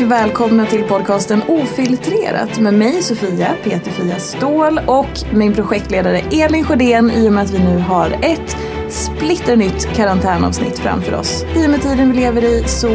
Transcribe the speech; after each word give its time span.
och 0.00 0.10
välkomna 0.10 0.66
till 0.66 0.84
podcasten 0.84 1.42
Ofiltrerat 1.48 2.60
med 2.60 2.74
mig 2.74 3.02
Sofia, 3.02 3.56
Peter-Fia 3.64 4.18
Ståhl 4.18 4.80
och 4.86 5.08
min 5.32 5.54
projektledare 5.54 6.18
Elin 6.18 6.64
Sjödén 6.64 7.10
i 7.10 7.28
och 7.28 7.32
med 7.32 7.44
att 7.44 7.50
vi 7.50 7.58
nu 7.58 7.78
har 7.78 8.10
ett 8.22 8.56
splitternytt 8.88 9.88
karantänavsnitt 9.94 10.78
framför 10.78 11.14
oss. 11.14 11.44
I 11.56 11.66
och 11.66 11.70
med 11.70 11.82
tiden 11.82 12.12
vi 12.12 12.20
lever 12.20 12.44
i 12.44 12.64
så 12.68 12.88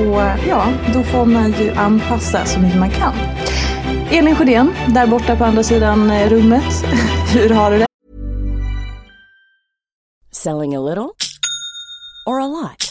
ja, 0.48 0.68
då 0.94 1.04
får 1.04 1.26
man 1.26 1.52
ju 1.52 1.72
anpassa 1.72 2.46
så 2.46 2.60
mycket 2.60 2.80
man 2.80 2.90
kan. 2.90 3.14
Elin 4.12 4.36
Sjödén, 4.36 4.74
där 4.88 5.08
borta 5.08 5.36
på 5.36 5.46
andra 5.46 5.64
sidan 5.64 6.12
eh, 6.12 6.30
rummet. 6.30 6.86
Hur 7.34 7.50
har 7.50 7.72
du 7.72 7.78
det? 7.78 7.88
Selling 10.32 10.76
a 10.76 10.80
little 10.80 11.10
or 12.26 12.42
a 12.42 12.48
lot? 12.48 12.91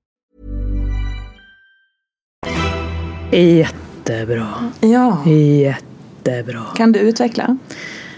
Jättebra. 3.31 4.71
Ja, 4.81 5.23
Jättebra. 5.29 6.61
kan 6.75 6.91
du 6.91 6.99
utveckla? 6.99 7.57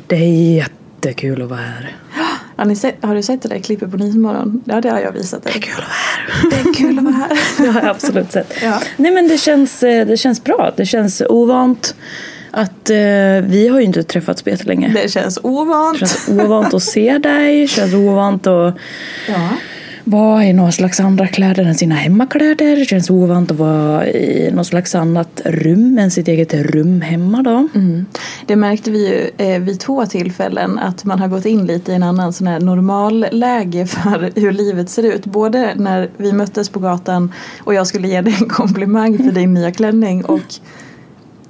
Det 0.07 0.15
är 0.15 0.55
jättekul 0.55 1.41
att 1.41 1.49
vara 1.49 1.59
här. 1.59 1.95
Har, 2.55 2.65
ni 2.65 2.75
sett, 2.75 2.95
har 3.01 3.15
du 3.15 3.23
sett 3.23 3.41
det 3.41 3.49
där 3.49 3.59
klippet 3.59 3.91
på 3.91 3.97
Nyhetsmorgon? 3.97 4.61
Ja, 4.65 4.81
det 4.81 4.89
har 4.89 4.99
jag 4.99 5.11
visat 5.11 5.43
dig. 5.43 5.53
Det 5.53 5.59
är 5.59 5.61
kul 5.61 5.77
att 5.77 5.83
vara 5.83 5.93
här. 5.93 6.49
Det 6.63 6.69
är 6.69 6.73
kul 6.73 6.97
att 6.97 7.03
vara 7.03 7.13
här. 7.13 7.39
Det 7.57 7.67
har 7.71 7.81
jag 7.81 7.89
absolut 7.89 8.31
sett. 8.31 8.53
Ja. 8.63 8.79
Nej 8.97 9.11
men 9.11 9.27
det 9.27 9.37
känns, 9.37 9.83
eh, 9.83 10.07
det 10.07 10.17
känns 10.17 10.43
bra. 10.43 10.73
Det 10.77 10.85
känns 10.85 11.21
ovant. 11.29 11.95
Att 12.51 12.89
eh, 12.89 12.95
vi 13.43 13.67
har 13.71 13.79
ju 13.79 13.85
inte 13.85 14.03
träffats 14.03 14.41
på 14.43 14.49
jättelänge. 14.49 14.87
Det 15.03 15.11
känns 15.11 15.39
ovant. 15.43 15.99
Det 15.99 16.07
känns 16.07 16.27
ovant 16.29 16.73
att 16.73 16.83
se 16.83 17.17
dig. 17.17 17.61
Det 17.61 17.67
känns 17.67 17.93
ovant 17.93 18.47
att 18.47 18.75
Ja 19.27 19.49
vara 20.03 20.45
i 20.45 20.53
några 20.53 20.71
slags 20.71 20.99
andra 20.99 21.27
kläder 21.27 21.65
än 21.65 21.75
sina 21.75 21.95
hemmakläder. 21.95 22.75
Det 22.75 22.85
känns 22.85 23.09
ovant 23.09 23.51
att 23.51 23.57
vara 23.57 24.07
i 24.07 24.51
något 24.53 24.67
slags 24.67 24.95
annat 24.95 25.41
rum 25.45 25.97
än 25.97 26.11
sitt 26.11 26.27
eget 26.27 26.53
rum 26.53 27.01
hemma 27.01 27.41
då. 27.43 27.67
Mm. 27.75 28.05
Det 28.45 28.55
märkte 28.55 28.91
vi 28.91 29.07
ju 29.07 29.45
eh, 29.45 29.61
vid 29.61 29.79
två 29.79 30.05
tillfällen 30.05 30.79
att 30.79 31.05
man 31.05 31.19
har 31.19 31.27
gått 31.27 31.45
in 31.45 31.65
lite 31.65 31.91
i 31.91 31.95
en 31.95 32.03
annan 32.03 32.33
sån 32.33 32.47
här 32.47 32.59
normalläge 32.59 33.85
för 33.87 34.31
hur 34.35 34.51
livet 34.51 34.89
ser 34.89 35.03
ut. 35.03 35.25
Både 35.25 35.73
när 35.75 36.09
vi 36.17 36.33
möttes 36.33 36.69
på 36.69 36.79
gatan 36.79 37.33
och 37.59 37.73
jag 37.73 37.87
skulle 37.87 38.07
ge 38.07 38.21
dig 38.21 38.35
en 38.39 38.49
komplimang 38.49 39.17
för 39.17 39.31
din 39.31 39.53
nya 39.53 39.71
klänning 39.71 40.25
och 40.25 40.55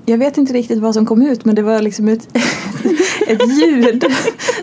jag 0.05 0.17
vet 0.17 0.37
inte 0.37 0.53
riktigt 0.53 0.79
vad 0.79 0.93
som 0.93 1.05
kom 1.05 1.21
ut 1.21 1.45
men 1.45 1.55
det 1.55 1.61
var 1.61 1.81
liksom 1.81 2.07
ett, 2.07 2.27
ett 3.27 3.61
ljud 3.61 4.05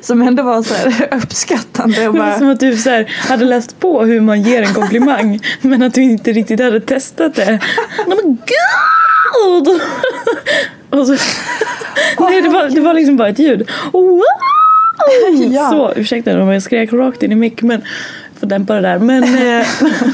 som 0.00 0.22
ändå 0.22 0.42
var 0.42 0.62
så 0.62 0.74
uppskattande. 1.16 2.08
Och 2.08 2.14
bara, 2.14 2.38
som 2.38 2.50
att 2.50 2.60
du 2.60 2.76
så 2.76 2.90
här, 2.90 3.12
hade 3.28 3.44
läst 3.44 3.80
på 3.80 4.02
hur 4.02 4.20
man 4.20 4.42
ger 4.42 4.62
en 4.62 4.74
komplimang 4.74 5.40
men 5.60 5.82
att 5.82 5.94
du 5.94 6.02
inte 6.02 6.32
riktigt 6.32 6.60
hade 6.60 6.80
testat 6.80 7.34
det. 7.34 7.60
Nej 8.06 8.18
men 8.22 8.38
gud! 8.46 9.80
Och 10.90 11.06
så, 11.06 11.16
nej, 12.18 12.42
det 12.42 12.48
var, 12.48 12.68
det 12.68 12.80
var 12.80 12.94
liksom 12.94 13.16
bara 13.16 13.28
ett 13.28 13.38
ljud. 13.38 13.70
Wow! 13.92 14.22
Så, 15.70 15.92
ursäkta 15.96 16.42
om 16.42 16.48
jag 16.48 16.62
skrek 16.62 16.92
rakt 16.92 17.22
in 17.22 17.32
i 17.32 17.34
mick 17.34 17.62
men 17.62 17.82
får 18.40 18.46
dämpa 18.46 18.74
det 18.74 18.80
där. 18.80 18.98
Men 18.98 19.24
eh, 19.60 19.66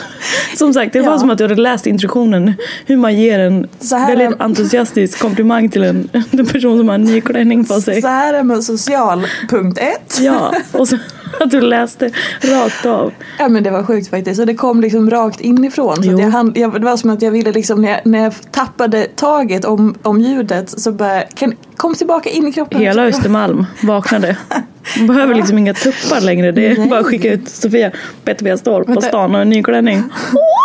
som 0.56 0.74
sagt, 0.74 0.92
det 0.92 1.00
var 1.00 1.12
Ja. 1.12 1.18
som 1.18 1.30
att 1.30 1.38
du 1.38 1.44
hade 1.44 1.54
läst 1.62 1.86
introduktionen 1.86 2.54
hur 2.86 2.96
man 2.96 3.16
ger 3.18 3.38
en 3.38 3.68
väldigt 3.90 4.30
är- 4.30 4.42
entusiastisk 4.42 5.18
komplimang 5.18 5.68
till 5.68 5.84
en, 5.84 6.08
en 6.30 6.46
person 6.46 6.78
som 6.78 6.88
har 6.88 6.94
en 6.94 7.04
ny 7.04 7.20
klänning 7.20 7.64
på 7.64 7.80
sig. 7.80 8.02
så 8.02 8.08
här 8.08 8.34
är 8.34 8.42
man 8.42 8.62
social, 8.62 9.26
punkt 9.48 9.78
ett. 9.78 10.18
Ja, 10.20 10.54
och 10.72 10.88
så 10.88 10.96
att 11.40 11.50
du 11.50 11.60
läste 11.60 12.10
rakt 12.40 12.86
av. 12.86 13.12
Ja 13.38 13.48
men 13.48 13.62
det 13.62 13.70
var 13.70 13.82
sjukt 13.82 14.10
faktiskt. 14.10 14.40
Och 14.40 14.46
det 14.46 14.54
kom 14.54 14.80
liksom 14.80 15.10
rakt 15.10 15.40
inifrån. 15.40 15.96
Så 15.96 16.10
jag, 16.10 16.18
hann- 16.18 16.52
jag, 16.54 16.72
det 16.80 16.84
var 16.84 16.96
som 16.96 17.10
att 17.10 17.22
jag 17.22 17.30
ville 17.30 17.52
liksom 17.52 17.82
när 17.82 17.88
jag, 17.88 18.00
när 18.04 18.22
jag 18.22 18.34
tappade 18.50 19.04
taget 19.04 19.64
om, 19.64 19.94
om 20.02 20.20
ljudet 20.20 20.80
så 20.80 20.92
bara, 20.92 21.20
kan, 21.20 21.54
kom 21.76 21.94
tillbaka 21.94 22.30
in 22.30 22.48
i 22.48 22.52
kroppen. 22.52 22.80
Hela 22.80 23.06
Östermalm 23.06 23.66
vaknade. 23.80 24.36
Man 24.98 25.06
behöver 25.06 25.34
liksom 25.34 25.58
inga 25.58 25.74
tuppar 25.74 26.20
längre. 26.20 26.52
Det 26.52 26.66
är 26.66 26.78
Nej. 26.78 26.88
bara 26.88 27.00
att 27.00 27.06
skicka 27.06 27.32
ut 27.32 27.48
Sofia 27.48 27.90
Petter 28.24 28.56
står 28.56 28.82
på 28.82 29.00
stan 29.00 29.34
och 29.34 29.40
en 29.40 29.48
ny 29.48 29.62
klänning. 29.62 30.02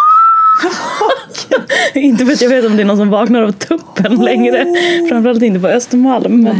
inte 1.99 2.25
för 2.25 2.33
att 2.33 2.41
jag 2.41 2.49
vet 2.49 2.65
om 2.65 2.75
det 2.75 2.83
är 2.83 2.85
någon 2.85 2.97
som 2.97 3.09
vaknar 3.09 3.41
av 3.43 3.51
tuppen 3.51 4.15
längre. 4.15 4.65
Framförallt 5.09 5.43
inte 5.43 5.59
på 5.59 5.67
Östermalm. 5.67 6.41
Nej. 6.41 6.53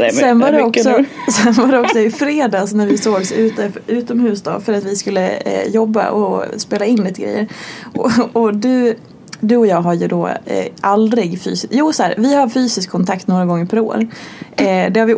My- 0.00 0.10
Sen 0.12 0.38
var, 0.38 0.52
det 0.52 0.62
också, 0.62 0.90
nu. 0.90 1.04
sen 1.32 1.52
var 1.52 1.72
det 1.72 1.80
också 1.80 1.98
i 1.98 2.10
fredags 2.10 2.72
när 2.72 2.86
vi 2.86 2.98
sågs 2.98 3.32
ute, 3.32 3.72
utomhus 3.86 4.42
då 4.42 4.60
för 4.60 4.72
att 4.72 4.84
vi 4.84 4.96
skulle 4.96 5.28
eh, 5.30 5.68
jobba 5.74 6.10
och 6.10 6.44
spela 6.60 6.84
in 6.84 7.04
lite 7.04 7.22
grejer. 7.22 7.48
Och, 7.94 8.10
och 8.32 8.54
du, 8.56 8.94
du 9.40 9.56
och 9.56 9.66
jag 9.66 9.80
har 9.82 9.94
ju 9.94 10.08
då 10.08 10.26
eh, 10.26 10.64
aldrig 10.80 11.42
fysiskt, 11.42 11.66
jo 11.70 11.92
så 11.92 12.02
här, 12.02 12.14
vi 12.18 12.34
har 12.34 12.48
fysisk 12.48 12.90
kontakt 12.90 13.26
några 13.26 13.44
gånger 13.46 13.66
per 13.66 13.80
år. 13.80 14.06
Eh, 14.56 14.92
det 14.92 15.00
har 15.00 15.06
vi, 15.06 15.16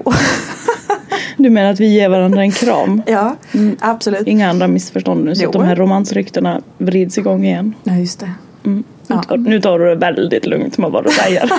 Du 1.37 1.50
menar 1.50 1.70
att 1.70 1.81
vi 1.81 1.87
ger 1.94 2.09
varandra 2.09 2.41
en 2.43 2.52
kram? 2.52 3.02
ja 3.06 3.37
absolut. 3.81 4.26
Inga 4.26 4.50
andra 4.50 4.69
missförstånd 4.69 5.25
nu 5.25 5.35
så 5.35 5.43
Jo. 5.43 5.49
att 5.49 5.52
de 5.52 5.62
här 5.64 5.76
romansryktena 5.76 6.61
vrids 6.79 7.19
igång 7.19 7.44
igen. 7.44 7.75
Ja 7.85 7.94
just 7.94 8.20
det. 8.20 8.31
Mm. 8.64 8.85
Nu, 9.08 9.17
Ja. 9.17 9.23
tar, 9.23 9.37
nu 9.37 9.61
tar 9.61 9.79
du 9.79 9.85
det 9.85 9.94
väldigt 9.94 10.47
lugnt 10.47 10.79
med 10.79 10.91
vad 10.91 11.05
du 11.05 11.11
säger. 11.11 11.50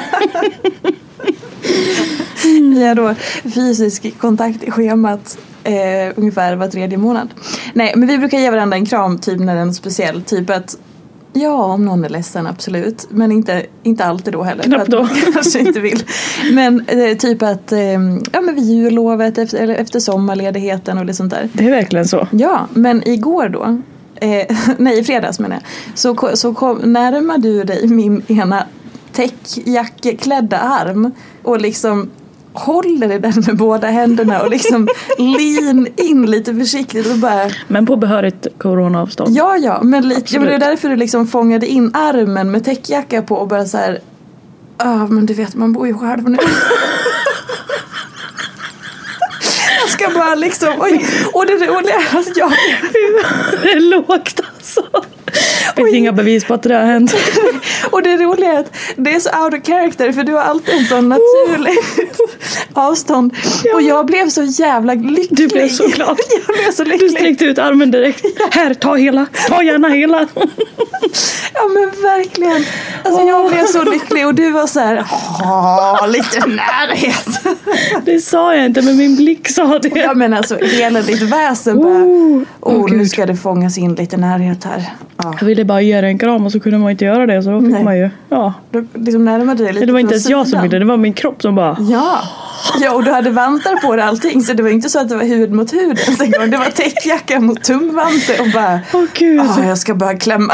Vi 2.76 2.88
har 2.88 2.96
då 2.96 3.16
fysisk 3.50 4.18
kontakt 4.20 4.64
i 4.64 4.72
schemat 4.72 5.38
eh, 5.64 5.74
ungefär 6.16 6.56
var 6.56 6.68
tredje 6.68 6.98
månad. 6.98 7.30
Nej, 7.74 7.94
men 7.96 8.08
vi 8.08 8.18
brukar 8.18 8.40
ge 8.40 8.50
varandra 8.50 8.78
en 8.78 8.86
kram 8.86 9.18
typ 9.18 9.40
när 9.40 9.56
den 9.56 9.70
är 9.70 9.74
speciell. 9.74 10.22
Typ 10.22 10.50
att 10.50 10.78
Ja, 11.34 11.64
om 11.64 11.86
någon 11.86 12.06
är 12.06 12.10
ledsen, 12.10 12.48
absolut. 12.48 13.08
Men 13.10 13.32
inte, 13.32 13.66
inte 13.84 14.06
alltid 14.06 14.34
då 14.34 14.44
heller. 14.44 14.64
Knappt 14.64 14.92
då. 14.92 15.08
kanske 15.34 15.60
inte 15.60 15.80
vill. 15.80 16.04
Men 16.52 16.86
eh, 16.88 17.18
typ 17.18 17.42
att 17.42 17.72
eh, 17.72 17.80
ja, 18.32 18.42
men 18.42 18.56
vid 18.56 18.64
jullovet 18.64 19.38
efter, 19.38 19.58
eller 19.58 19.76
efter 19.76 20.00
sommarledigheten 20.00 20.98
och 20.98 21.06
det 21.06 21.14
sånt 21.14 21.32
där. 21.34 21.50
Det 21.54 21.66
är 21.66 21.70
verkligen 21.72 22.08
så. 22.08 22.28
Ja, 22.32 22.68
men 22.74 23.08
igår 23.08 23.50
då, 23.50 23.82
eh, 24.22 24.58
nej 24.78 25.00
i 25.00 25.04
fredags 25.04 25.40
menar 25.40 25.56
jag, 25.56 25.64
så, 25.98 26.30
så 26.34 26.54
kom, 26.54 26.78
närmade 26.78 27.48
du 27.48 27.64
dig 27.64 27.88
min 27.88 28.24
ena 28.28 28.64
täckjackeklädda 29.12 30.60
arm 30.60 31.12
och 31.44 31.62
liksom 31.62 32.10
håller 32.54 33.12
i 33.12 33.20
den 33.20 33.44
med 33.48 33.58
båda 33.58 33.88
händerna 33.88 34.42
och 34.42 34.50
liksom 34.50 34.88
lean 35.18 35.88
in 35.96 36.26
lite 36.26 36.56
försiktigt 36.56 37.12
och 37.12 37.18
bara 37.18 37.50
Men 37.68 37.86
på 37.86 37.96
behörigt 37.96 38.48
coronaavstånd. 38.58 39.36
Ja, 39.36 39.58
ja, 39.58 39.82
men 39.84 40.08
lite, 40.08 40.34
ja, 40.34 40.40
men 40.40 40.50
det 40.50 40.56
Absolut. 40.56 40.72
därför 40.72 40.90
du 40.90 40.96
liksom 40.96 41.28
fångade 41.28 41.68
in 41.68 41.92
armen 41.94 42.52
med 42.52 42.66
täckjacka 42.66 43.22
på 43.22 43.36
och 43.36 43.48
bara 43.48 43.66
så 43.66 43.78
här. 43.78 44.00
Ja, 44.78 45.08
men 45.08 45.26
du 45.26 45.34
vet, 45.34 45.56
man 45.56 45.74
bor 45.74 45.88
ju 45.88 45.94
själv 45.94 46.24
nu. 46.30 46.38
Jag 50.08 50.16
bara 50.16 50.36
liksom, 50.36 50.74
oj, 50.82 51.06
och 51.34 51.46
det 51.46 51.54
roliga 51.54 51.96
är 51.96 52.20
att 52.20 52.38
jag, 52.38 52.52
Det 53.62 53.72
är 53.72 53.80
lågt 53.80 54.42
alltså. 54.68 55.08
Det 55.76 55.84
finns 55.84 55.96
inga 55.96 56.12
bevis 56.12 56.46
på 56.46 56.54
att 56.54 56.64
det 56.64 56.76
har 56.76 56.84
hänt. 56.86 57.14
och 57.92 58.04
det 58.04 58.18
roliga 58.18 58.54
är 58.54 58.60
att 58.60 58.74
det 58.96 59.14
är 59.16 59.20
så 59.20 59.30
out 59.44 59.54
of 59.54 59.68
character 59.68 60.12
för 60.12 60.24
du 60.24 60.34
har 60.34 60.42
alltid 60.42 60.76
en 60.76 60.86
sån 60.86 61.10
naturlig 61.10 61.78
avstånd. 62.74 63.34
Och 63.74 63.82
jag 63.82 64.06
blev 64.06 64.30
så 64.30 64.44
jävla 64.44 64.94
lycklig. 64.94 65.28
Du 65.32 65.48
blev 65.48 65.70
så 65.70 65.88
glad. 65.88 66.18
Jag 66.48 66.56
blev 66.58 66.72
så 66.72 66.84
Du 66.84 66.90
lycklig. 66.92 67.12
sträckte 67.12 67.46
ut 67.46 67.58
armen 67.60 67.92
direkt. 67.92 68.26
Här, 68.52 68.74
ta 68.74 68.96
hela. 68.96 69.26
Ta 69.48 69.64
gärna 69.64 69.88
hela. 69.90 70.28
Ja 71.54 71.62
men 71.74 72.02
verkligen. 72.02 72.66
Alltså 73.04 73.22
jag 73.22 73.52
blev 73.52 73.66
så 73.66 73.84
lycklig 73.84 74.28
och 74.28 74.36
du 74.36 74.52
var 74.52 74.68
så 74.68 74.80
här, 74.80 75.06
"Åh, 75.42 76.08
lite 76.08 76.40
närhet. 76.48 77.28
Det 78.06 78.20
sa 78.20 78.56
jag 78.56 78.66
inte, 78.66 78.82
men 78.82 78.98
min 78.98 79.16
blick 79.16 79.50
sa 79.50 79.80
det. 79.80 79.90
Ja 80.00 80.14
men 80.14 80.34
alltså 80.34 80.56
hela 80.58 81.02
ditt 81.02 81.22
väsen 81.22 81.78
bara, 81.82 82.04
Oh, 82.04 82.44
oh, 82.62 82.92
nu 82.92 83.06
ska 83.06 83.26
det 83.26 83.36
fångas 83.36 83.78
in 83.78 83.96
lite 83.96 84.18
närhet 84.18 84.57
här. 84.64 84.90
Ja. 85.18 85.36
Jag 85.40 85.48
ville 85.48 85.66
bara 85.66 85.82
ge 85.82 86.02
dig 86.02 86.10
en 86.10 86.20
kram 86.20 86.46
och 86.46 86.52
så 86.52 86.60
kunde 86.60 86.78
man 86.78 86.92
inte 86.92 87.06
göra 87.06 87.26
det 87.26 87.44
så 87.44 87.50
då 87.50 87.62
fick 87.62 87.70
Nej. 87.70 87.84
man 87.84 87.98
ju, 87.98 88.10
ja. 88.30 88.54
Du 88.72 88.88
liksom 88.94 89.26
närmade 89.26 89.64
dig 89.64 89.74
lite 89.74 89.86
Det 89.86 89.92
var 89.92 90.00
inte 90.00 90.14
ens 90.14 90.30
jag 90.30 90.48
som 90.48 90.62
ville, 90.62 90.80
det 90.80 90.86
var 90.86 90.98
min 90.98 91.14
kropp 91.14 91.42
som 91.42 91.56
bara 91.56 91.78
Ja. 91.80 92.20
ja, 92.80 92.92
och 92.94 93.04
du 93.04 93.12
hade 93.12 93.30
vantar 93.30 93.76
på 93.76 93.96
dig 93.96 94.06
allting 94.06 94.44
så 94.44 94.54
det 94.54 94.64
var 94.64 94.70
inte 94.70 94.90
så 94.90 95.00
att 95.00 95.10
det 95.10 95.16
var 95.16 95.24
hud 95.24 95.52
mot 95.52 95.74
hud 95.74 96.00
ens 96.00 96.22
en 96.22 96.32
gång. 96.32 96.50
Det 96.50 96.58
var 96.58 96.66
täckjacka 96.66 97.40
mot 97.40 97.64
tumvante 97.64 98.40
och 98.40 98.48
bara, 98.54 98.80
Åh 98.94 99.04
gud, 99.14 99.42
ah, 99.42 99.64
jag 99.64 99.78
ska 99.78 99.96
bara 99.96 100.18
klämma. 100.18 100.54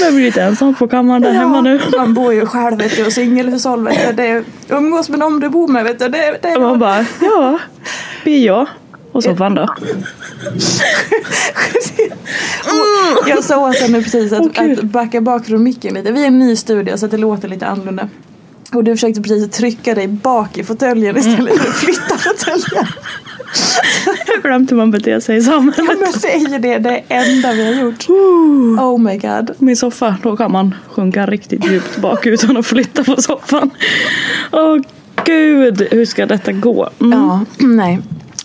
jag 0.00 0.14
blir 0.14 0.24
lite 0.24 0.42
ensam 0.42 0.74
på 0.74 0.88
kammaren 0.88 1.22
där 1.22 1.32
hemma 1.32 1.60
nu. 1.60 1.80
Man 1.96 2.14
bor 2.14 2.34
ju 2.34 2.46
själv 2.46 2.78
vet 2.78 2.96
du, 2.96 3.06
och 3.06 3.12
singelhushåll 3.12 3.84
vet 3.84 4.06
du. 4.06 4.12
Det 4.12 4.26
är, 4.28 4.44
umgås 4.68 5.08
med 5.08 5.20
dem 5.20 5.40
du 5.40 5.48
bor 5.48 5.68
med 5.68 5.84
vet 5.84 5.98
du. 5.98 6.08
Det, 6.08 6.38
det 6.42 6.56
Och 6.56 6.62
man 6.62 6.78
bara, 6.78 7.06
ja, 7.20 7.58
blir 8.22 8.46
jag. 8.46 8.66
Och 9.14 9.22
soffan 9.22 9.54
då? 9.54 9.62
Och 13.22 13.28
Jag 13.28 13.44
sa 13.44 13.68
åt 13.68 13.76
henne 13.76 14.02
precis 14.02 14.32
att, 14.32 14.52
Gud. 14.52 14.78
att 14.78 14.84
backa 14.84 15.20
bak 15.20 15.46
från 15.46 15.62
micken 15.62 15.94
lite. 15.94 16.12
Vi 16.12 16.22
är 16.22 16.26
en 16.26 16.38
ny 16.38 16.56
studio 16.56 16.96
så 16.96 17.04
att 17.04 17.10
det 17.10 17.16
låter 17.16 17.48
lite 17.48 17.66
annorlunda. 17.66 18.08
Och 18.72 18.84
du 18.84 18.92
försökte 18.92 19.22
precis 19.22 19.50
trycka 19.50 19.94
dig 19.94 20.08
bak 20.08 20.58
i 20.58 20.64
fåtöljen 20.64 21.16
istället 21.16 21.58
för 21.58 21.68
att 21.68 21.76
flytta 21.76 22.18
fåtöljen. 22.18 22.86
Jag 24.26 24.42
glömde 24.42 24.70
hur 24.70 24.76
man 24.76 24.90
beter 24.90 25.20
sig 25.20 25.36
i 25.36 25.42
samhället. 25.42 25.74
Ja, 25.78 25.84
men 25.84 25.98
det 26.22 26.34
är 26.34 26.38
ju 26.38 26.58
det, 26.58 26.78
det 26.78 27.02
enda 27.08 27.52
vi 27.52 27.64
har 27.74 27.82
gjort. 27.82 28.08
Oh 28.80 28.98
my 28.98 29.18
god. 29.18 29.50
Min 29.58 29.76
soffa, 29.76 30.16
då 30.22 30.36
kan 30.36 30.52
man 30.52 30.74
sjunka 30.88 31.26
riktigt 31.26 31.70
djupt 31.70 31.96
bak 31.98 32.26
utan 32.26 32.56
att 32.56 32.66
flytta 32.66 33.04
på 33.04 33.22
soffan. 33.22 33.70
Åh 34.52 34.78
gud, 35.24 35.88
hur 35.90 36.04
ska 36.04 36.26
detta 36.26 36.52
gå? 36.52 36.90
Mm. 37.00 37.18
Ja, 37.18 37.44
nej. 37.58 38.00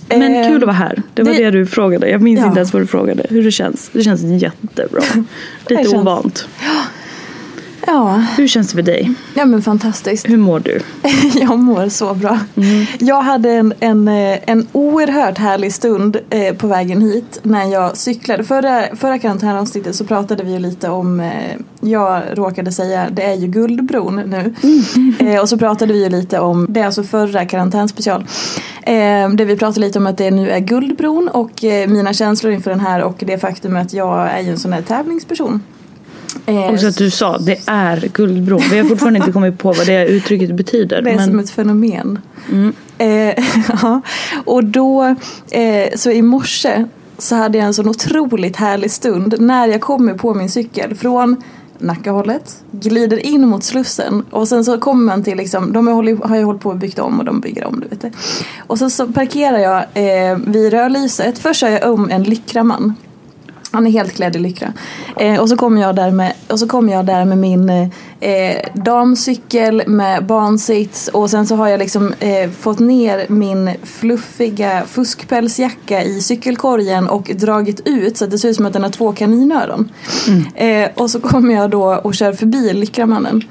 Men 0.10 0.36
Eh, 0.36 0.48
kul 0.48 0.56
att 0.56 0.62
vara 0.62 0.72
här. 0.72 1.02
Det 1.14 1.24
var 1.24 1.32
det, 1.34 1.44
det- 1.44 1.52
du 1.52 1.66
frågade. 1.66 2.10
Jag 2.10 2.22
minns 2.22 2.40
Ja. 2.40 2.46
inte 2.48 2.60
ens 2.60 2.74
vad 2.74 2.82
du 2.82 2.88
frågade. 2.88 3.26
Hur 3.30 3.44
det 3.44 3.52
känns. 3.52 3.90
Det 3.94 4.04
känns 4.04 4.42
jättebra. 4.42 5.02
Lite 5.70 5.84
känns- 5.84 5.94
ovant. 5.94 6.48
Ja, 6.62 6.82
Hur 8.38 8.48
känns 8.48 8.68
det 8.68 8.76
för 8.76 8.82
dig? 8.82 9.14
ja 9.34 9.46
men 9.46 9.62
fantastiskt. 9.62 10.30
Hur 10.30 10.38
mår 10.38 10.60
du? 10.60 10.80
Jag 11.40 11.60
mår 11.60 11.90
så 11.90 12.14
bra. 12.14 12.40
Jag 13.00 13.22
hade 13.22 13.52
en, 13.52 13.74
en, 13.80 14.08
eh, 14.08 14.40
en 14.46 14.68
oerhört 14.72 15.38
härlig 15.38 15.74
stund 15.74 16.18
eh, 16.30 16.56
på 16.56 16.68
vägen 16.68 17.02
hit 17.02 17.40
när 17.44 17.66
jag 17.66 17.98
cyklade. 17.98 18.44
Förra, 18.44 18.96
förra 18.96 19.20
karantänavsnittet 19.20 19.96
så 19.96 20.06
pratade 20.06 20.44
vi 20.44 20.52
ju 20.52 20.60
lite 20.60 20.90
om, 20.90 21.20
eh, 21.20 21.30
jag 21.82 22.22
råkade 22.34 22.72
säga 22.72 23.08
det 23.12 23.24
är 23.24 23.34
ju 23.34 23.48
Guldbron 23.48 24.16
nu. 24.16 24.54
Eh, 25.20 25.42
och 25.42 25.50
så 25.50 25.58
pratade 25.58 25.94
vi 25.94 26.04
ju 26.04 26.10
lite 26.10 26.40
om, 26.40 26.66
det 26.70 26.80
är 26.80 26.86
alltså 26.86 27.04
förra 27.04 27.46
karantänspecial. 27.46 28.26
Eh, 28.82 29.30
där 29.30 29.46
vi 29.46 29.58
pratade 29.58 29.80
lite 29.86 30.00
om 30.00 30.08
att 30.08 30.18
det 30.18 30.32
nu 30.32 30.50
är 30.50 30.60
Guldbron 30.60 31.28
och 31.28 31.64
eh, 31.64 31.90
mina 31.90 32.14
känslor 32.14 32.54
inför 32.54 32.72
den 32.72 32.80
här 32.80 33.04
och 33.04 33.16
det 33.20 33.38
faktum 33.38 33.76
att 33.76 33.94
jag 33.94 34.30
är 34.30 34.42
ju 34.42 34.50
en 34.50 34.60
sån 34.60 34.74
här 34.74 34.82
tävlingsperson. 34.82 35.62
Eh, 36.46 36.74
Och 36.74 36.80
så 36.80 36.88
att 36.88 36.98
du 36.98 37.10
sa, 37.10 37.38
det 37.38 37.60
är 37.66 38.10
Guldbron. 38.14 38.62
Vi 38.72 38.78
har 38.78 38.86
fortfarande 38.86 39.20
inte 39.20 39.32
kommit 39.32 39.58
på 39.58 39.74
vad 39.74 39.88
det 39.88 40.08
uttrycket 40.08 40.56
betyder. 40.56 41.02
Det 41.02 41.10
är 41.12 41.16
men 41.16 41.28
som 41.28 41.40
ett 41.40 41.50
fenomen. 41.50 42.20
Eh, 42.98 43.08
ja. 43.82 44.02
Och 44.46 44.64
då, 44.64 45.16
eh, 45.52 45.90
så 45.96 46.12
i 46.12 46.22
morse 46.22 46.86
så 47.18 47.36
hade 47.36 47.58
jag 47.58 47.68
en 47.68 47.74
sån 47.74 47.90
otroligt 47.90 48.56
härlig 48.56 48.92
stund 48.92 49.36
när 49.40 49.68
jag 49.68 49.82
kommer 49.82 50.14
på 50.14 50.34
min 50.34 50.50
cykel 50.50 50.96
från 50.96 51.44
Nackahållet, 51.78 52.64
glider 52.72 53.26
in 53.26 53.48
mot 53.48 53.64
Slussen 53.64 54.24
och 54.30 54.48
sen 54.48 54.66
så 54.66 54.78
kommer 54.78 55.06
man 55.06 55.24
till 55.24 55.38
liksom, 55.38 55.74
de 55.74 55.88
har, 55.88 56.36
ju 56.36 56.44
hållit 56.44 56.62
på 56.62 56.70
och 56.70 56.78
byggt 56.78 57.00
om 57.00 57.20
och 57.20 57.26
de 57.26 57.40
bygger 57.40 57.66
om, 57.66 57.80
du 57.80 57.88
vet 57.88 58.02
det. 58.02 58.12
Och 58.68 58.80
så, 58.80 58.90
så 58.90 59.08
parkerar 59.08 59.58
jag 59.58 59.84
eh, 59.94 60.38
vid 60.38 60.72
rödlyset, 60.72 61.40
först 61.40 61.60
kör 61.60 61.70
jag 61.70 61.94
om 61.94 62.10
en 62.10 62.24
Lyckraman. 62.24 62.96
Han 63.72 63.88
är 63.88 63.92
helt 63.92 64.14
klädd 64.14 64.36
i 64.36 64.40
lycra. 64.40 64.74
Eh, 65.18 65.40
och 65.42 65.50
så 65.50 65.58
kommer 65.58 65.82
jag 65.82 65.96
där 65.96 66.12
med, 66.12 66.34
och 66.48 66.60
så 66.60 66.68
kommer 66.68 66.94
jag 66.94 67.06
där 67.06 67.26
med 67.26 67.38
min 67.38 67.70
eh, 67.70 68.58
damcykel 68.74 69.84
med 69.88 70.26
barnsits 70.26 71.08
och 71.08 71.30
sen 71.30 71.48
så 71.48 71.56
har 71.56 71.68
jag 71.68 71.80
liksom 71.80 72.14
eh, 72.20 72.50
fått 72.50 72.80
ner 72.80 73.26
min 73.30 73.72
fluffiga 73.84 74.84
fuskpälsjacka 74.88 76.04
i 76.04 76.22
cykelkorgen 76.22 77.08
och 77.08 77.32
dragit 77.36 77.82
ut 77.86 78.18
så 78.18 78.26
att 78.26 78.32
det 78.32 78.38
ser 78.38 78.50
ut 78.50 78.56
som 78.56 78.66
att 78.66 78.74
den 78.74 78.84
har 78.84 78.90
två 78.90 79.14
kaninöron. 79.14 79.92
Eh, 80.56 80.90
och 80.96 81.10
så 81.10 81.20
kommer 81.20 81.54
jag 81.54 81.70
då 81.70 81.96
och 81.96 82.16
kör 82.16 82.34
förbi 82.34 82.74
Lyckramannen. 82.74 83.44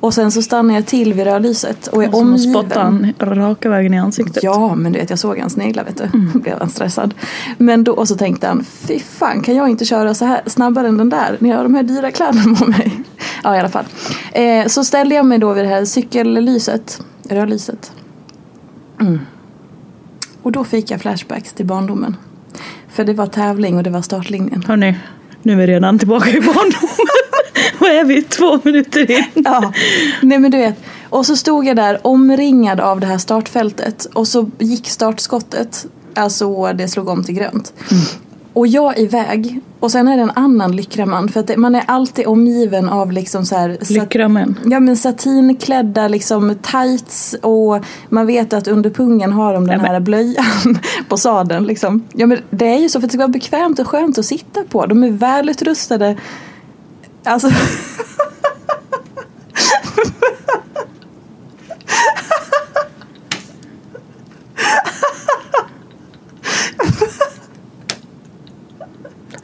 Och 0.00 0.14
sen 0.14 0.30
så 0.30 0.42
stannar 0.42 0.74
jag 0.74 0.86
till 0.86 1.14
vid 1.14 1.24
rödlyset 1.24 1.86
och 1.86 2.04
är 2.04 2.08
att 2.08 2.14
omgiven. 2.14 2.54
spotta 2.54 2.80
han 2.80 3.14
raka 3.20 3.68
vägen 3.68 3.94
i 3.94 3.98
ansiktet. 3.98 4.42
Ja, 4.42 4.74
men 4.74 4.92
du 4.92 4.98
vet 4.98 5.10
jag 5.10 5.18
såg 5.18 5.38
hans 5.38 5.52
sneglar 5.52 5.84
vet 5.84 5.96
du. 5.96 6.04
Mm. 6.04 6.30
Blev 6.40 6.58
han 6.58 6.70
stressad. 6.70 7.14
Men 7.58 7.84
då, 7.84 7.92
och 7.92 8.08
så 8.08 8.16
tänkte 8.16 8.46
han, 8.46 8.64
fy 8.64 8.98
fan 8.98 9.42
kan 9.42 9.56
jag 9.56 9.68
inte 9.68 9.84
köra 9.84 10.14
så 10.14 10.24
här 10.24 10.40
snabbare 10.46 10.88
än 10.88 10.96
den 10.96 11.08
där 11.08 11.36
när 11.38 11.50
jag 11.50 11.56
har 11.56 11.62
de 11.62 11.74
här 11.74 11.82
dyra 11.82 12.10
kläderna 12.10 12.56
på 12.56 12.66
mig. 12.66 13.00
Ja 13.42 13.56
i 13.56 13.58
alla 13.58 13.68
fall. 13.68 13.84
Eh, 14.32 14.66
så 14.66 14.84
ställde 14.84 15.14
jag 15.14 15.26
mig 15.26 15.38
då 15.38 15.52
vid 15.52 15.64
det 15.64 15.68
här 15.68 15.84
cykellyset, 15.84 17.02
rödlyset. 17.28 17.92
Mm. 19.00 19.18
Och 20.42 20.52
då 20.52 20.64
fick 20.64 20.90
jag 20.90 21.00
flashbacks 21.00 21.52
till 21.52 21.66
barndomen. 21.66 22.16
För 22.88 23.04
det 23.04 23.12
var 23.12 23.26
tävling 23.26 23.76
och 23.76 23.82
det 23.82 23.90
var 23.90 24.02
startlinjen. 24.02 24.64
Hörni, 24.68 24.98
nu 25.42 25.52
är 25.52 25.56
vi 25.56 25.66
redan 25.66 25.98
tillbaka 25.98 26.30
i 26.30 26.40
barndomen. 26.40 26.96
Vad 27.78 27.90
är 27.90 28.04
vi? 28.04 28.22
Två 28.22 28.58
minuter 28.64 29.10
in. 29.10 29.24
Ja, 29.34 29.72
nej 30.22 30.38
men 30.38 30.50
du 30.50 30.58
vet. 30.58 30.74
Och 31.10 31.26
så 31.26 31.36
stod 31.36 31.64
jag 31.64 31.76
där 31.76 32.06
omringad 32.06 32.80
av 32.80 33.00
det 33.00 33.06
här 33.06 33.18
startfältet 33.18 34.04
och 34.04 34.28
så 34.28 34.50
gick 34.58 34.88
startskottet, 34.88 35.86
alltså 36.14 36.72
det 36.72 36.88
slog 36.88 37.08
om 37.08 37.24
till 37.24 37.34
grönt. 37.34 37.72
Och 38.52 38.66
jag 38.66 38.98
iväg 38.98 39.60
och 39.80 39.90
sen 39.92 40.08
är 40.08 40.16
det 40.16 40.22
en 40.22 40.30
annan 40.34 40.76
lyckraman 40.76 41.28
för 41.28 41.40
att 41.40 41.46
det, 41.46 41.56
man 41.56 41.74
är 41.74 41.82
alltid 41.86 42.26
omgiven 42.26 42.88
av 42.88 43.12
liksom 43.12 43.44
så 43.46 43.56
här 43.56 43.78
sat- 43.80 43.90
Lyckra 43.90 44.28
män. 44.28 44.58
Ja 44.64 44.80
men 44.80 44.96
satinklädda 44.96 46.08
liksom 46.08 46.56
tights 46.62 47.36
och 47.42 47.84
man 48.08 48.26
vet 48.26 48.52
att 48.52 48.68
under 48.68 48.90
pungen 48.90 49.32
har 49.32 49.54
de 49.54 49.66
den 49.66 49.76
Ja, 49.76 49.82
men- 49.82 49.90
här 49.90 50.00
blöjan 50.00 50.44
på 51.08 51.16
sadeln 51.16 51.64
liksom. 51.66 52.02
Ja 52.12 52.26
men 52.26 52.38
det 52.50 52.66
är 52.68 52.78
ju 52.78 52.88
så 52.88 53.00
för 53.00 53.06
att 53.06 53.10
det 53.10 53.12
ska 53.12 53.18
vara 53.18 53.28
bekvämt 53.28 53.78
och 53.78 53.86
skönt 53.86 54.18
att 54.18 54.24
sitta 54.26 54.64
på. 54.64 54.86
De 54.86 55.04
är 55.04 55.10
välutrustade. 55.10 56.16
Alltså 57.24 57.50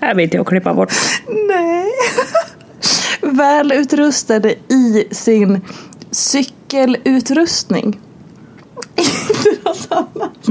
Här 0.00 0.14
vet 0.14 0.35
jag 0.35 0.40
att 0.40 0.47
klippa 0.49 0.75
bort. 0.75 0.92
Nej. 1.49 1.90
Välutrustade 3.37 4.54
i 4.68 5.09
sin 5.11 5.61
cykelutrustning. 6.11 8.00
Inte 8.97 9.50
något 9.64 9.88
annat. 9.90 10.49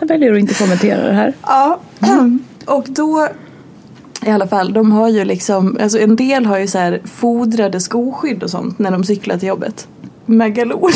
Jag 0.00 0.08
väljer 0.08 0.32
att 0.32 0.38
inte 0.38 0.54
kommentera 0.54 1.06
det 1.06 1.12
här. 1.12 1.32
Ja. 1.42 1.80
Och 2.66 2.84
då 2.88 3.28
i 4.26 4.30
alla 4.30 4.46
fall, 4.46 4.72
de 4.72 4.92
har 4.92 5.08
ju 5.08 5.24
liksom, 5.24 5.76
alltså 5.80 5.98
en 5.98 6.16
del 6.16 6.46
har 6.46 6.58
ju 6.58 6.66
så 6.66 6.78
här 6.78 7.00
fodrade 7.04 7.80
skoskydd 7.80 8.42
och 8.42 8.50
sånt 8.50 8.78
när 8.78 8.90
de 8.90 9.04
cyklar 9.04 9.38
till 9.38 9.48
jobbet. 9.48 9.88
Megalon. 10.26 10.90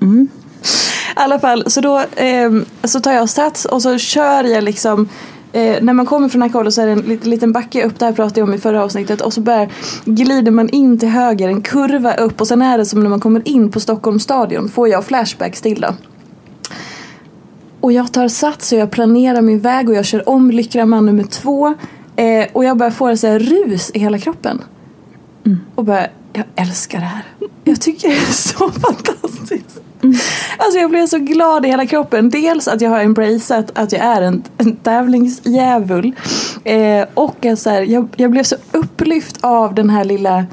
I 0.00 1.16
alla 1.16 1.38
fall, 1.38 1.70
så 1.70 1.80
då 1.80 2.02
ehm, 2.16 2.64
så 2.84 3.00
tar 3.00 3.12
jag 3.12 3.28
sats 3.30 3.64
och 3.64 3.82
så 3.82 3.98
kör 3.98 4.44
jag 4.44 4.64
liksom 4.64 5.08
Eh, 5.54 5.82
när 5.82 5.92
man 5.92 6.06
kommer 6.06 6.28
från 6.28 6.40
Nacka 6.40 6.70
så 6.70 6.80
är 6.82 6.86
det 6.86 6.92
en 6.92 7.02
lit- 7.02 7.24
liten 7.26 7.52
backe 7.52 7.86
upp, 7.86 7.98
det 7.98 8.04
här 8.04 8.12
pratade 8.12 8.40
jag 8.40 8.48
om 8.48 8.54
i 8.54 8.58
förra 8.58 8.84
avsnittet 8.84 9.20
och 9.20 9.32
så 9.32 9.40
börjar, 9.40 9.68
glider 10.04 10.50
man 10.50 10.68
in 10.68 10.98
till 10.98 11.08
höger, 11.08 11.48
en 11.48 11.62
kurva 11.62 12.14
upp 12.14 12.40
och 12.40 12.48
sen 12.48 12.62
är 12.62 12.78
det 12.78 12.86
som 12.86 13.00
när 13.00 13.10
man 13.10 13.20
kommer 13.20 13.48
in 13.48 13.70
på 13.70 13.80
Stockholms 13.80 14.22
stadion, 14.22 14.68
får 14.68 14.88
jag 14.88 15.04
flashbacks 15.04 15.60
till 15.60 15.80
då. 15.80 15.94
Och 17.84 17.92
jag 17.92 18.12
tar 18.12 18.28
sats 18.28 18.72
och 18.72 18.78
jag 18.78 18.90
planerar 18.90 19.42
min 19.42 19.60
väg 19.60 19.88
och 19.88 19.94
jag 19.94 20.04
kör 20.04 20.28
om 20.28 20.50
Lyckraman 20.50 21.06
nummer 21.06 21.24
två. 21.24 21.74
Eh, 22.16 22.46
och 22.52 22.64
jag 22.64 22.76
börjar 22.76 22.90
få 22.90 23.06
en 23.06 23.16
här 23.22 23.38
rus 23.38 23.90
i 23.94 23.98
hela 23.98 24.18
kroppen. 24.18 24.62
Och 25.74 25.84
bara, 25.84 26.06
jag 26.32 26.44
älskar 26.56 26.98
det 26.98 27.04
här. 27.04 27.24
Jag 27.64 27.80
tycker 27.80 28.08
det 28.08 28.14
är 28.14 28.32
så 28.32 28.70
fantastiskt. 28.80 29.82
Alltså 30.56 30.78
jag 30.78 30.90
blev 30.90 31.06
så 31.06 31.18
glad 31.18 31.66
i 31.66 31.68
hela 31.68 31.86
kroppen. 31.86 32.30
Dels 32.30 32.68
att 32.68 32.80
jag 32.80 32.90
har 32.90 33.00
embraceat 33.00 33.78
att 33.78 33.92
jag 33.92 34.00
är 34.00 34.22
en, 34.22 34.42
en 34.58 34.76
tävlingsdjävul. 34.76 36.12
Eh, 36.64 37.04
och 37.14 37.46
så 37.56 37.70
här, 37.70 37.82
jag, 37.82 38.08
jag 38.16 38.30
blev 38.30 38.42
så 38.42 38.56
upplyft 38.72 39.38
av 39.40 39.74
den 39.74 39.90
här 39.90 40.04
lilla 40.04 40.44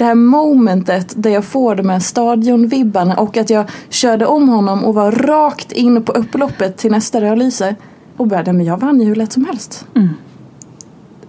det 0.00 0.06
här 0.06 0.14
momentet 0.14 1.12
där 1.16 1.30
jag 1.30 1.44
får 1.44 1.74
de 1.74 1.88
här 1.90 1.98
stadionvibbarna 1.98 3.16
och 3.16 3.36
att 3.36 3.50
jag 3.50 3.64
körde 3.88 4.26
om 4.26 4.48
honom 4.48 4.84
och 4.84 4.94
var 4.94 5.12
rakt 5.12 5.72
in 5.72 6.02
på 6.02 6.12
upploppet 6.12 6.76
till 6.76 6.90
nästa 6.90 7.20
rödlyse. 7.20 7.74
Och 8.16 8.26
började, 8.26 8.52
men 8.52 8.66
jag 8.66 8.80
vann 8.80 9.00
ju 9.00 9.06
hur 9.06 9.14
lätt 9.14 9.32
som 9.32 9.44
helst. 9.44 9.86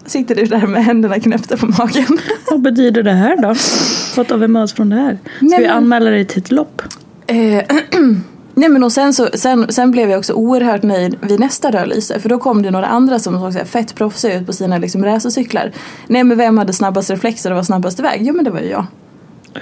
Sitter 0.05 0.35
du 0.35 0.43
där 0.45 0.67
med 0.67 0.85
händerna 0.85 1.19
knäppta 1.19 1.57
på 1.57 1.65
magen? 1.65 2.17
Vad 2.51 2.61
betyder 2.61 3.03
det 3.03 3.11
här 3.11 3.37
då? 3.41 3.55
Vad 4.17 4.27
tar 4.27 4.37
vi 4.37 4.47
med 4.47 4.63
oss 4.63 4.73
från 4.73 4.89
det 4.89 4.95
här? 4.95 5.17
Ska 5.37 5.45
Nej, 5.45 5.59
vi 5.59 5.67
men- 5.67 5.77
anmäla 5.77 6.09
dig 6.09 6.25
till 6.25 6.39
ett 6.39 6.51
lopp? 6.51 6.81
Eh, 7.27 7.35
nej 8.53 8.69
men 8.69 8.83
och 8.83 8.91
sen, 8.91 9.13
så, 9.13 9.29
sen, 9.33 9.65
sen 9.69 9.91
blev 9.91 10.09
jag 10.09 10.19
också 10.19 10.33
oerhört 10.33 10.83
nöjd 10.83 11.17
vid 11.21 11.39
nästa 11.39 11.71
rödlyse. 11.71 12.19
För 12.19 12.29
då 12.29 12.39
kom 12.39 12.61
det 12.61 12.71
några 12.71 12.87
andra 12.87 13.19
som 13.19 13.39
såg 13.39 13.53
så 13.53 13.57
här 13.57 13.65
fett 13.65 13.95
proffsiga 13.95 14.39
ut 14.39 14.45
på 14.45 14.53
sina 14.53 14.77
liksom, 14.77 15.05
racercyklar. 15.05 15.71
Nej 16.07 16.23
men 16.23 16.37
vem 16.37 16.57
hade 16.57 16.73
snabbast 16.73 17.09
reflexer 17.09 17.51
och 17.51 17.55
var 17.55 17.63
snabbast 17.63 17.99
iväg? 17.99 18.21
Jo 18.23 18.35
men 18.35 18.45
det 18.45 18.51
var 18.51 18.59
ju 18.59 18.69
jag. 18.69 18.85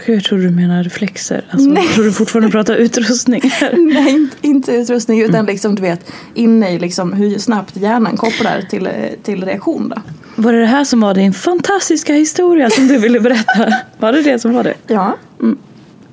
Jag 0.06 0.24
tror 0.24 0.40
du 0.40 0.50
menar 0.50 0.84
reflexer. 0.84 1.46
Alltså, 1.50 1.70
Nej. 1.70 1.84
jag 1.86 1.94
tror 1.94 2.06
du 2.06 2.12
fortfarande 2.12 2.52
pratar 2.52 2.76
utrustning. 2.76 3.42
Nej 3.74 4.10
inte, 4.10 4.38
inte 4.42 4.72
utrustning 4.72 5.22
utan 5.22 5.46
liksom 5.46 5.76
du 5.76 5.82
vet 5.82 6.12
inne 6.34 6.72
i 6.72 6.80
liksom 6.80 7.14
hur 7.14 7.38
snabbt 7.40 7.76
hjärnan 7.76 8.18
kopplar 8.18 8.62
till, 8.70 8.90
till 9.24 9.46
reaktion 9.46 9.94
då. 9.96 10.02
Var 10.36 10.54
det 10.54 10.60
det 10.60 10.66
här 10.66 10.84
som 10.84 11.02
var 11.02 11.14
din 11.14 11.34
fantastiska 11.34 12.14
historia 12.14 12.70
som 12.70 12.88
du 12.88 12.98
ville 12.98 13.20
berätta? 13.20 13.74
Var 14.00 14.12
det 14.12 14.22
det 14.22 14.40
som 14.40 14.54
var 14.54 14.64
det? 14.64 14.74
Ja. 14.88 15.18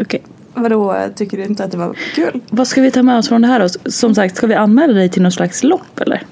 Okej. 0.00 0.22
Vadå, 0.56 1.08
tycker 1.16 1.36
du 1.36 1.44
inte 1.44 1.64
att 1.64 1.70
det 1.70 1.76
var 1.76 1.96
kul? 2.14 2.40
Vad 2.50 2.68
ska 2.68 2.80
vi 2.82 2.90
ta 2.90 3.02
med 3.02 3.18
oss 3.18 3.28
från 3.28 3.42
det 3.42 3.48
här 3.48 3.60
då? 3.60 3.90
Som 3.90 4.14
sagt, 4.14 4.36
ska 4.36 4.46
vi 4.46 4.54
anmäla 4.54 4.92
dig 4.92 5.08
till 5.08 5.22
någon 5.22 5.32
slags 5.32 5.62
lopp 5.62 6.00
eller? 6.00 6.22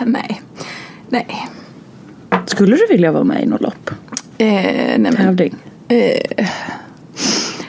Nej. 0.06 0.42
Nej. 1.08 1.48
Skulle 2.46 2.76
du 2.76 2.86
vilja 2.90 3.12
vara 3.12 3.24
med 3.24 3.42
i 3.42 3.46
något 3.46 3.60
lopp? 3.60 3.90
Eh, 4.38 4.46
nej 4.46 4.98
men, 4.98 5.16
Tävling? 5.16 5.56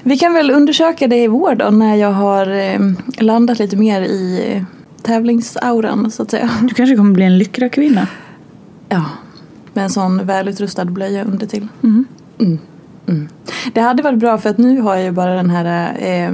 vi 0.04 0.18
kan 0.18 0.34
väl 0.34 0.52
undersöka 0.52 1.08
det 1.08 1.24
i 1.24 1.28
vår 1.28 1.56
då 1.56 1.70
när 1.70 1.96
jag 1.96 2.12
har 2.12 2.48
eh, 2.48 2.80
landat 3.20 3.60
lite 3.60 3.76
mer 3.76 4.02
i 4.02 4.54
eh, 4.54 4.64
tävlingsauran 5.04 6.12
så 6.12 6.24
att 6.24 6.32
säga. 6.32 6.50
Du 6.62 6.74
kanske 6.74 6.96
kommer 6.96 7.14
bli 7.14 7.24
en 7.26 7.38
lyckra 7.38 7.70
kvinna? 7.70 8.08
Ja, 8.90 9.06
med 9.74 9.84
en 9.84 9.90
sån 9.90 10.26
välutrustad 10.26 10.86
blöja 10.86 11.24
under 11.24 11.48
till. 11.48 11.68
Mm. 11.84 12.06
Mm. 12.40 13.30
Det 13.74 13.82
hade 13.82 14.04
varit 14.04 14.20
bra 14.20 14.38
för 14.38 14.50
att 14.50 14.58
nu 14.58 14.82
har 14.82 14.96
jag 14.96 15.04
ju 15.04 15.12
bara 15.12 15.34
den 15.34 15.50
här, 15.50 15.96
eh, 16.00 16.30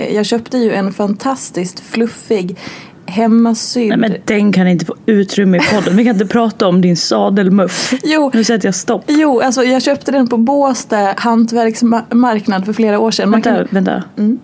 eh, 0.00 0.14
jag 0.14 0.26
köpte 0.26 0.58
ju 0.58 0.72
en 0.74 0.92
fantastiskt 0.92 1.80
fluffig 1.80 2.58
hemmasydd. 3.06 3.88
Nej 3.88 3.98
men 3.98 4.14
den 4.24 4.52
kan 4.52 4.66
inte 4.68 4.84
få 4.84 4.94
utrymme 5.06 5.56
i 5.56 5.60
podden. 5.60 5.96
Vi 5.96 6.04
kan 6.04 6.12
inte 6.12 6.26
prata 6.26 6.66
om 6.68 6.80
din 6.80 6.96
sadelmuff. 6.96 7.94
Jo. 8.04 8.30
Nu 8.34 8.44
sätter 8.44 8.68
jag 8.68 8.74
stopp. 8.74 9.04
Jo, 9.06 9.40
alltså 9.40 9.62
jag 9.64 9.82
köpte 9.82 10.12
den 10.12 10.28
på 10.28 10.36
Båstad 10.36 11.14
hantverksmarknad 11.16 12.64
för 12.64 12.72
flera 12.72 12.98
år 12.98 13.10
sedan. 13.10 13.30
Man 13.30 13.40
Vänta, 13.40 13.56
kan- 13.64 13.68
vänta. 13.70 14.02
Mm. 14.16 14.38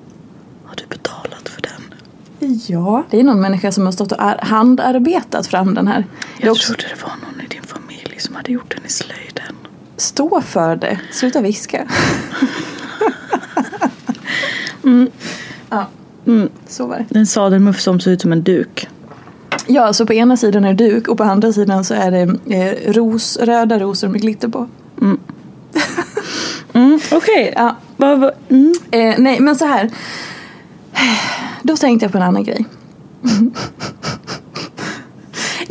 Har 0.65 0.75
du 0.77 0.83
betalat 0.89 1.49
för 1.49 1.63
den? 1.63 1.71
Ja, 2.67 3.05
det 3.11 3.21
är 3.21 3.25
någon 3.25 3.41
människa 3.41 3.73
som 3.73 3.85
har 3.85 3.93
stått 3.93 4.13
och 4.13 4.23
ar- 4.23 4.39
handarbetat 4.43 5.47
fram 5.47 5.75
den 5.75 5.89
här. 5.89 6.05
Det 6.37 6.43
är 6.43 6.47
Jag 6.47 6.53
också, 6.53 6.67
trodde 6.75 6.83
det 6.97 7.03
var 7.03 7.11
någon 7.31 7.41
i 7.41 7.47
din 7.49 7.63
familj 7.63 8.15
som 8.21 8.35
hade 8.35 8.53
gjort 8.53 8.75
den 8.77 8.87
i 8.87 8.89
slöjden. 8.89 9.32
Stå 10.03 10.41
för 10.41 10.77
det, 10.77 11.01
sluta 11.11 11.41
viska. 11.41 11.87
Ja, 15.71 15.87
så 16.67 16.87
var 16.87 17.07
det. 17.09 17.19
En 17.19 17.27
sadelmuff 17.27 17.81
som 17.81 18.01
ser 18.01 18.11
ut 18.11 18.21
som 18.21 18.33
en 18.33 18.43
duk. 18.43 18.89
Ja, 19.67 19.93
så 19.93 20.07
på 20.07 20.13
ena 20.13 20.37
sidan 20.37 20.65
är 20.65 20.75
det 20.75 20.89
duk 20.89 21.09
och 21.09 21.19
på 21.19 21.25
andra 21.25 21.53
sidan 21.53 21.85
så 21.85 21.95
är 21.95 22.11
det 22.11 22.55
eh, 22.55 22.93
ros, 22.93 23.37
röda 23.37 23.79
rosor 23.79 24.09
med 24.09 24.21
glitter 24.21 24.49
på. 24.49 24.69
Mm, 26.73 27.01
Okej, 27.13 27.53
Ja, 27.57 27.77
vad, 27.97 28.21
vad, 28.21 28.33
mm. 28.49 28.75
eh, 28.91 29.15
nej, 29.19 29.41
men 29.41 29.57
så 29.57 29.65
här. 29.65 29.91
Då 31.63 31.77
tänkte 31.77 32.05
jag 32.05 32.13
på 32.13 32.19
en 32.19 32.25
annan 32.25 32.45
grej. 32.45 32.65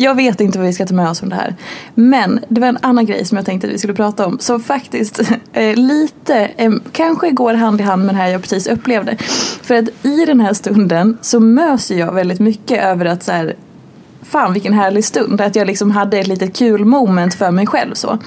Jag 0.02 0.16
vet 0.16 0.42
inte 0.42 0.58
vad 0.58 0.68
vi 0.68 0.74
ska 0.74 0.86
ta 0.86 0.94
med 0.94 1.10
oss 1.10 1.20
från 1.20 1.30
det 1.30 1.36
här. 1.36 1.56
Men 1.96 2.40
det 2.50 2.62
var 2.62 2.68
en 2.68 2.78
annan 2.82 3.06
grej 3.06 3.26
som 3.26 3.36
jag 3.36 3.46
tänkte 3.46 3.68
att 3.68 3.74
vi 3.74 3.78
skulle 3.78 3.94
prata 3.94 4.26
om. 4.26 4.40
Som 4.40 4.64
faktiskt 4.64 5.22
eh, 5.54 5.76
lite, 5.76 6.52
eh, 6.58 6.72
kanske 6.92 7.32
går 7.32 7.54
hand 7.54 7.82
i 7.82 7.84
hand 7.84 8.06
med 8.06 8.16
det 8.16 8.20
här 8.20 8.28
jag 8.28 8.42
precis 8.42 8.68
upplevde. 8.68 9.18
För 9.62 9.76
att 9.76 10.06
i 10.06 10.26
den 10.26 10.40
här 10.40 10.54
stunden 10.54 11.18
så 11.22 11.40
mös 11.40 11.92
jag 11.92 12.14
väldigt 12.14 12.40
mycket 12.40 12.84
över 12.84 13.06
att 13.06 13.24
så 13.24 13.32
här, 13.32 13.56
fan 14.22 14.54
vilken 14.54 14.74
härlig 14.74 15.06
stund. 15.06 15.42
Att 15.42 15.56
jag 15.56 15.68
liksom 15.68 15.92
hade 15.92 16.20
ett 16.20 16.28
litet 16.28 16.56
kul 16.56 16.86
moment 16.86 17.34
för 17.34 17.52
mig 17.52 17.68
själv 17.68 17.94
så. 17.94 18.18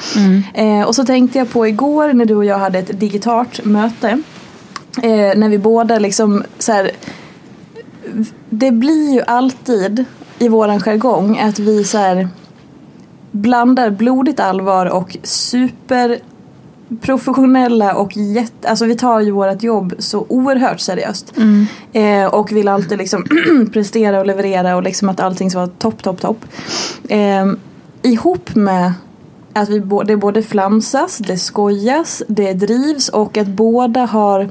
Eh, 0.54 0.82
och 0.82 0.94
så 0.94 1.04
tänkte 1.04 1.38
jag 1.38 1.50
på 1.50 1.66
igår 1.66 2.12
när 2.12 2.24
du 2.24 2.34
och 2.34 2.44
jag 2.44 2.58
hade 2.58 2.78
ett 2.78 3.00
digitalt 3.00 3.64
möte. 3.64 4.08
Eh, 5.02 5.36
när 5.36 5.48
vi 5.48 5.58
båda 5.58 5.98
liksom 5.98 6.44
så 6.58 6.72
här, 6.72 6.90
Det 8.50 8.70
blir 8.70 9.12
ju 9.12 9.22
alltid 9.26 10.04
i 10.38 10.48
våran 10.48 10.80
jargong 10.80 11.38
att 11.38 11.58
vi 11.58 11.84
så 11.84 11.98
här 11.98 12.28
blandar 13.30 13.90
blodigt 13.90 14.40
allvar 14.40 14.86
och 14.86 15.16
super 15.22 16.18
professionella 17.00 17.94
och 17.94 18.16
jätte, 18.16 18.68
alltså 18.68 18.84
vi 18.84 18.96
tar 18.96 19.20
ju 19.20 19.30
vårt 19.30 19.62
jobb 19.62 19.94
så 19.98 20.26
oerhört 20.28 20.80
seriöst. 20.80 21.32
Eh, 21.92 22.24
och 22.24 22.52
vill 22.52 22.68
alltid 22.68 22.98
liksom 22.98 23.24
prestera 23.72 24.20
och 24.20 24.26
leverera 24.26 24.76
och 24.76 24.82
liksom 24.82 25.08
att 25.08 25.20
allting 25.20 25.50
ska 25.50 25.58
vara 25.58 25.70
topp, 25.78 26.02
topp, 26.02 26.20
topp. 26.20 26.44
Eh, 27.08 27.46
ihop 28.02 28.54
med 28.54 28.92
att 29.52 29.68
vi 29.68 29.80
bo, 29.80 30.02
det 30.02 30.16
både 30.16 30.42
flamsas, 30.42 31.18
det 31.18 31.36
skojas, 31.36 32.22
det 32.28 32.52
drivs 32.52 33.08
och 33.08 33.36
att 33.36 33.46
båda 33.46 34.04
har 34.04 34.48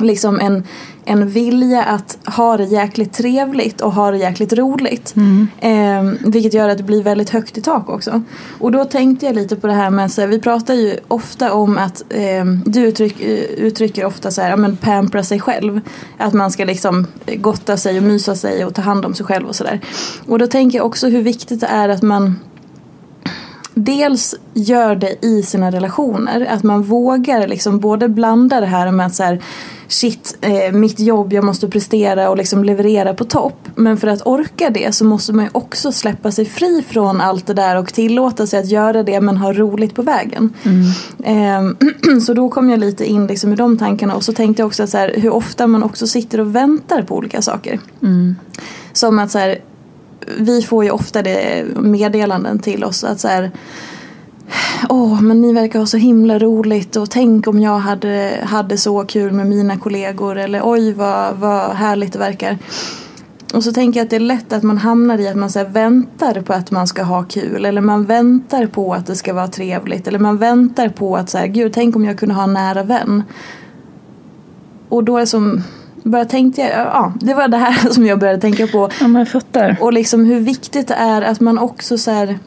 liksom 0.00 0.40
en, 0.40 0.64
en 1.04 1.28
vilja 1.28 1.82
att 1.82 2.18
ha 2.26 2.56
det 2.56 2.64
jäkligt 2.64 3.12
trevligt 3.12 3.80
och 3.80 3.92
ha 3.92 4.10
det 4.10 4.16
jäkligt 4.16 4.52
roligt. 4.52 5.14
Eh, 5.60 6.02
vilket 6.20 6.54
gör 6.54 6.68
att 6.68 6.78
det 6.78 6.84
blir 6.84 7.02
väldigt 7.02 7.30
högt 7.30 7.58
i 7.58 7.62
tak 7.62 7.88
också. 7.88 8.22
Och 8.58 8.72
då 8.72 8.84
tänkte 8.84 9.26
jag 9.26 9.34
lite 9.34 9.56
på 9.56 9.66
det 9.66 9.72
här 9.72 9.90
med, 9.90 10.12
så 10.12 10.20
här, 10.20 10.28
vi 10.28 10.38
pratar 10.38 10.74
ju 10.74 10.96
ofta 11.08 11.52
om 11.52 11.78
att 11.78 12.02
eh, 12.08 12.44
du 12.66 12.80
uttryck, 12.80 13.20
eh, 13.20 13.64
uttrycker 13.64 14.04
ofta 14.04 14.30
så 14.30 14.40
här, 14.40 14.50
ja 14.50 14.56
men 14.56 14.76
pampra 14.76 15.24
sig 15.24 15.40
själv. 15.40 15.80
Att 16.18 16.32
man 16.32 16.50
ska 16.50 16.64
liksom 16.64 17.06
gotta 17.36 17.76
sig 17.76 17.98
och 17.98 18.04
mysa 18.04 18.34
sig 18.34 18.64
och 18.64 18.74
ta 18.74 18.82
hand 18.82 19.04
om 19.04 19.14
sig 19.14 19.26
själv 19.26 19.48
och 19.48 19.56
sådär. 19.56 19.80
Och 20.26 20.38
då 20.38 20.46
tänker 20.46 20.78
jag 20.78 20.86
också 20.86 21.08
hur 21.08 21.22
viktigt 21.22 21.60
det 21.60 21.66
är 21.66 21.88
att 21.88 22.02
man 22.02 22.38
dels 23.74 24.34
gör 24.54 24.94
det 24.94 25.24
i 25.24 25.42
sina 25.42 25.70
relationer. 25.70 26.46
Att 26.50 26.62
man 26.62 26.82
vågar 26.82 27.48
liksom 27.48 27.80
både 27.80 28.08
blanda 28.08 28.60
det 28.60 28.66
här 28.66 28.90
med 28.90 29.06
att 29.06 29.14
så 29.14 29.22
här, 29.22 29.42
shit, 29.92 30.38
eh, 30.40 30.72
mitt 30.72 31.00
jobb, 31.00 31.32
jag 31.32 31.44
måste 31.44 31.68
prestera 31.68 32.30
och 32.30 32.36
liksom 32.36 32.64
leverera 32.64 33.14
på 33.14 33.24
topp. 33.24 33.68
Men 33.74 33.96
för 33.96 34.08
att 34.08 34.26
orka 34.26 34.70
det 34.70 34.94
så 34.94 35.04
måste 35.04 35.32
man 35.32 35.44
ju 35.44 35.50
också 35.54 35.92
släppa 35.92 36.32
sig 36.32 36.44
fri 36.44 36.84
från 36.88 37.20
allt 37.20 37.46
det 37.46 37.54
där 37.54 37.76
och 37.76 37.92
tillåta 37.92 38.46
sig 38.46 38.60
att 38.60 38.70
göra 38.70 39.02
det 39.02 39.20
men 39.20 39.36
ha 39.36 39.52
roligt 39.52 39.94
på 39.94 40.02
vägen. 40.02 40.52
Eh, 41.24 42.20
så 42.26 42.34
då 42.34 42.48
kom 42.48 42.70
jag 42.70 42.80
lite 42.80 43.06
in 43.06 43.26
liksom 43.26 43.52
i 43.52 43.56
de 43.56 43.78
tankarna 43.78 44.14
och 44.14 44.24
så 44.24 44.32
tänkte 44.32 44.62
jag 44.62 44.66
också 44.66 44.82
att 44.82 44.90
så 44.90 44.98
här, 44.98 45.14
hur 45.16 45.30
ofta 45.30 45.66
man 45.66 45.82
också 45.82 46.06
sitter 46.06 46.40
och 46.40 46.56
väntar 46.56 47.02
på 47.02 47.16
olika 47.16 47.42
saker. 47.42 47.80
Som 48.92 49.18
att 49.18 49.30
så 49.30 49.38
här, 49.38 49.58
vi 50.38 50.62
får 50.62 50.84
ju 50.84 50.90
ofta 50.90 51.22
det 51.22 51.64
meddelanden 51.80 52.58
till 52.58 52.84
oss 52.84 53.04
att 53.04 53.20
så 53.20 53.28
här 53.28 53.50
Åh, 54.88 55.20
men 55.22 55.40
ni 55.40 55.52
verkar 55.52 55.78
ha 55.78 55.86
så 55.86 55.96
himla 55.96 56.38
roligt 56.38 56.96
och 56.96 57.10
tänk 57.10 57.46
om 57.46 57.60
jag 57.60 57.78
hade, 57.78 58.38
hade 58.42 58.78
så 58.78 59.04
kul 59.04 59.32
med 59.32 59.46
mina 59.46 59.76
kollegor 59.76 60.38
eller 60.38 60.60
oj 60.64 60.92
vad, 60.92 61.36
vad 61.36 61.70
härligt 61.70 62.12
det 62.12 62.18
verkar. 62.18 62.58
Och 63.54 63.64
så 63.64 63.72
tänker 63.72 64.00
jag 64.00 64.04
att 64.04 64.10
det 64.10 64.16
är 64.16 64.20
lätt 64.20 64.52
att 64.52 64.62
man 64.62 64.78
hamnar 64.78 65.18
i 65.18 65.28
att 65.28 65.36
man 65.36 65.50
så 65.50 65.64
väntar 65.64 66.40
på 66.40 66.52
att 66.52 66.70
man 66.70 66.86
ska 66.86 67.02
ha 67.02 67.22
kul 67.22 67.64
eller 67.64 67.80
man 67.80 68.04
väntar 68.04 68.66
på 68.66 68.94
att 68.94 69.06
det 69.06 69.16
ska 69.16 69.34
vara 69.34 69.48
trevligt 69.48 70.08
eller 70.08 70.18
man 70.18 70.38
väntar 70.38 70.88
på 70.88 71.16
att 71.16 71.30
så 71.30 71.38
här, 71.38 71.46
gud 71.46 71.72
tänk 71.72 71.96
om 71.96 72.04
jag 72.04 72.18
kunde 72.18 72.34
ha 72.34 72.44
en 72.44 72.52
nära 72.52 72.82
vän. 72.82 73.22
Och 74.88 75.04
då 75.04 75.18
är 75.18 75.26
som, 75.26 75.62
bara 76.02 76.24
tänkte 76.24 76.60
jag, 76.60 76.70
ja 76.70 77.12
det 77.20 77.34
var 77.34 77.48
det 77.48 77.56
här 77.56 77.88
som 77.90 78.06
jag 78.06 78.18
började 78.18 78.40
tänka 78.40 78.66
på. 78.66 78.90
Ja 79.00 79.08
men 79.08 79.18
jag 79.18 79.28
fattar. 79.28 79.76
Och 79.80 79.92
liksom 79.92 80.24
hur 80.24 80.40
viktigt 80.40 80.88
det 80.88 80.94
är 80.94 81.22
att 81.22 81.40
man 81.40 81.58
också 81.58 81.98
så 81.98 82.10
här, 82.10 82.38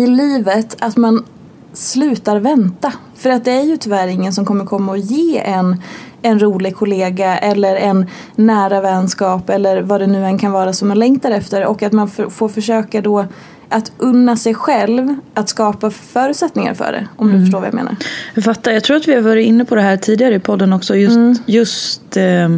i 0.00 0.06
livet 0.06 0.76
att 0.78 0.96
man 0.96 1.24
slutar 1.72 2.36
vänta. 2.36 2.92
För 3.14 3.30
att 3.30 3.44
det 3.44 3.50
är 3.50 3.62
ju 3.62 3.76
tyvärr 3.76 4.08
ingen 4.08 4.32
som 4.32 4.44
kommer 4.44 4.64
komma 4.64 4.92
och 4.92 4.98
ge 4.98 5.38
en 5.38 5.82
en 6.22 6.38
rolig 6.38 6.76
kollega 6.76 7.38
eller 7.38 7.76
en 7.76 8.06
nära 8.36 8.80
vänskap 8.80 9.50
eller 9.50 9.82
vad 9.82 10.00
det 10.00 10.06
nu 10.06 10.24
än 10.24 10.38
kan 10.38 10.52
vara 10.52 10.72
som 10.72 10.88
man 10.88 10.98
längtar 10.98 11.30
efter 11.30 11.66
och 11.66 11.82
att 11.82 11.92
man 11.92 12.08
får 12.08 12.48
försöka 12.48 13.00
då 13.00 13.26
att 13.68 13.92
unna 13.98 14.36
sig 14.36 14.54
själv 14.54 15.14
att 15.34 15.48
skapa 15.48 15.90
förutsättningar 15.90 16.74
för 16.74 16.92
det. 16.92 17.08
Om 17.16 17.32
du 17.32 17.40
förstår 17.40 17.58
vad 17.58 17.68
jag 17.68 17.74
menar. 17.74 17.96
Jag 18.34 18.44
fattar. 18.44 18.72
Jag 18.72 18.84
tror 18.84 18.96
att 18.96 19.08
vi 19.08 19.14
har 19.14 19.20
varit 19.20 19.46
inne 19.46 19.64
på 19.64 19.74
det 19.74 19.80
här 19.80 19.96
tidigare 19.96 20.34
i 20.34 20.38
podden 20.38 20.72
också. 20.72 20.96
Just, 20.96 21.42
just 21.46 22.16
eh, 22.16 22.48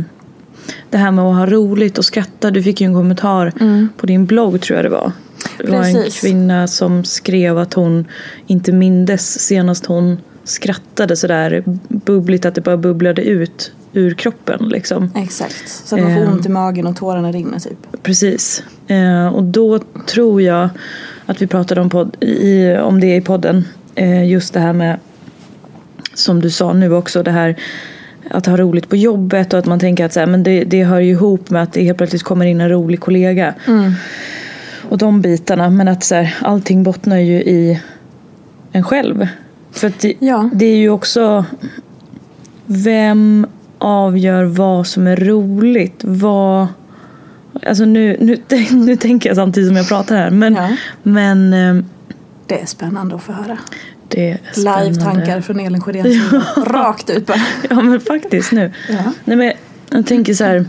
det 0.91 0.99
här 0.99 1.11
med 1.11 1.25
att 1.25 1.37
ha 1.37 1.47
roligt 1.47 1.99
och 1.99 2.05
skratta. 2.05 2.51
Du 2.51 2.63
fick 2.63 2.81
ju 2.81 2.87
en 2.87 2.95
kommentar 2.95 3.53
på 3.97 4.07
din 4.07 4.27
blogg 4.27 4.61
tror 4.61 4.77
jag 4.77 4.85
det 4.85 4.91
var. 4.91 5.13
Det 5.59 5.71
var 5.71 5.85
en 5.85 6.11
kvinna 6.11 6.67
som 6.69 7.05
skrev 7.05 7.59
att 7.59 7.75
hon 7.75 8.05
inte 8.47 8.73
mindes 8.73 9.41
senast 9.41 9.87
hon 9.87 10.19
skrattade 10.45 11.17
sådär 11.17 11.63
bubbligt 11.89 12.45
att 12.45 12.55
det 12.55 12.61
bara 12.61 12.77
bubblade 12.77 13.23
ut 13.23 13.73
ur 13.93 14.15
kroppen 14.15 14.69
liksom. 14.69 15.13
Exakt. 15.15 15.69
Så 15.69 15.95
att 15.97 16.03
man 16.03 16.15
får 16.15 16.23
Ehm. 16.23 16.33
ont 16.33 16.47
i 16.47 16.49
magen 16.49 16.87
och 16.87 16.97
tårarna 16.97 17.33
rinner 17.33 17.59
typ. 17.59 18.03
Precis. 18.03 18.63
Eh, 18.87 19.27
och 19.27 19.43
då 19.43 19.79
tror 20.07 20.43
jag 20.43 20.69
att 21.27 21.43
vi 21.43 21.47
pratade 21.47 21.81
om, 21.81 21.91
podd, 21.91 22.17
i, 22.25 22.77
om 22.77 23.01
det 23.01 23.17
i 23.17 23.21
podden. 23.21 23.65
Eh, 23.95 24.29
just 24.31 24.55
det 24.55 24.61
här 24.61 24.73
med, 24.73 24.99
som 26.15 26.41
du 26.41 26.51
sa 26.51 26.73
nu 26.73 26.95
också, 26.95 27.23
det 27.23 27.31
här 27.31 27.57
att 28.31 28.47
ha 28.47 28.57
roligt 28.57 28.89
på 28.89 28.97
jobbet 28.97 29.53
och 29.53 29.59
att 29.59 29.67
man 29.67 29.81
tänker 29.81 30.05
att 30.05 30.13
så 30.13 30.21
här, 30.21 30.27
men 30.27 30.43
det, 30.43 30.65
det 30.65 30.85
hör 30.85 31.01
ju 31.01 31.11
ihop 31.11 31.51
med 31.51 31.63
att 31.63 31.73
det 31.73 31.83
helt 31.83 31.99
plötsligt 31.99 32.23
kommer 32.23 32.45
in 32.47 32.61
en 32.61 32.69
rolig 32.69 33.01
kollega. 33.01 33.55
Och 34.93 34.99
de 34.99 35.21
bitarna. 35.21 35.71
Men 35.71 35.89
att 35.89 36.05
så 36.05 36.15
här, 36.15 36.37
allting 36.43 36.83
bottnar 36.83 37.17
ju 37.19 37.35
i 37.43 37.81
en 38.73 38.83
själv. 38.85 39.27
För 39.71 39.93
det, 40.01 40.15
Ja. 40.19 40.51
det 40.53 40.65
är 40.67 40.77
ju 40.77 40.91
också 40.91 41.45
vem 42.67 43.47
avgör 43.79 44.45
vad 44.45 44.87
som 44.87 45.07
är 45.07 45.17
roligt? 45.17 46.01
Vad... 46.05 46.67
Alltså 47.67 47.85
nu, 47.85 48.17
nu, 48.21 48.37
nu 48.71 48.97
tänker 48.97 49.31
jag 49.31 49.37
samtidigt 49.37 49.69
som 49.69 49.77
jag 49.77 49.89
pratar 49.89 50.17
här. 50.17 50.31
Men, 50.31 50.55
Ja. 50.55 50.69
men 51.03 51.53
eh, 51.53 51.85
Det 52.47 52.61
är 52.61 52.67
spännande 52.67 53.15
att 53.15 53.23
få 53.23 53.33
höra. 53.33 53.59
det 54.09 54.31
är 54.31 54.39
spännande. 54.53 54.85
Live-tankar 54.85 55.41
från 55.41 55.61
Elin 55.61 55.81
Sjödéns 55.81 56.07
sida. 56.31 56.43
Rakt 56.57 57.11
ut 57.11 57.27
bara. 57.27 57.41
Ja 57.71 57.83
men 57.83 58.01
faktiskt 58.01 58.53
nu. 58.53 58.73
Ja. 58.89 58.97
Nej, 59.25 59.37
men 59.37 59.53
jag 59.91 60.07
tänker 60.07 60.35
så 60.35 60.45
här. 60.45 60.65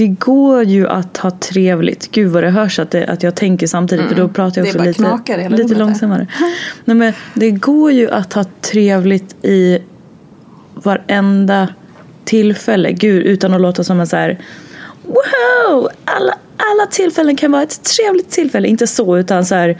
Det 0.00 0.06
går 0.08 0.62
ju 0.62 0.88
att 0.88 1.16
ha 1.16 1.30
trevligt. 1.30 2.10
Gud 2.10 2.32
vad 2.32 2.42
det 2.42 2.50
hörs 2.50 2.78
att, 2.78 2.90
det, 2.90 3.06
att 3.06 3.22
jag 3.22 3.34
tänker 3.34 3.66
samtidigt. 3.66 4.08
För 4.08 4.14
då 4.14 4.28
pratar 4.28 4.64
jag 4.64 4.76
Mm. 4.76 4.90
Också 5.12 5.36
lite, 5.36 5.48
lite 5.48 5.74
långsammare. 5.74 6.26
Nej, 6.84 6.96
men 6.96 7.12
det 7.34 7.50
går 7.50 7.92
ju 7.92 8.10
att 8.10 8.32
ha 8.32 8.44
trevligt 8.60 9.44
i 9.44 9.78
varenda 10.74 11.68
tillfälle. 12.24 12.92
Gud, 12.92 13.26
utan 13.26 13.54
att 13.54 13.60
låta 13.60 13.84
som 13.84 14.00
en 14.00 14.06
så 14.06 14.16
här. 14.16 14.38
Wow! 15.02 15.88
Alla, 16.04 16.34
alla 16.56 16.86
tillfällen 16.90 17.36
kan 17.36 17.52
vara 17.52 17.62
ett 17.62 17.84
trevligt 17.96 18.30
tillfälle. 18.30 18.68
Inte 18.68 18.86
så 18.86 19.18
utan 19.18 19.44
så 19.44 19.54
här. 19.54 19.78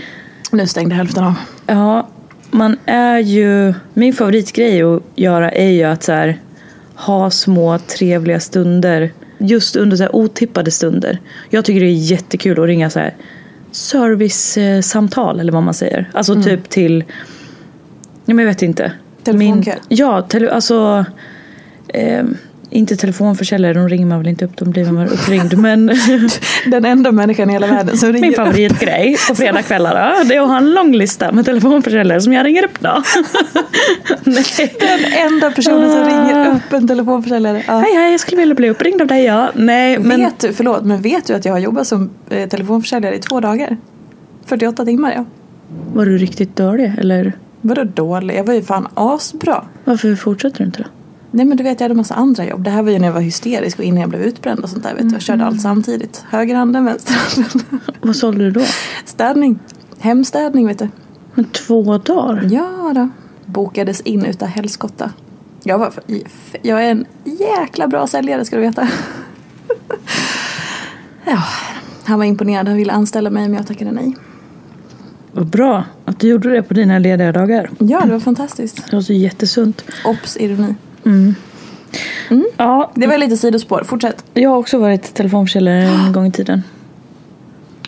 Nu 0.50 0.66
stängde 0.66 0.94
hälften 0.94 1.24
av. 1.24 1.34
Ja, 1.66 2.08
man 2.50 2.76
är 2.86 3.18
ju... 3.18 3.74
Min 3.94 4.12
favoritgrej 4.12 4.82
att 4.82 5.02
göra 5.14 5.50
är 5.50 5.70
ju 5.70 5.84
att 5.84 6.02
så 6.02 6.12
här, 6.12 6.40
ha 6.94 7.30
små 7.30 7.78
trevliga 7.78 8.40
stunder. 8.40 9.12
Just 9.42 9.76
under 9.76 9.96
så 9.96 10.08
otippade 10.08 10.70
stunder. 10.70 11.20
Jag 11.50 11.64
tycker 11.64 11.80
det 11.80 11.86
är 11.86 12.10
jättekul 12.10 12.60
att 12.60 12.66
ringa 12.66 12.90
så 12.90 12.98
här 12.98 13.14
servicesamtal 13.72 15.40
eller 15.40 15.52
vad 15.52 15.62
man 15.62 15.74
säger. 15.74 16.10
Alltså 16.12 16.42
typ 16.42 16.68
till... 16.68 17.04
Ja, 18.24 18.34
men 18.34 18.38
jag 18.38 18.52
vet 18.52 18.62
inte. 18.62 18.92
Telefonkö? 19.22 19.72
ja, 19.88 20.22
tele, 20.22 20.50
alltså... 20.50 21.04
Eh, 21.88 22.24
inte 22.70 22.96
telefonförsäljare, 22.96 23.72
de 23.74 23.88
ringer 23.88 24.06
man 24.06 24.18
väl 24.18 24.28
inte 24.28 24.44
upp, 24.44 24.56
de 24.56 24.70
blir 24.70 24.92
man 24.92 25.08
uppringd. 25.08 25.58
Men 25.58 25.86
Den 26.66 26.84
enda 26.84 27.12
människan 27.12 27.50
i 27.50 27.52
hela 27.52 27.66
världen 27.66 27.96
som 27.96 28.12
ringer 28.12 28.26
min 28.26 28.34
favoritgrej 28.36 29.16
på 29.28 29.34
fredagskvällar 29.34 30.24
det 30.24 30.34
är 30.34 30.40
att 30.40 30.48
ha 30.48 30.56
en 30.56 30.70
lång 30.74 30.92
lista 30.92 31.32
med 31.32 31.44
telefonförsäljare 31.44 32.20
som 32.20 32.32
jag 32.32 32.46
ringer 32.46 32.64
upp 32.64 32.80
då. 32.80 33.02
Nej. 34.24 34.76
Den 34.80 35.12
enda 35.32 35.50
personen 35.50 35.90
som 35.90 36.00
Ah. 36.00 36.08
ringer 36.08 36.56
upp 36.56 36.72
en 36.72 36.88
telefonförsäljare. 36.88 37.62
Ja. 37.66 37.78
Hej 37.78 37.94
hej, 37.94 38.10
jag 38.10 38.20
skulle 38.20 38.36
vilja 38.40 38.54
bli 38.54 38.70
uppringd 38.70 39.00
av 39.00 39.06
dig 39.06 39.24
ja. 39.24 39.50
Nej 39.54 39.98
men 39.98 40.20
Vet 40.20 40.38
du, 40.40 40.52
förlåt, 40.52 40.84
men 40.84 41.02
vet 41.02 41.26
du 41.26 41.34
att 41.34 41.44
jag 41.44 41.52
har 41.52 41.58
jobbat 41.58 41.86
som 41.86 42.10
eh, 42.30 42.48
telefonförsäljare 42.48 43.14
i 43.14 43.18
två 43.18 43.40
dagar? 43.40 43.76
48 44.46 44.84
timmar 44.84 45.12
ja. 45.16 45.24
var 45.94 46.04
du 46.06 46.18
riktigt 46.18 46.56
dålig 46.56 46.92
eller 46.98 47.32
Vadå 47.60 47.84
dålig? 47.84 48.36
Jag 48.38 48.44
var 48.44 48.54
ju 48.54 48.62
fan 48.62 48.88
asbra. 48.94 49.64
varför 49.84 50.14
fortsätter 50.16 50.58
du 50.58 50.64
inte 50.64 50.82
då? 50.82 50.88
Nej 51.30 51.46
men 51.46 51.56
du 51.56 51.62
vet 51.64 51.80
jag 51.80 51.84
hade 51.84 51.94
massa 51.94 52.14
andra 52.14 52.44
jobb. 52.44 52.64
Det 52.64 52.70
här 52.70 52.82
var 52.82 52.90
ju 52.90 52.98
när 52.98 53.06
jag 53.06 53.12
var 53.12 53.20
hysterisk 53.20 53.78
och 53.78 53.84
innan 53.84 54.00
jag 54.00 54.10
blev 54.10 54.22
utbränd 54.22 54.60
och 54.60 54.70
sånt 54.70 54.82
där. 54.82 54.94
Vet 54.94 55.08
du. 55.08 55.14
Jag 55.14 55.22
körde 55.22 55.44
allt 55.44 55.60
samtidigt. 55.60 56.24
Högerhanden, 56.30 56.84
vänsterhanden. 56.84 57.80
Vad 58.00 58.16
sålde 58.16 58.44
du 58.44 58.50
då? 58.50 58.62
Städning. 59.04 59.58
Hemstädning 60.00 60.66
vet 60.66 60.78
du. 60.78 60.88
Men 61.34 61.44
två 61.44 61.98
dagar? 61.98 62.48
Ja 62.50 62.92
då. 62.94 63.08
Bokades 63.46 64.00
in 64.00 64.24
utav 64.24 64.48
helskotta. 64.48 65.12
Jag, 65.62 65.78
var, 65.78 65.92
jag 66.62 66.84
är 66.84 66.90
en 66.90 67.06
jäkla 67.24 67.88
bra 67.88 68.06
säljare 68.06 68.44
ska 68.44 68.56
du 68.56 68.62
veta. 68.62 68.88
ja, 71.24 71.42
Han 72.04 72.18
var 72.18 72.26
imponerad, 72.26 72.68
han 72.68 72.76
ville 72.76 72.92
anställa 72.92 73.30
mig 73.30 73.48
men 73.48 73.56
jag 73.56 73.66
tackade 73.66 73.92
nej. 73.92 74.16
Vad 75.32 75.46
bra 75.46 75.84
att 76.04 76.20
du 76.20 76.28
gjorde 76.28 76.50
det 76.50 76.62
på 76.62 76.74
dina 76.74 76.98
lediga 76.98 77.32
dagar. 77.32 77.70
Ja, 77.78 78.00
det 78.00 78.12
var 78.12 78.20
fantastiskt. 78.20 78.90
Det 78.90 78.96
var 78.96 79.02
så 79.02 79.12
jättesunt. 79.12 79.84
Ops, 80.04 80.36
ironi. 80.36 80.74
Ja, 82.56 82.90
Det 82.94 83.06
var 83.06 83.18
lite 83.18 83.36
sidospår, 83.36 83.82
fortsätt. 83.84 84.24
jag 84.34 84.50
har 84.50 84.56
också 84.56 84.78
varit 84.78 85.14
telefonförsäljare 85.14 85.82
en 85.82 86.12
gång 86.12 86.26
i 86.26 86.32
tiden. 86.32 86.62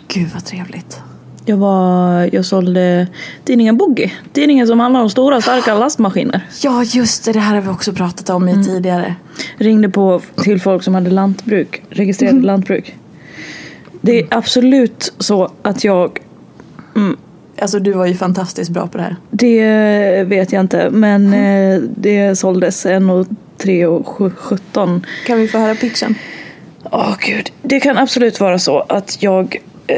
Gud 0.07 0.29
vad 0.33 0.45
trevligt. 0.45 0.99
Jag, 1.45 1.57
var, 1.57 2.29
jag 2.33 2.45
sålde 2.45 3.07
tidningen 3.43 3.77
Boogie. 3.77 4.11
Tidningen 4.33 4.67
som 4.67 4.79
handlar 4.79 5.01
om 5.01 5.09
stora 5.09 5.41
starka 5.41 5.75
lastmaskiner. 5.79 6.41
Ja, 6.63 6.83
just 6.83 7.25
det, 7.25 7.31
det 7.31 7.39
här 7.39 7.55
har 7.55 7.61
vi 7.61 7.69
också 7.69 7.93
pratat 7.93 8.29
om 8.29 8.49
i 8.49 8.63
tidigare. 8.65 9.15
Ringde 9.57 9.89
på 9.89 10.21
till 10.43 10.61
folk 10.61 10.83
som 10.83 10.95
hade 10.95 11.09
lantbruk, 11.09 11.83
registrerade 11.89 12.41
lantbruk. 12.41 12.95
Det 14.01 14.19
är 14.19 14.27
absolut 14.31 15.13
så 15.19 15.51
att 15.61 15.83
jag, 15.83 16.19
Alltså 17.63 17.79
du 17.79 17.91
var 17.91 18.05
ju 18.05 18.13
fantastiskt 18.15 18.69
bra 18.71 18.87
på 18.87 18.97
det 18.97 19.03
här. 19.03 19.15
det 19.31 20.23
vet 20.23 20.51
jag 20.51 20.59
inte, 20.59 20.89
men 20.89 21.33
eh, 21.33 21.79
det 21.95 22.35
såldes 22.35 22.85
en 22.85 23.09
och 23.09 23.27
tre 23.57 23.85
och 23.85 24.07
sju- 24.07 24.31
sjutton. 24.37 25.05
Kan 25.27 25.37
vi 25.37 25.47
få 25.47 25.57
höra 25.57 25.75
pitchen? 25.75 26.15
Åh 26.83 27.15
gud, 27.19 27.51
det 27.61 27.79
kan 27.79 27.97
absolut 27.97 28.39
vara 28.39 28.59
så 28.59 28.79
att 28.79 29.23
jag 29.23 29.57
eh, 29.87 29.97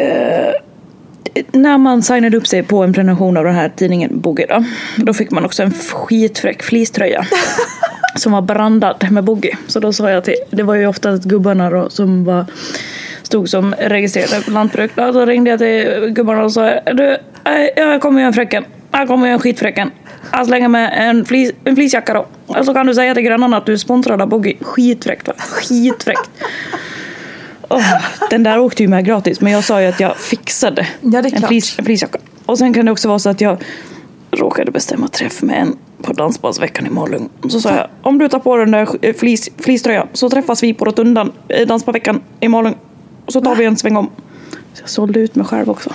när 1.52 1.78
man 1.78 2.04
signade 2.04 2.38
upp 2.38 2.48
sig 2.48 2.64
på 2.64 2.84
en 2.84 2.94
prenumeration 2.94 3.38
av 3.38 3.44
den 3.44 3.56
här 3.56 3.72
tidningen 3.76 4.20
Boogie 4.20 4.46
då, 4.50 4.64
då 4.98 5.14
fick 5.14 5.32
man 5.32 5.46
också 5.46 5.64
en 5.64 5.72
skitfräck 5.72 6.64
fleecetröja. 6.64 7.26
som 8.18 8.32
var 8.32 8.42
brandad 8.42 9.08
med 9.12 9.24
Boogie. 9.24 9.58
Så 9.68 9.80
då 9.80 9.94
sa 9.94 10.10
jag 10.10 10.24
till, 10.24 10.36
det 10.52 10.64
var 10.64 10.76
ju 10.76 10.88
ofta 10.88 11.18
gubbarna 11.18 11.70
då 11.70 11.90
som 11.90 12.24
var, 12.24 12.46
stod 13.26 13.50
som 13.50 13.76
registrerade 13.80 14.46
på 14.46 14.52
lantbruk. 14.52 14.92
Då, 14.96 15.26
ringde 15.26 15.50
jag 15.50 15.60
till 15.60 16.10
gubbarna 16.10 16.44
och 16.44 16.54
sa, 16.54 16.80
du, 16.94 17.18
eh, 17.44 17.70
jag 17.76 18.02
kommer 18.02 18.20
göra 18.20 18.28
en 18.28 18.34
fräcken. 18.34 18.66
Jag 18.92 19.08
kommer 19.08 19.26
göra 19.26 19.34
en 19.34 19.40
skitfräcken. 19.40 19.92
Jag 20.32 20.48
slänger 20.48 20.68
med 20.68 21.10
en, 21.10 21.26
flis, 21.26 21.52
en 21.64 21.76
fleecejacka 21.76 22.14
då. 22.14 22.26
Och 22.46 22.66
så 22.66 22.74
kan 22.74 22.88
du 22.88 22.96
säga 22.96 23.14
till 23.14 23.24
grannarna 23.24 23.58
att 23.58 23.66
du 23.66 23.74
är 23.74 23.78
sponsrad 23.78 24.22
av 24.22 24.30
Boogie. 24.30 24.58
Skitfräckt 24.62 25.28
va? 25.28 25.34
Skitfräckt. 25.38 26.30
Åh, 27.70 27.84
den 28.30 28.44
där 28.44 28.60
åkte 28.60 28.84
ju 28.84 28.90
med 28.90 29.06
gratis 29.06 29.42
men 29.42 29.52
jag 29.52 29.64
sa 29.64 29.82
ju 29.82 29.88
att 29.88 30.00
jag 30.00 30.18
fixade 30.18 30.88
Ja, 31.02 31.20
en, 31.20 31.42
flis, 31.42 31.80
en 31.80 31.86
fleecejacka. 31.86 32.20
Och 32.46 32.58
sen 32.58 32.74
kan 32.74 32.86
det 32.86 32.92
också 32.92 33.08
vara 33.08 33.20
så 33.20 33.30
att 33.30 33.42
jag 33.42 33.58
råkade 34.32 34.72
bestämma 34.72 35.08
träff 35.08 35.42
med 35.42 35.62
en 35.62 35.78
på 36.02 36.14
Dansbandsveckan 36.14 36.88
i 36.88 36.90
Malung. 36.90 37.30
Så 37.50 37.62
sa 37.62 37.76
jag, 37.76 37.88
om 38.02 38.18
du 38.18 38.30
tar 38.30 38.40
på 38.40 38.58
den 38.58 38.72
där 38.72 39.14
flis, 39.14 39.50
fleecetröjan 39.58 40.08
så 40.14 40.30
träffas 40.30 40.64
vi 40.64 40.74
på 40.74 40.86
Rotundan 40.86 41.32
i 41.48 41.66
Dansbandsveckan 41.66 42.22
i 42.40 42.48
Malung. 42.48 42.76
Och 43.26 43.34
så 43.34 43.42
tar 43.42 43.56
vi 43.56 43.66
en 43.66 43.78
sväng 43.78 43.96
om. 43.96 44.10
Så 44.74 44.82
jag 44.82 44.90
sålde 44.90 45.20
ut 45.20 45.36
mig 45.36 45.46
själv 45.46 45.70
också. 45.70 45.94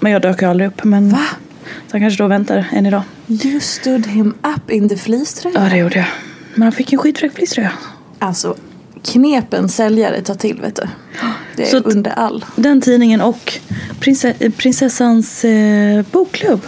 Men 0.00 0.12
jag 0.12 0.22
dök 0.22 0.42
ju 0.42 0.48
aldrig 0.48 0.68
upp. 0.68 0.84
Men 0.84 1.08
Va? 1.10 1.26
Så 1.64 1.92
han 1.92 2.00
kanske 2.00 2.22
då 2.22 2.28
väntar 2.28 2.66
än 2.72 2.86
idag. 2.86 3.02
You 3.28 3.60
stood 3.60 4.06
him 4.06 4.34
up 4.56 4.70
in 4.70 4.88
the 4.88 4.96
fleecetröja. 4.96 5.64
Ja 5.64 5.70
det 5.70 5.76
gjorde 5.76 5.96
jag. 5.98 6.06
Men 6.54 6.62
han 6.62 6.72
fick 6.72 6.92
en 6.92 6.98
skitfräck 6.98 7.34
fleecetröja. 7.34 7.72
Alltså, 8.18 8.56
knepen 9.02 9.68
säljare 9.68 10.22
tar 10.22 10.34
till 10.34 10.60
vet 10.60 10.76
du. 10.76 10.82
Det 11.56 11.62
är 11.62 11.66
Så 11.66 11.78
under 11.78 12.10
all. 12.10 12.44
Den 12.56 12.80
tidningen 12.80 13.20
och 13.20 13.52
prinse, 14.00 14.34
eh, 14.38 14.52
prinsessans 14.52 15.44
eh, 15.44 16.04
bokklubb. 16.10 16.60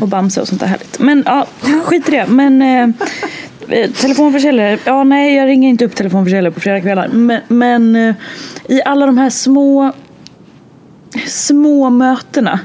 Och 0.00 0.08
Bamse 0.08 0.40
och 0.40 0.48
sånt 0.48 0.60
där 0.60 0.66
härligt. 0.66 0.98
Men 0.98 1.22
ja, 1.26 1.46
skit 1.84 2.08
i 2.08 2.10
det. 2.10 2.26
Men 2.26 2.62
eh, 2.62 2.88
telefonförsäljare. 4.00 4.78
Ja 4.84 5.04
nej 5.04 5.34
jag 5.34 5.48
ringer 5.48 5.68
inte 5.68 5.84
upp 5.84 5.94
telefonförsäljare 5.94 6.52
på 6.52 6.60
fredagskvällar. 6.60 7.08
Men, 7.08 7.40
men 7.48 7.96
eh, 7.96 8.14
i 8.68 8.82
alla 8.84 9.06
de 9.06 9.18
här 9.18 9.30
små 9.30 9.92
små 11.26 11.90
mötena. 11.90 12.60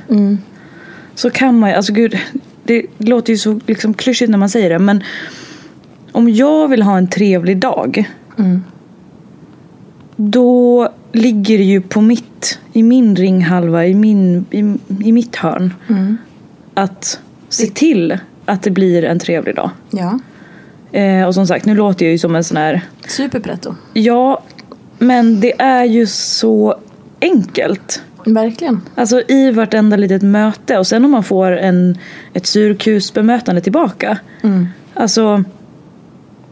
Så 1.16 1.30
kan 1.30 1.60
man 1.60 1.70
ju, 1.70 1.76
alltså 1.76 1.94
gud. 1.94 2.18
Det 2.64 2.86
låter 2.98 3.34
ju 3.34 3.38
så 3.38 3.60
liksom 3.68 3.94
klyschigt 3.94 4.32
när 4.32 4.38
man 4.38 4.50
säger 4.50 4.70
det. 4.70 4.80
Men 4.80 5.04
om 6.12 6.30
jag 6.30 6.68
vill 6.68 6.82
ha 6.82 6.98
en 6.98 7.08
trevlig 7.08 7.58
dag. 7.58 8.10
Då 10.16 10.90
ligger 11.12 11.58
det 11.58 11.64
ju 11.64 11.82
på 11.82 12.02
mitt, 12.02 12.60
i 12.74 12.84
min 12.84 13.16
ringhalva, 13.16 13.86
i, 13.86 13.94
min, 13.94 14.46
i, 14.52 14.60
i 15.08 15.12
mitt 15.12 15.36
hörn. 15.36 15.74
Att 16.74 17.20
se 17.50 17.68
till 17.68 18.18
att 18.46 18.64
det 18.64 18.72
blir 18.72 19.04
en 19.04 19.20
trevlig 19.20 19.56
dag. 19.56 19.70
Ja, 19.90 20.20
Eh, 20.92 21.28
och 21.28 21.34
som 21.34 21.48
sagt, 21.48 21.66
nu 21.66 21.76
låter 21.76 22.06
jag 22.06 22.12
ju 22.12 22.18
som 22.18 22.36
en 22.36 22.44
sån 22.44 22.58
här... 22.58 22.82
superpretto. 23.08 23.76
Ja, 23.94 24.44
men 24.98 25.40
det 25.40 25.62
är 25.62 25.84
ju 25.84 26.08
så 26.08 26.76
enkelt. 27.22 28.02
Verkligen. 28.26 28.82
Alltså 28.96 29.22
i 29.28 29.52
vartenda 29.52 29.98
litet 29.98 30.22
möte 30.22 30.78
och 30.78 30.88
sen 30.88 31.06
om 31.06 31.12
man 31.12 31.24
får 31.24 31.58
en, 31.58 31.98
ett 32.34 32.46
surkusbemötande 32.46 33.62
tillbaka. 33.62 34.18
Alltså 34.94 35.44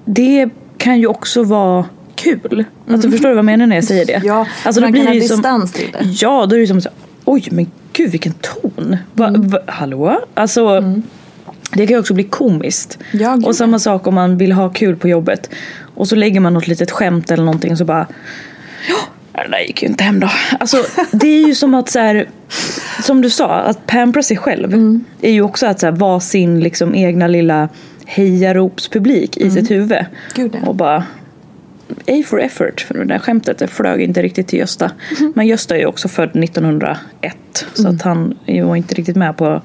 det 0.05 0.49
kan 0.77 0.99
ju 0.99 1.07
också 1.07 1.43
vara 1.43 1.85
kul. 2.15 2.65
Alltså 2.89 3.11
förstår 3.11 3.29
du 3.29 3.35
vad 3.35 3.37
jag 3.37 3.45
menar 3.45 3.67
när 3.67 3.75
jag 3.75 3.83
säger 3.83 4.05
det? 4.05 4.21
Ja, 4.23 4.47
alltså, 4.63 4.81
man 4.81 4.91
då 4.91 4.91
blir 4.91 5.05
kan 5.05 5.13
det 5.13 5.19
ha 5.19 5.27
som, 5.27 5.37
distans 5.37 5.73
till 5.73 5.91
det. 5.91 5.99
Ja, 6.03 6.45
då 6.45 6.55
är 6.55 6.57
det 6.57 6.61
ju 6.61 6.67
som 6.67 6.81
så, 6.81 6.89
oj 7.25 7.47
men 7.51 7.71
gud 7.93 8.11
vilken 8.11 8.33
ton. 8.33 8.97
Va, 9.13 9.33
va, 9.37 9.59
hallå? 9.65 10.19
Alltså 10.33 10.83
det 11.73 11.87
kan 11.87 11.93
ju 11.93 11.99
också 11.99 12.13
bli 12.13 12.23
komiskt. 12.23 12.99
Ja, 13.11 13.39
och 13.45 13.55
samma 13.55 13.79
sak 13.79 14.07
om 14.07 14.15
man 14.15 14.37
vill 14.37 14.51
ha 14.51 14.69
kul 14.69 14.95
på 14.95 15.07
jobbet. 15.07 15.49
Och 15.95 16.07
så 16.07 16.15
lägger 16.15 16.39
man 16.39 16.53
något 16.53 16.67
litet 16.67 16.91
skämt 16.91 17.31
eller 17.31 17.43
någonting 17.43 17.71
och 17.71 17.77
så 17.77 17.85
bara 17.85 18.07
Ja, 19.33 19.43
det 19.43 19.49
där 19.49 19.59
gick 19.59 19.81
ju 19.81 19.87
inte 19.87 20.03
hem 20.03 20.19
då. 20.19 20.29
Alltså, 20.59 20.77
det 21.11 21.27
är 21.27 21.47
ju 21.47 21.55
som 21.55 21.73
att 21.73 21.89
så 21.89 21.99
här, 21.99 22.29
som 23.03 23.21
du 23.21 23.29
sa, 23.29 23.49
att 23.49 23.87
pampra 23.87 24.23
sig 24.23 24.37
själv 24.37 24.99
är 25.21 25.31
ju 25.31 25.41
också 25.41 25.65
att 25.65 25.79
så 25.79 25.85
här, 25.85 25.93
vara 25.93 26.19
sin 26.19 26.59
liksom, 26.59 26.95
egna 26.95 27.27
lilla 27.27 27.69
hejaropspublik 28.05 29.37
i 29.37 29.51
sitt 29.51 29.71
huvud. 29.71 30.05
Gud, 30.33 30.57
ja. 30.61 30.67
Och 30.67 30.75
bara 30.75 31.03
A 32.07 32.23
for 32.25 32.41
effort, 32.41 32.81
för 32.81 32.93
det 32.93 33.05
där 33.05 33.19
skämtet 33.19 33.57
det 33.57 33.67
flög 33.67 34.01
inte 34.01 34.21
riktigt 34.21 34.47
till 34.47 34.59
Gösta. 34.59 34.91
Men 35.35 35.47
Gösta 35.47 35.75
är 35.75 35.79
ju 35.79 35.85
också 35.85 36.07
född 36.07 36.43
1901 36.43 37.65
så 37.73 37.87
att 37.87 38.01
han 38.01 38.37
var 38.45 38.75
inte 38.75 38.95
riktigt 38.95 39.15
med 39.15 39.37
på 39.37 39.61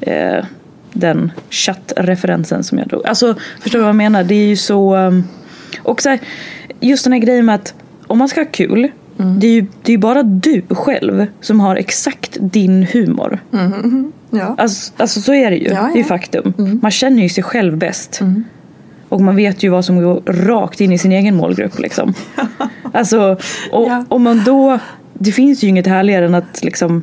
eh, 0.00 0.44
den 0.92 1.32
chattreferensen 1.50 2.64
som 2.64 2.78
jag 2.78 2.88
drog. 2.88 3.06
Alltså, 3.06 3.34
förstår 3.60 3.78
du 3.78 3.82
vad 3.82 3.88
jag 3.88 3.96
menar? 3.96 4.24
Det 4.24 4.34
är 4.34 4.46
ju 4.46 4.56
så... 4.56 4.96
um, 4.96 5.24
Och 5.82 6.02
så 6.02 6.08
här, 6.08 6.18
just 6.80 7.04
den 7.04 7.12
här 7.12 7.20
grejen 7.20 7.46
med 7.46 7.54
att 7.54 7.74
om 8.06 8.18
man 8.18 8.28
ska 8.28 8.40
ha 8.40 8.48
kul 8.52 8.88
det 9.38 9.46
är 9.46 9.52
ju 9.52 9.66
det 9.82 9.92
är 9.92 9.98
bara 9.98 10.22
du 10.22 10.62
själv 10.70 11.26
som 11.40 11.60
har 11.60 11.76
exakt 11.76 12.36
din 12.40 12.86
humor. 12.92 13.38
Ja. 14.30 14.54
Alltså, 14.58 14.92
alltså 14.96 15.20
så 15.20 15.34
är 15.34 15.50
det 15.50 15.56
ju. 15.56 15.68
Ja, 15.68 15.90
Det 15.92 15.98
är 15.98 16.02
ja. 16.02 16.08
faktum. 16.08 16.78
Man 16.82 16.90
känner 16.90 17.22
ju 17.22 17.28
sig 17.28 17.44
själv 17.44 17.76
bäst. 17.76 18.20
Och 19.08 19.20
man 19.20 19.36
vet 19.36 19.62
ju 19.62 19.68
vad 19.68 19.84
som 19.84 20.02
går 20.02 20.22
rakt 20.26 20.80
in 20.80 20.92
i 20.92 20.98
sin 20.98 21.12
egen 21.12 21.36
målgrupp 21.36 21.78
liksom. 21.78 22.14
Alltså, 22.92 23.36
och 23.72 23.88
Ja. 23.88 24.04
om 24.08 24.22
man 24.22 24.42
då... 24.44 24.78
Det 25.14 25.32
finns 25.32 25.64
ju 25.64 25.68
inget 25.68 25.86
härligare 25.86 26.24
än 26.26 26.34
att 26.34 26.64
liksom 26.64 27.02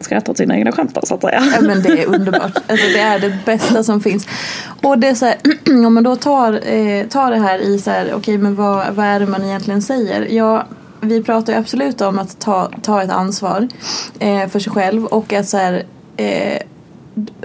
skratta 0.00 0.30
åt 0.30 0.36
sina 0.36 0.56
egna 0.56 0.72
skämt 0.72 0.94
då, 0.94 1.00
så 1.04 1.14
att 1.14 1.20
säga. 1.20 1.42
Ja 1.54 1.60
men 1.60 1.82
det 1.82 1.88
är 1.88 2.06
underbart. 2.06 2.56
Alltså, 2.66 2.86
det 2.86 3.00
är 3.00 3.18
det 3.18 3.38
bästa 3.44 3.84
som 3.84 4.00
finns. 4.00 4.28
Och 4.82 4.98
det 4.98 5.08
är 5.08 5.14
så 5.14 5.26
här, 5.26 5.36
om 5.86 5.94
man 5.94 6.02
då 6.02 6.16
tar, 6.16 6.52
eh, 6.52 7.06
tar 7.06 7.30
det 7.30 7.38
här 7.38 7.58
i 7.58 7.78
så 7.78 7.90
här, 7.90 8.12
okej 8.14 8.38
men 8.38 8.54
vad, 8.54 8.94
vad 8.94 9.06
är 9.06 9.20
det 9.20 9.26
man 9.26 9.44
egentligen 9.44 9.82
säger? 9.82 10.26
Ja, 10.30 10.66
vi 11.00 11.22
pratar 11.22 11.52
ju 11.52 11.58
absolut 11.58 12.00
om 12.00 12.18
att 12.18 12.40
ta, 12.40 12.70
ta 12.82 13.02
ett 13.02 13.10
ansvar 13.10 13.68
eh, 14.18 14.48
för 14.48 14.58
sig 14.58 14.72
själv 14.72 15.04
och 15.04 15.32
att 15.32 15.48
så 15.48 15.56
här, 15.56 15.82
eh, 16.16 16.62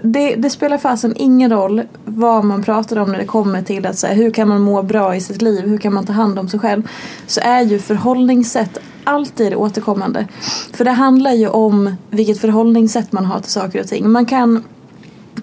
det, 0.01 0.35
det 0.35 0.49
spelar 0.49 0.77
fasen 0.77 1.13
ingen 1.15 1.51
roll 1.51 1.83
vad 2.05 2.45
man 2.45 2.63
pratar 2.63 2.97
om 2.97 3.11
när 3.11 3.19
det 3.19 3.25
kommer 3.25 3.61
till 3.61 3.85
att 3.85 3.97
så 3.97 4.07
här, 4.07 4.15
hur 4.15 4.31
kan 4.31 4.47
man 4.47 4.61
må 4.61 4.83
bra 4.83 5.15
i 5.15 5.21
sitt 5.21 5.41
liv, 5.41 5.67
hur 5.67 5.77
kan 5.77 5.93
man 5.93 6.05
ta 6.05 6.13
hand 6.13 6.39
om 6.39 6.49
sig 6.49 6.59
själv. 6.59 6.89
Så 7.27 7.41
är 7.43 7.61
ju 7.61 7.79
förhållningssätt 7.79 8.77
alltid 9.03 9.55
återkommande. 9.55 10.27
För 10.73 10.85
det 10.85 10.91
handlar 10.91 11.31
ju 11.31 11.47
om 11.47 11.95
vilket 12.09 12.41
förhållningssätt 12.41 13.11
man 13.11 13.25
har 13.25 13.39
till 13.39 13.51
saker 13.51 13.79
och 13.79 13.87
ting. 13.87 14.11
Man 14.11 14.25
kan 14.25 14.63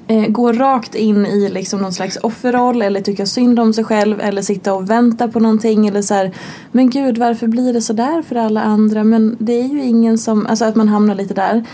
eh, 0.07 0.27
gå 0.29 0.53
rakt 0.53 0.94
in 0.94 1.27
i 1.27 1.49
liksom 1.49 1.81
någon 1.81 1.92
slags 1.92 2.16
offerroll 2.16 2.83
eller 2.83 3.01
tycka 3.01 3.27
synd 3.27 3.61
om 3.61 3.73
sig 3.73 3.85
själv 3.85 4.20
eller 4.20 4.42
sitta 4.42 4.75
och 4.75 4.90
vänta 4.90 5.29
på 5.29 5.40
någonting 5.40 5.87
eller 5.87 6.03
så 6.03 6.14
här, 6.14 6.33
men 6.73 6.90
gud 6.90 7.18
varför 7.18 7.46
blir 7.46 7.73
det 7.73 7.83
så 7.83 7.92
där 7.92 8.23
för 8.23 8.37
alla 8.37 8.62
andra 8.62 9.05
men 9.05 9.37
det 9.38 9.61
är 9.61 9.68
ju 9.68 9.83
ingen 9.83 10.18
som, 10.18 10.46
alltså 10.46 10.64
att 10.64 10.77
man 10.77 10.88
hamnar 10.88 11.14
lite 11.14 11.35
där. 11.35 11.64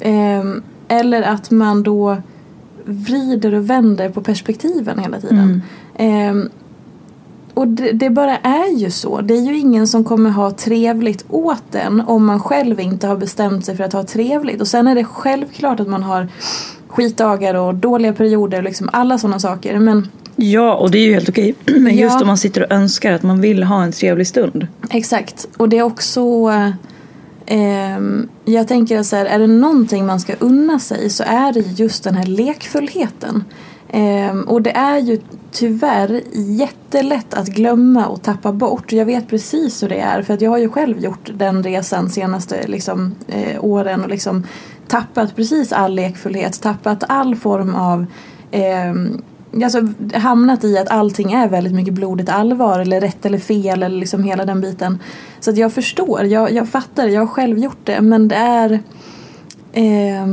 Ehm, 0.00 0.62
eller 0.88 1.22
att 1.22 1.50
man 1.50 1.82
då 1.82 2.16
vrider 2.84 3.54
och 3.54 3.70
vänder 3.70 4.08
på 4.08 4.22
perspektiven 4.22 4.98
hela 4.98 5.20
tiden. 5.20 5.62
Ehm, 5.96 6.50
och 7.54 7.68
det, 7.68 7.92
det 7.92 8.10
bara 8.10 8.36
är 8.36 8.78
ju 8.78 8.90
så. 8.90 9.20
Det 9.20 9.34
är 9.34 9.40
ju 9.40 9.58
ingen 9.58 9.86
som 9.86 10.04
kommer 10.04 10.30
ha 10.30 10.50
trevligt 10.50 11.24
åt 11.28 11.62
den 11.70 12.00
om 12.00 12.26
man 12.26 12.40
själv 12.40 12.80
inte 12.80 13.06
har 13.06 13.16
bestämt 13.16 13.66
sig 13.66 13.76
för 13.76 13.84
att 13.84 13.92
ha 13.92 14.02
trevligt. 14.02 14.60
Och 14.60 14.68
sen 14.68 14.86
är 14.88 14.94
det 14.94 15.04
självklart 15.04 15.80
att 15.80 15.88
man 15.88 16.02
har 16.02 16.28
skitdagar 16.88 17.54
och 17.54 17.74
dåliga 17.74 18.12
perioder 18.12 18.58
och 18.58 18.64
liksom 18.64 18.88
alla 18.92 19.18
sådana 19.18 19.38
saker. 19.38 19.78
Men 19.78 20.08
Ja, 20.36 20.74
och 20.74 20.90
det 20.90 20.98
är 20.98 21.06
ju 21.06 21.12
helt 21.14 21.28
okej. 21.28 21.54
Men 21.66 21.96
just 21.96 22.14
Ja. 22.14 22.20
om 22.20 22.26
man 22.26 22.38
sitter 22.38 22.62
och 22.62 22.72
önskar 22.72 23.12
att 23.12 23.22
man 23.22 23.40
vill 23.40 23.62
ha 23.62 23.82
en 23.84 23.92
trevlig 23.92 24.26
stund. 24.26 24.66
exakt. 24.90 25.46
Och 25.56 25.68
det 25.68 25.78
är 25.78 25.82
också 25.82 26.20
ehm, 27.46 28.28
jag 28.44 28.68
tänker 28.68 28.98
att 28.98 29.06
så 29.06 29.16
här, 29.16 29.26
är 29.26 29.38
det 29.38 29.46
någonting 29.46 30.06
man 30.06 30.20
ska 30.20 30.34
unna 30.38 30.78
sig 30.78 31.10
så 31.10 31.24
är 31.26 31.52
det 31.52 31.60
just 31.60 32.04
den 32.04 32.14
här 32.14 32.26
lekfullheten. 32.26 33.44
Ehm, 33.94 34.42
och 34.42 34.62
det 34.62 34.70
är 34.70 34.98
ju 34.98 35.20
tyvärr 35.50 36.20
jättelätt 36.32 37.34
att 37.34 37.48
glömma 37.48 38.06
och 38.06 38.22
tappa 38.22 38.52
bort. 38.52 38.92
Jag 38.92 39.06
vet 39.06 39.28
precis 39.28 39.82
hur 39.82 39.88
det 39.88 40.00
är 40.00 40.22
för 40.22 40.34
att 40.34 40.40
jag 40.40 40.50
har 40.50 40.58
ju 40.58 40.68
själv 40.68 40.98
gjort 40.98 41.30
den 41.34 41.62
resan 41.62 42.10
senaste 42.10 42.66
liksom, 42.66 43.14
eh, 43.28 43.64
åren 43.64 44.02
och 44.02 44.08
liksom 44.08 44.46
tappat 44.88 45.36
precis 45.36 45.72
all 45.72 45.94
lekfullhet, 45.94 46.62
tappat 46.62 47.04
all 47.08 47.36
form 47.36 47.74
av 47.74 48.06
eh, 48.50 48.94
Alltså 49.64 49.88
hamnat 50.14 50.64
i 50.64 50.78
att 50.78 50.88
allting 50.88 51.32
är 51.32 51.48
väldigt 51.48 51.74
mycket 51.74 51.94
blodigt 51.94 52.28
allvar 52.28 52.78
eller 52.78 53.00
rätt 53.00 53.26
eller 53.26 53.38
fel 53.38 53.82
eller 53.82 53.98
liksom 53.98 54.22
hela 54.22 54.44
den 54.44 54.60
biten. 54.60 54.98
Så 55.40 55.50
att 55.50 55.56
jag 55.56 55.72
förstår, 55.72 56.24
jag, 56.24 56.52
jag 56.52 56.68
fattar, 56.68 57.08
jag 57.08 57.20
har 57.20 57.26
själv 57.26 57.58
gjort 57.58 57.80
det 57.84 58.00
men 58.00 58.28
det 58.28 58.36
är 58.36 58.72
eh, 59.72 60.26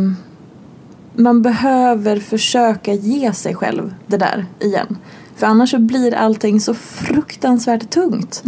man 1.19 1.41
behöver 1.41 2.19
försöka 2.19 2.93
ge 2.93 3.33
sig 3.33 3.55
själv 3.55 3.93
det 4.07 4.17
där 4.17 4.45
igen. 4.59 4.97
För 5.35 5.47
annars 5.47 5.71
så 5.71 5.79
blir 5.79 6.13
allting 6.13 6.59
så 6.59 6.73
fruktansvärt 6.73 7.89
tungt. 7.89 8.43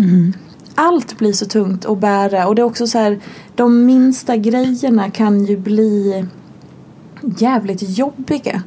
Allt 0.75 1.17
blir 1.17 1.33
så 1.33 1.45
tungt 1.45 1.85
att 1.85 1.99
bära 1.99 2.47
och 2.47 2.55
det 2.55 2.61
är 2.61 2.63
också 2.63 2.87
så 2.87 2.97
här 2.97 3.19
de 3.55 3.85
minsta 3.85 4.37
grejerna 4.37 5.09
kan 5.09 5.45
ju 5.45 5.57
bli 5.57 6.25
jävligt 7.37 7.97
jobbiga. 7.97 8.63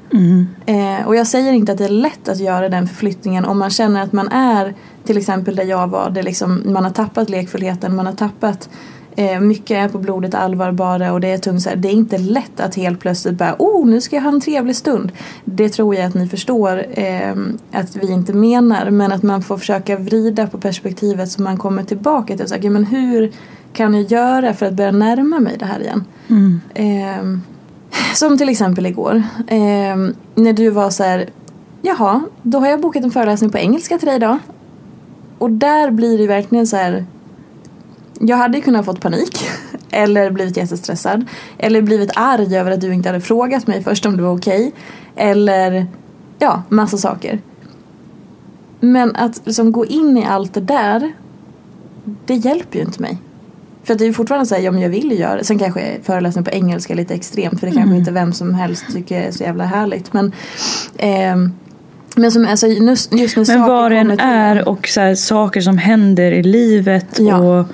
Eh, 0.66 1.06
och 1.06 1.16
jag 1.16 1.26
säger 1.26 1.52
inte 1.52 1.72
att 1.72 1.78
det 1.78 1.84
är 1.84 1.88
lätt 1.88 2.28
att 2.28 2.40
göra 2.40 2.68
den 2.68 2.88
förflyttningen 2.88 3.44
om 3.44 3.58
man 3.58 3.70
känner 3.70 4.02
att 4.02 4.12
man 4.12 4.28
är 4.28 4.74
till 5.04 5.18
exempel 5.18 5.56
där 5.56 5.64
jag 5.64 5.88
var, 5.88 6.10
där 6.10 6.22
liksom 6.22 6.62
man 6.64 6.84
har 6.84 6.90
tappat 6.90 7.30
lekfullheten, 7.30 7.96
man 7.96 8.06
har 8.06 8.12
tappat 8.12 8.68
eh, 9.16 9.40
mycket 9.40 9.76
är 9.76 9.88
på 9.88 9.98
blodet 9.98 10.34
allvar 10.34 10.72
bara 10.72 11.12
och 11.12 11.20
det 11.20 11.28
är 11.28 11.38
tungt 11.38 11.62
så 11.62 11.68
här. 11.68 11.76
Det 11.76 11.88
är 11.88 11.92
inte 11.92 12.18
lätt 12.18 12.60
att 12.60 12.74
helt 12.74 13.00
plötsligt 13.00 13.34
bara 13.34 13.56
oh 13.58 13.86
nu 13.86 14.00
ska 14.00 14.16
jag 14.16 14.22
ha 14.22 14.32
en 14.32 14.40
trevlig 14.40 14.76
stund. 14.76 15.12
Det 15.44 15.68
tror 15.68 15.94
jag 15.94 16.04
att 16.04 16.14
ni 16.14 16.28
förstår 16.28 16.86
eh, 16.90 17.34
att 17.72 17.96
vi 17.96 18.12
inte 18.12 18.32
menar 18.32 18.90
men 18.90 19.12
att 19.12 19.22
man 19.22 19.42
får 19.42 19.58
försöka 19.58 19.96
vrida 19.96 20.46
på 20.46 20.58
perspektivet 20.58 21.30
så 21.30 21.42
man 21.42 21.56
kommer 21.56 21.82
tillbaka 21.82 22.36
till 22.36 22.48
så 22.48 22.54
här, 22.54 22.70
men 22.70 22.84
hur 22.84 23.32
kan 23.72 23.94
jag 23.94 24.02
göra 24.02 24.54
för 24.54 24.66
att 24.66 24.74
börja 24.74 24.92
närma 24.92 25.40
mig 25.40 25.56
det 25.58 25.66
här 25.66 25.80
igen? 25.80 26.04
Eh, 26.74 27.38
som 28.14 28.38
till 28.38 28.48
exempel 28.48 28.86
igår. 28.86 29.22
Eh, 29.46 29.96
när 30.34 30.52
du 30.52 30.70
var 30.70 30.90
så 30.90 31.02
här. 31.02 31.26
Jaha, 31.82 32.22
då 32.42 32.58
har 32.58 32.68
jag 32.68 32.80
bokat 32.80 33.04
en 33.04 33.10
föreläsning 33.10 33.50
på 33.50 33.58
engelska 33.58 33.98
till 33.98 34.06
dig 34.06 34.16
idag. 34.16 34.38
Och 35.38 35.50
där 35.50 35.90
blir 35.90 36.18
det 36.18 36.26
verkligen 36.26 36.66
så 36.66 36.76
här. 36.76 37.04
Jag 38.26 38.36
hade 38.36 38.58
ju 38.58 38.64
kunnat 38.64 38.84
fått 38.84 39.00
panik. 39.00 39.46
Eller 39.90 40.30
blivit 40.30 40.56
jättestressad. 40.56 41.24
Eller 41.58 41.82
blivit 41.82 42.10
arg 42.14 42.56
över 42.56 42.70
att 42.70 42.80
du 42.80 42.94
inte 42.94 43.08
hade 43.08 43.20
frågat 43.20 43.66
mig 43.66 43.82
först 43.82 44.06
om 44.06 44.16
det 44.16 44.22
var 44.22 44.36
okej. 44.36 44.72
Eller 45.16 45.86
ja, 46.38 46.62
massa 46.68 46.98
saker. 46.98 47.40
Men 48.80 49.16
att 49.16 49.40
liksom 49.44 49.72
gå 49.72 49.86
in 49.86 50.18
i 50.18 50.24
allt 50.24 50.54
det 50.54 50.60
där. 50.60 51.12
Det 52.26 52.34
hjälper 52.34 52.78
ju 52.78 52.84
inte 52.84 53.02
mig. 53.02 53.18
För 53.84 53.92
att 53.92 53.98
det 53.98 54.04
är 54.04 54.06
ju 54.06 54.12
fortfarande 54.12 54.46
så 54.46 54.54
här, 54.54 54.62
ja 54.62 54.70
men 54.70 54.82
jag 54.82 54.88
vill 54.88 55.10
ju 55.10 55.16
göra 55.16 55.36
det. 55.36 55.44
Sen 55.44 55.58
kanske 55.58 55.98
föreläsning 56.02 56.44
på 56.44 56.50
engelska 56.50 56.92
är 56.92 56.96
lite 56.96 57.14
extremt 57.14 57.60
för 57.60 57.66
det 57.66 57.72
kanske 57.72 57.96
inte 57.96 58.10
vem 58.10 58.32
som 58.32 58.54
helst 58.54 58.84
tycker 58.92 59.20
är 59.20 59.30
så 59.30 59.42
jävla 59.42 59.64
härligt. 59.64 60.12
Men, 60.12 60.32
ehm, 60.98 61.52
men 62.16 62.32
som, 62.32 62.46
alltså, 62.46 62.66
just, 62.66 63.12
just 63.12 63.36
när 63.36 63.58
Men 63.58 63.66
kommer 63.66 64.16
till 64.16 64.20
är 64.20 64.68
och 64.68 64.88
så 64.88 65.00
här, 65.00 65.14
saker 65.14 65.60
som 65.60 65.78
händer 65.78 66.32
i 66.32 66.42
livet 66.42 67.18
Ja. 67.18 67.38
och 67.38 67.66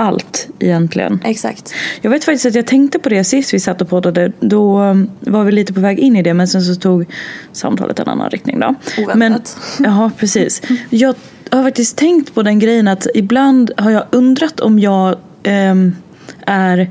allt 0.00 0.48
egentligen. 0.58 1.20
Exakt. 1.24 1.74
Jag 2.00 2.10
vet 2.10 2.24
faktiskt 2.24 2.46
att 2.46 2.54
jag 2.54 2.66
tänkte 2.66 2.98
på 2.98 3.08
det 3.08 3.24
sist 3.24 3.54
vi 3.54 3.60
satt 3.60 3.82
och 3.82 3.88
poddade. 3.88 4.32
Då 4.40 4.80
um, 4.80 5.10
var 5.20 5.44
vi 5.44 5.52
lite 5.52 5.72
på 5.72 5.80
väg 5.80 5.98
in 5.98 6.16
i 6.16 6.22
det 6.22 6.34
men 6.34 6.48
sen 6.48 6.62
så 6.62 6.74
tog 6.74 7.06
samtalet 7.52 7.98
en 7.98 8.08
annan 8.08 8.30
riktning 8.30 8.60
då. 8.60 8.74
Oväntat. 8.98 9.58
Men, 9.78 9.90
ja, 9.90 10.10
precis. 10.18 10.62
Jag 10.90 11.14
har 11.50 11.62
faktiskt 11.62 11.96
tänkt 11.96 12.34
på 12.34 12.42
den 12.42 12.58
grejen 12.58 12.88
att 12.88 13.06
ibland 13.14 13.70
har 13.76 13.90
jag 13.90 14.04
undrat 14.10 14.60
om 14.60 14.78
jag 14.78 15.16
ehm, 15.42 15.96
är 16.46 16.90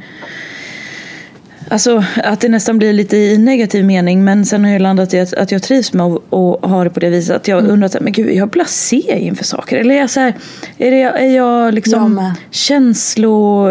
Alltså 1.71 2.03
att 2.23 2.39
det 2.39 2.49
nästan 2.49 2.77
blir 2.77 2.93
lite 2.93 3.17
i 3.17 3.38
negativ 3.38 3.86
mening 3.86 4.23
men 4.23 4.45
sen 4.45 4.63
har 4.65 4.71
jag 4.71 4.82
landat 4.82 5.13
i 5.13 5.19
att, 5.19 5.34
att 5.34 5.51
jag 5.51 5.63
trivs 5.63 5.93
med 5.93 6.05
att 6.05 6.21
och 6.29 6.69
ha 6.69 6.84
det 6.84 6.89
på 6.89 6.99
det 6.99 7.10
viset. 7.10 7.36
Att 7.36 7.47
jag 7.47 7.67
undrar, 7.67 7.88
så 7.88 7.97
här, 7.97 8.03
men 8.03 8.13
gud, 8.13 8.29
är 8.29 8.34
jag 8.34 8.49
blasé 8.49 9.19
inför 9.19 9.43
saker? 9.43 9.77
Eller 9.77 9.95
är 9.95 9.99
jag, 9.99 10.10
så 10.10 10.19
här, 10.19 10.34
är, 10.77 10.91
det, 10.91 11.01
är 11.01 11.36
jag 11.36 11.65
Jag 11.67 11.73
liksom 11.73 12.13
med. 12.15 12.34
känslo, 12.51 13.69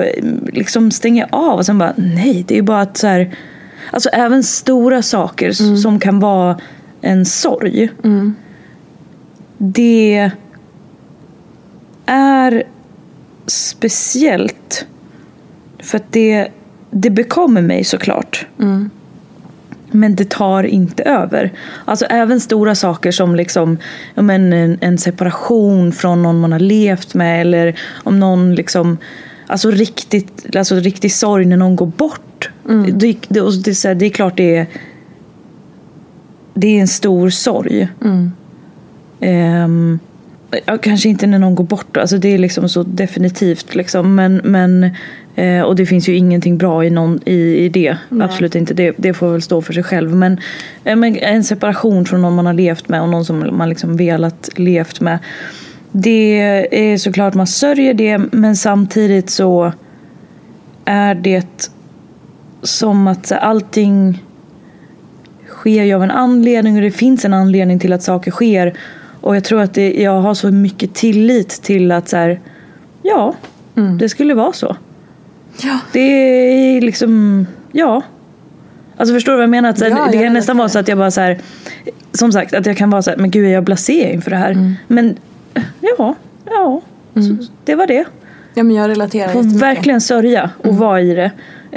liksom 0.53 0.91
stänger 0.91 1.27
av 1.33 1.59
och 1.59 1.67
sen 1.67 1.79
bara 1.79 1.93
nej, 1.97 2.45
det 2.49 2.55
är 2.55 2.57
ju 2.57 2.63
bara 2.63 2.81
att 2.81 2.97
så 2.97 3.07
här, 3.07 3.37
alltså 3.91 4.09
även 4.09 4.43
stora 4.43 5.03
saker 5.03 5.61
Mm. 5.63 5.77
som 5.77 6.01
kan 6.01 6.21
vara 6.21 6.61
en 7.01 7.25
sorg. 7.27 7.91
Det 9.59 10.31
är 12.07 12.63
speciellt 13.47 14.87
för 15.79 15.97
att 15.97 16.13
det, 16.13 16.49
det 16.91 17.11
bekommer 17.11 17.63
mig 17.63 17.85
såklart. 17.85 18.47
Men 19.91 20.15
det 20.15 20.31
tar 20.31 20.65
inte 20.65 21.03
över. 21.03 21.53
Alltså 21.85 22.05
även 22.05 22.41
stora 22.41 22.75
saker 22.75 23.11
som 23.11 23.37
liksom, 23.37 23.79
men 24.15 24.53
en, 24.53 24.79
en 24.81 24.99
separation 24.99 25.93
från 25.93 26.23
någon 26.23 26.41
man 26.41 26.53
har 26.53 26.59
levt 26.59 27.15
med 27.15 27.41
eller 27.41 27.81
om 28.05 28.21
någon 28.21 28.55
liksom 28.55 28.99
Alltså 29.51 29.71
riktigt, 29.71 30.57
alltså 30.57 30.75
riktig 30.75 31.13
sorg 31.13 31.45
när 31.45 31.57
någon 31.57 31.77
går 31.77 31.87
bort. 31.87 32.51
Det, 32.93 33.17
det, 33.29 33.41
och 33.41 33.53
det, 33.53 33.85
är 33.85 33.95
det 33.95 34.07
är 34.07 34.11
klart 34.11 34.37
det 34.37 34.57
är 34.57 34.67
Det 36.55 36.77
är 36.77 36.81
en 36.81 36.89
stor 36.89 37.31
sorg. 37.31 37.89
Ehm, 39.21 39.99
ja, 40.67 40.79
kanske 40.79 41.09
inte 41.09 41.27
när 41.27 41.39
någon 41.39 41.55
går 41.55 41.65
bort, 41.65 41.97
alltså 41.97 42.19
det 42.19 42.29
är 42.29 42.39
liksom 42.39 42.69
så 42.69 42.83
definitivt 42.83 43.75
liksom. 43.75 44.15
Men, 44.15 44.37
men, 44.45 44.91
eh, 45.37 45.63
och 45.63 45.77
det 45.77 45.87
finns 45.87 46.09
ju 46.09 46.17
ingenting 46.17 46.59
bra 46.59 46.85
i, 46.85 46.91
någon, 46.91 47.21
i, 47.25 47.65
i 47.65 47.69
det. 47.69 47.97
Absolut 48.21 48.55
inte, 48.55 48.75
det, 48.75 48.95
det 48.97 49.15
får 49.15 49.33
väl 49.33 49.43
stå 49.43 49.63
för 49.63 49.73
sig 49.73 49.83
själv. 49.83 50.15
Men, 50.17 50.41
eh, 50.85 50.97
men 50.97 51.17
en 51.17 51.45
separation 51.45 52.05
från 52.05 52.23
någon 52.23 52.35
man 52.35 52.47
har 52.47 52.53
levt 52.53 52.89
med 52.89 53.03
och 53.03 53.09
någon 53.09 53.25
som 53.25 53.57
man 53.57 53.69
liksom 53.69 53.97
velat 53.97 54.49
levt 54.57 55.01
med. 55.01 55.19
Det 55.93 56.39
är 56.93 56.99
såklart 56.99 57.35
man 57.35 57.47
sörjer 57.47 57.95
det 57.95 58.19
men 58.19 58.57
samtidigt 58.57 59.31
så 59.31 59.73
är 60.85 61.15
det 61.15 61.71
som 62.63 63.07
att 63.07 63.33
allting 63.33 64.25
sker 65.47 65.85
ju 65.85 65.95
av 65.95 66.03
en 66.03 66.11
anledning 66.11 66.77
och 66.77 66.83
det 66.83 66.91
finns 66.91 67.25
en 67.25 67.35
anledning 67.35 67.79
till 67.79 67.93
att 67.93 68.03
saker 68.03 68.31
sker. 68.31 68.75
Och 69.21 69.37
jag 69.37 69.45
tror 69.45 69.61
att 69.61 69.75
det, 69.75 69.93
jag 70.03 70.21
har 70.21 70.35
så 70.35 70.51
mycket 70.51 70.95
tillit 70.95 71.49
till 71.49 71.93
att 71.93 72.09
så 72.09 72.17
här, 72.17 72.41
ja, 73.03 73.35
det 73.99 74.09
skulle 74.09 74.35
vara 74.35 74.53
så. 74.53 74.77
Ja. 75.63 75.79
Det 75.93 76.01
är 76.01 76.81
liksom, 76.81 77.47
ja. 77.73 78.03
Alltså 78.97 79.15
förstår 79.15 79.33
du 79.33 79.37
vad 79.37 79.43
jag 79.43 79.51
menar? 79.51 79.69
Att, 79.69 79.79
så 79.79 79.85
här, 79.85 79.91
Ja, 79.91 80.09
det 80.13 80.19
kan 80.19 80.33
nästan 80.33 80.57
vara 80.57 80.69
så 80.69 80.79
att 80.79 80.89
jag 80.89 80.99
bara 80.99 81.11
så 81.11 81.21
här, 81.21 81.39
som 82.13 82.33
sagt 82.33 82.55
att 82.55 82.67
jag 82.67 82.77
kan 82.77 82.91
vara 82.91 83.03
så 83.03 83.11
här, 83.11 83.17
men 83.17 83.31
gud 83.31 83.45
är 83.47 83.53
jag 83.53 83.65
blasé 83.65 84.13
inför 84.13 84.31
det 84.31 84.37
här? 84.37 84.75
Men 84.87 85.19
ja, 85.81 86.15
ja, 86.45 86.81
så, 87.15 87.47
det 87.65 87.75
var 87.75 87.87
det. 87.87 88.05
Ja 88.55 88.63
men 88.63 88.77
jag 88.77 88.89
relaterar 88.89 89.33
Får 89.33 89.59
verkligen 89.59 90.01
sörja 90.01 90.51
och 90.65 90.77
vara 90.77 91.01
i 91.01 91.15
det. 91.15 91.31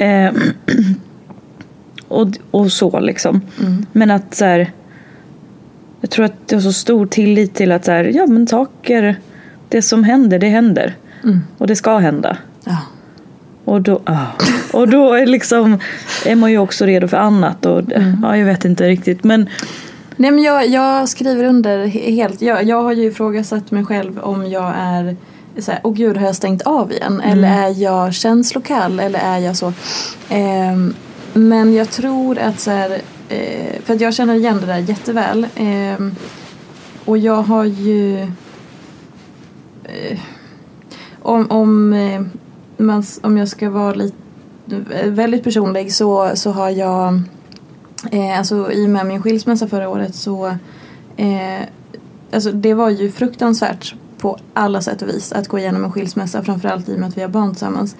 Eh, 0.03 0.31
och, 2.07 2.27
och 2.51 2.71
så 2.71 2.99
liksom. 2.99 3.41
Men 3.91 4.11
att 4.11 4.35
så 4.35 4.45
här, 4.45 4.71
Jag 6.01 6.09
tror 6.09 6.25
att 6.25 6.47
det 6.47 6.55
har 6.55 6.61
så 6.61 6.73
stor 6.73 7.05
tillit 7.05 7.53
till 7.53 7.71
att 7.71 7.85
så 7.85 7.91
här, 7.91 8.03
ja 8.03 8.27
men 8.27 8.47
saker, 8.47 9.15
det 9.69 9.81
som 9.81 10.03
händer, 10.03 10.39
det 10.39 10.47
händer. 10.49 10.95
Och 11.57 11.67
det 11.67 11.75
ska 11.75 11.97
hända. 11.97 12.37
Ja. 12.63 12.77
Och 13.65 13.81
då, 13.81 14.01
ah. 14.05 14.25
och 14.73 14.89
då 14.89 15.13
är, 15.13 15.25
liksom, 15.25 15.79
är 16.25 16.35
man 16.35 16.51
ju 16.51 16.57
också 16.57 16.85
redo 16.85 17.07
för 17.07 17.17
annat. 17.17 17.65
Och, 17.65 17.81
ja, 18.21 18.37
jag 18.37 18.45
vet 18.45 18.65
inte 18.65 18.87
riktigt. 18.87 19.23
Men 19.23 19.49
Nej 20.15 20.31
men 20.31 20.43
jag, 20.43 20.67
jag 20.67 21.09
skriver 21.09 21.43
under 21.43 21.85
he- 21.85 22.11
helt. 22.11 22.41
Jag, 22.41 22.63
jag 22.63 22.83
har 22.83 22.91
ju 22.91 23.03
ifrågasatt 23.03 23.71
mig 23.71 23.85
själv 23.85 24.19
om 24.19 24.49
jag 24.49 24.73
är 24.77 25.15
så 25.59 25.71
här, 25.71 25.79
åh 25.83 25.93
gud 25.93 26.17
har 26.17 26.25
jag 26.25 26.35
stängt 26.35 26.61
av 26.61 26.91
igen? 26.91 27.21
Eller 27.21 27.67
är 27.67 27.81
jag 27.81 28.13
känslokall? 28.13 28.99
Eller 28.99 29.19
är 29.19 29.37
jag 29.37 29.55
så? 29.55 29.73
Ehm, 30.29 30.93
men 31.33 31.73
jag 31.73 31.89
tror 31.89 32.39
att 32.39 32.59
så 32.59 32.71
här, 32.71 33.01
eh, 33.31 33.81
för 33.81 33.93
att 33.93 34.01
jag 34.01 34.13
känner 34.13 34.35
igen 34.35 34.57
det 34.61 34.65
där 34.65 34.77
jätteväl. 34.77 35.47
Eh, 35.55 36.07
och 37.05 37.17
jag 37.17 37.41
har 37.41 37.65
ju 37.65 38.21
eh, 39.83 40.19
om, 41.21 41.51
om, 41.51 41.93
eh, 41.93 42.21
man, 42.77 43.03
om 43.21 43.37
jag 43.37 43.47
ska 43.47 43.69
vara 43.69 43.93
lite 43.93 44.15
eh, 44.69 45.09
väldigt 45.09 45.43
personlig 45.43 45.93
så, 45.93 46.31
så 46.35 46.51
har 46.51 46.69
jag 46.69 47.21
Eh, 48.11 48.37
alltså 48.37 48.71
i 48.71 48.85
och 48.85 48.89
med 48.89 49.05
min 49.05 49.21
skilsmässa 49.21 49.67
förra 49.67 49.89
året 49.89 50.15
så 50.15 50.47
eh, 51.17 51.61
alltså 52.31 52.51
det 52.51 52.73
var 52.73 52.89
ju 52.89 53.11
fruktansvärt 53.11 53.95
på 54.17 54.37
alla 54.53 54.81
sätt 54.81 55.01
och 55.01 55.09
vis 55.09 55.31
att 55.31 55.47
gå 55.47 55.59
igenom 55.59 55.83
en 55.83 55.91
skilsmässa 55.91 56.43
framförallt 56.43 56.89
i 56.89 56.95
och 56.95 56.99
med 56.99 57.09
att 57.09 57.17
vi 57.17 57.21
har 57.21 57.29
barn 57.29 57.51
tillsammans. 57.51 57.95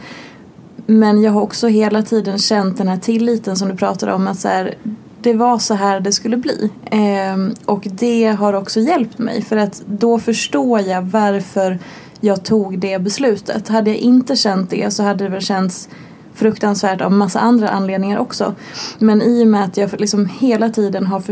men 0.85 1.21
jag 1.21 1.31
har 1.31 1.41
också 1.41 1.67
hela 1.67 2.01
tiden 2.03 2.37
känt 2.37 2.77
den 2.77 2.87
här 2.87 2.97
tilliten 2.97 3.55
som 3.55 3.69
du 3.69 3.75
pratade 3.75 4.13
om. 4.13 4.27
Att 4.27 4.39
så 4.39 4.47
här, 4.47 4.75
det 5.23 5.33
var 5.33 5.59
så 5.59 5.73
här 5.73 5.99
det 5.99 6.11
skulle 6.11 6.37
bli. 6.37 6.69
Eh, 6.85 7.65
och 7.65 7.87
det 7.91 8.27
har 8.27 8.53
också 8.53 8.79
hjälpt 8.79 9.17
mig. 9.17 9.41
För 9.41 9.57
att 9.57 9.83
då 9.85 10.19
förstår 10.19 10.79
jag 10.79 11.01
varför 11.01 11.79
jag 12.19 12.45
tog 12.45 12.79
det 12.79 12.99
beslutet. 12.99 13.67
Hade 13.67 13.89
jag 13.89 13.99
inte 13.99 14.35
känt 14.35 14.69
det 14.69 14.93
så 14.93 15.03
hade 15.03 15.23
det 15.23 15.29
väl 15.29 15.41
känts 15.41 15.89
fruktansvärt 16.33 17.01
av 17.01 17.11
massa 17.11 17.39
andra 17.39 17.69
anledningar 17.69 18.19
också. 18.19 18.55
Men 18.99 19.21
i 19.21 19.43
och 19.43 19.47
med 19.47 19.63
att 19.63 19.77
jag 19.77 19.99
liksom 19.99 20.25
hela 20.25 20.69
tiden 20.69 21.07
har 21.07 21.23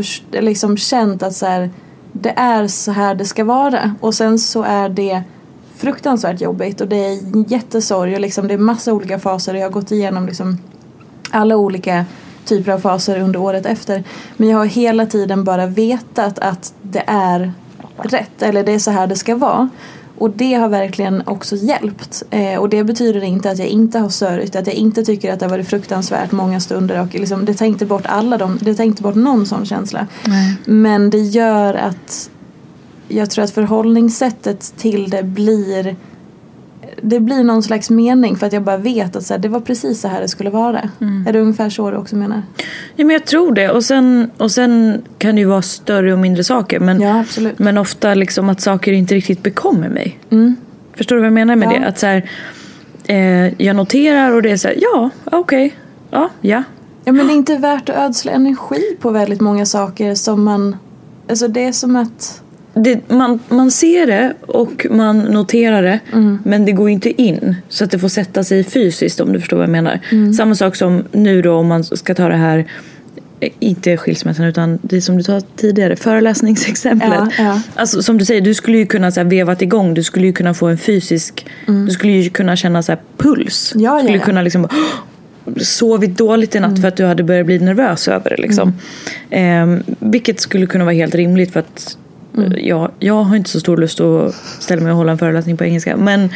liksom 0.42 0.76
känt 0.76 1.22
att 1.22 1.34
så 1.34 1.46
här, 1.46 1.70
det 2.12 2.32
är 2.36 2.66
så 2.66 2.92
här 2.92 3.14
det 3.14 3.24
ska 3.24 3.44
vara. 3.44 3.94
Och 4.00 4.14
sen 4.14 4.38
så 4.38 4.62
är 4.62 4.88
det 4.88 5.22
fruktansvärt 5.76 6.40
jobbigt 6.40 6.80
och 6.80 6.88
det 6.88 6.96
är 6.96 7.52
jättesorg 7.52 8.14
och 8.14 8.20
liksom 8.20 8.48
det 8.48 8.54
är 8.54 8.58
massa 8.58 8.92
olika 8.92 9.18
faser. 9.18 9.54
och 9.54 9.60
Jag 9.60 9.64
har 9.64 9.72
gått 9.72 9.92
igenom 9.92 10.26
liksom 10.26 10.58
alla 11.30 11.56
olika 11.56 12.04
typer 12.44 12.72
av 12.72 12.78
faser 12.78 13.20
under 13.20 13.40
året 13.40 13.66
efter. 13.66 14.04
Men 14.36 14.48
jag 14.48 14.58
har 14.58 14.66
hela 14.66 15.06
tiden 15.06 15.44
bara 15.44 15.66
vetat 15.66 16.38
att 16.38 16.74
det 16.82 17.04
är 17.06 17.52
rätt 18.02 18.42
eller 18.42 18.64
det 18.64 18.72
är 18.72 18.78
så 18.78 18.90
här 18.90 19.06
det 19.06 19.16
ska 19.16 19.36
vara. 19.36 19.68
Och 20.18 20.30
det 20.30 20.54
har 20.54 20.68
verkligen 20.68 21.22
också 21.26 21.56
hjälpt. 21.56 22.22
Eh, 22.30 22.56
och 22.56 22.68
det 22.68 22.84
betyder 22.84 23.24
inte 23.24 23.50
att 23.50 23.58
jag 23.58 23.68
inte 23.68 23.98
har 23.98 24.08
sörjt, 24.08 24.56
att 24.56 24.66
jag 24.66 24.76
inte 24.76 25.04
tycker 25.04 25.32
att 25.32 25.38
det 25.38 25.44
har 25.44 25.50
varit 25.50 25.68
fruktansvärt 25.68 26.32
många 26.32 26.60
stunder 26.60 27.00
och 27.00 27.14
liksom, 27.14 27.44
det 27.44 27.54
tar 27.54 27.66
inte 27.66 27.86
bort 27.86 28.06
alla 28.06 28.38
de, 28.38 28.58
det 28.62 28.74
tar 28.74 28.84
inte 28.84 29.02
bort 29.02 29.14
någon 29.14 29.46
sån 29.46 29.66
känsla. 29.66 30.06
Nej. 30.26 30.56
Men 30.64 31.10
det 31.10 31.18
gör 31.18 31.74
att 31.74 32.30
jag 33.08 33.30
tror 33.30 33.44
att 33.44 33.50
förhållningssättet 33.50 34.72
till 34.76 35.10
det 35.10 35.22
blir 35.22 35.96
det 37.02 37.20
blir 37.20 37.44
någon 37.44 37.62
slags 37.62 37.90
mening 37.90 38.36
för 38.36 38.46
att 38.46 38.52
jag 38.52 38.62
bara 38.62 38.76
vet 38.76 39.16
att 39.16 39.24
så 39.24 39.34
här, 39.34 39.38
det 39.38 39.48
var 39.48 39.60
precis 39.60 40.00
så 40.00 40.08
här 40.08 40.20
det 40.20 40.28
skulle 40.28 40.50
vara. 40.50 40.90
Är 41.26 41.32
det 41.32 41.40
ungefär 41.40 41.70
så 41.70 41.90
du 41.90 41.96
också 41.96 42.16
menar? 42.16 42.42
Ja, 42.96 43.04
men 43.04 43.10
jag 43.10 43.26
tror 43.26 43.52
det. 43.54 43.70
Och 43.70 43.84
sen, 43.84 44.30
och 44.36 44.50
sen 44.50 45.02
kan 45.18 45.34
det 45.34 45.40
ju 45.40 45.46
vara 45.46 45.62
större 45.62 46.12
och 46.12 46.18
mindre 46.18 46.44
saker. 46.44 46.80
Men, 46.80 47.00
Ja, 47.00 47.24
men 47.56 47.78
ofta 47.78 48.14
liksom 48.14 48.48
att 48.48 48.60
saker 48.60 48.92
inte 48.92 49.14
riktigt 49.14 49.42
bekommer 49.42 49.88
mig. 49.88 50.18
Mm. 50.30 50.56
Förstår 50.94 51.16
du 51.16 51.20
vad 51.22 51.26
jag 51.26 51.32
menar 51.32 51.56
med 51.56 51.68
Ja. 51.72 51.78
det? 51.80 51.86
Att 51.86 51.98
så 51.98 52.06
här, 52.06 52.30
eh, 53.04 53.62
jag 53.62 53.76
noterar 53.76 54.32
och 54.32 54.42
det 54.42 54.50
är 54.50 54.56
så 54.56 54.68
här, 54.68 54.76
ja, 54.80 55.10
okej, 55.24 55.74
ja, 56.10 56.28
ja. 56.40 56.62
Ja 57.04 57.12
men 57.12 57.26
det 57.26 57.32
är 57.32 57.36
inte 57.36 57.56
värt 57.56 57.88
att 57.88 57.96
ödsla 57.96 58.32
energi 58.32 58.96
på 59.00 59.10
väldigt 59.10 59.40
många 59.40 59.66
saker 59.66 60.14
som 60.14 60.44
man 60.44 60.76
Alltså 61.28 61.48
det 61.48 61.64
är 61.64 61.72
som 61.72 61.96
att 61.96 62.39
Det, 62.74 63.08
man, 63.08 63.40
man 63.48 63.70
ser 63.70 64.06
det 64.06 64.34
och 64.40 64.86
man 64.90 65.18
noterar 65.18 65.82
det 65.82 66.00
men 66.44 66.64
det 66.64 66.72
går 66.72 66.90
inte 66.90 67.22
in 67.22 67.56
så 67.68 67.84
att 67.84 67.90
det 67.90 67.98
får 67.98 68.08
sätta 68.08 68.44
sig 68.44 68.64
fysiskt 68.64 69.20
om 69.20 69.32
du 69.32 69.40
förstår 69.40 69.56
vad 69.56 69.64
jag 69.64 69.70
menar. 69.70 70.00
Samma 70.36 70.54
sak 70.54 70.76
som 70.76 71.04
nu 71.12 71.42
då 71.42 71.54
om 71.54 71.66
man 71.66 71.84
ska 71.84 72.14
ta 72.14 72.28
det 72.28 72.36
här 72.36 72.66
eh, 73.40 73.50
inte 73.58 73.96
skilsmässan 73.96 74.46
utan 74.46 74.78
det 74.82 75.00
som 75.00 75.16
du 75.16 75.22
sa 75.22 75.40
tidigare, 75.56 75.96
föreläsningsexemplet. 75.96 77.12
Ja, 77.12 77.28
ja. 77.38 77.60
Alltså 77.74 78.02
som 78.02 78.18
du 78.18 78.24
säger, 78.24 78.40
du 78.40 78.54
skulle 78.54 78.78
ju 78.78 78.86
kunna 78.86 79.10
så 79.10 79.20
här, 79.20 79.28
vevat 79.28 79.62
igång, 79.62 79.94
du 79.94 80.02
skulle 80.02 80.26
ju 80.26 80.32
kunna 80.32 80.54
få 80.54 80.66
en 80.66 80.78
fysisk, 80.78 81.46
du 81.66 81.90
skulle 81.90 82.12
ju 82.12 82.30
kunna 82.30 82.56
känna 82.56 82.82
så 82.82 82.92
här, 82.92 83.00
puls. 83.16 83.72
Ja, 83.76 83.94
du 83.94 84.02
skulle 84.02 84.18
kunna 84.18 84.42
liksom 84.42 84.68
sovit 85.56 86.18
dåligt 86.18 86.54
i 86.54 86.60
natt 86.60 86.80
för 86.80 86.88
att 86.88 86.96
du 86.96 87.04
hade 87.04 87.22
börjat 87.22 87.46
bli 87.46 87.58
nervös 87.58 88.08
över 88.08 88.30
det. 88.30 88.42
Liksom. 88.42 88.72
Ehm, 89.30 89.82
vilket 89.98 90.40
skulle 90.40 90.66
kunna 90.66 90.84
vara 90.84 90.94
helt 90.94 91.14
rimligt 91.14 91.52
för 91.52 91.60
att 91.60 91.96
eh, 92.38 92.66
jag, 92.68 92.90
jag 92.98 93.22
har 93.22 93.36
inte 93.36 93.50
så 93.50 93.60
stor 93.60 93.76
lust 93.76 94.00
att 94.00 94.34
ställa 94.34 94.82
mig 94.82 94.90
och 94.92 94.96
hålla 94.98 95.12
en 95.12 95.18
föreläsning 95.18 95.56
på 95.56 95.64
engelska. 95.64 95.96
Men 95.96 96.28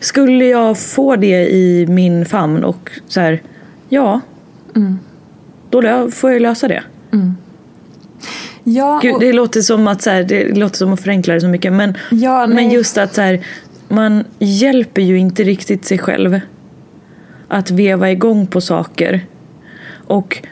skulle 0.00 0.44
jag 0.44 0.78
få 0.78 1.16
det 1.16 1.50
i 1.50 1.86
min 1.88 2.26
famn 2.26 2.64
och 2.64 2.90
så 3.08 3.20
här, 3.20 3.42
ja, 3.88 4.20
då 5.70 5.80
lö- 5.80 6.10
får 6.10 6.32
jag 6.32 6.42
lösa 6.42 6.68
det. 6.68 6.82
Ja, 8.64 8.98
Gud, 9.02 9.14
det 9.20 9.32
låter 9.32 9.60
som 9.60 9.88
att 9.88 10.02
så 10.02 10.10
här, 10.10 10.22
det 10.22 10.56
låter 10.58 10.76
som 10.76 10.92
att 10.92 11.00
förenkla 11.00 11.34
det 11.34 11.40
så 11.40 11.48
mycket. 11.48 11.72
Men, 11.72 11.94
Ja, 12.10 12.46
men 12.46 12.70
just 12.70 12.98
att 12.98 13.14
så 13.14 13.20
här, 13.20 13.46
man 13.88 14.24
hjälper 14.38 15.02
ju 15.02 15.18
inte 15.18 15.42
riktigt 15.42 15.84
sig 15.84 15.98
själv 15.98 16.40
att 17.48 17.70
veva 17.70 18.10
igång 18.10 18.46
på 18.46 18.60
saker. 18.60 19.20
Och 20.06 20.42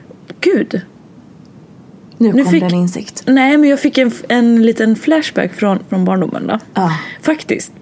gud, 0.40 0.80
nu, 2.20 2.32
nu 2.32 2.42
kom 2.42 2.52
fick- 2.52 2.60
det 2.60 2.66
en 2.66 2.74
insikt. 2.74 3.22
nej 3.26 3.56
men 3.58 3.70
jag 3.70 3.80
fick 3.80 3.98
en, 3.98 4.12
en 4.28 4.62
liten 4.62 4.96
flashback 4.96 5.52
från, 5.54 5.78
från 5.88 6.04
barndomen 6.04 6.46
då. 6.46 6.58
Ja, 6.74 6.92
Faktiskt. 7.22 7.72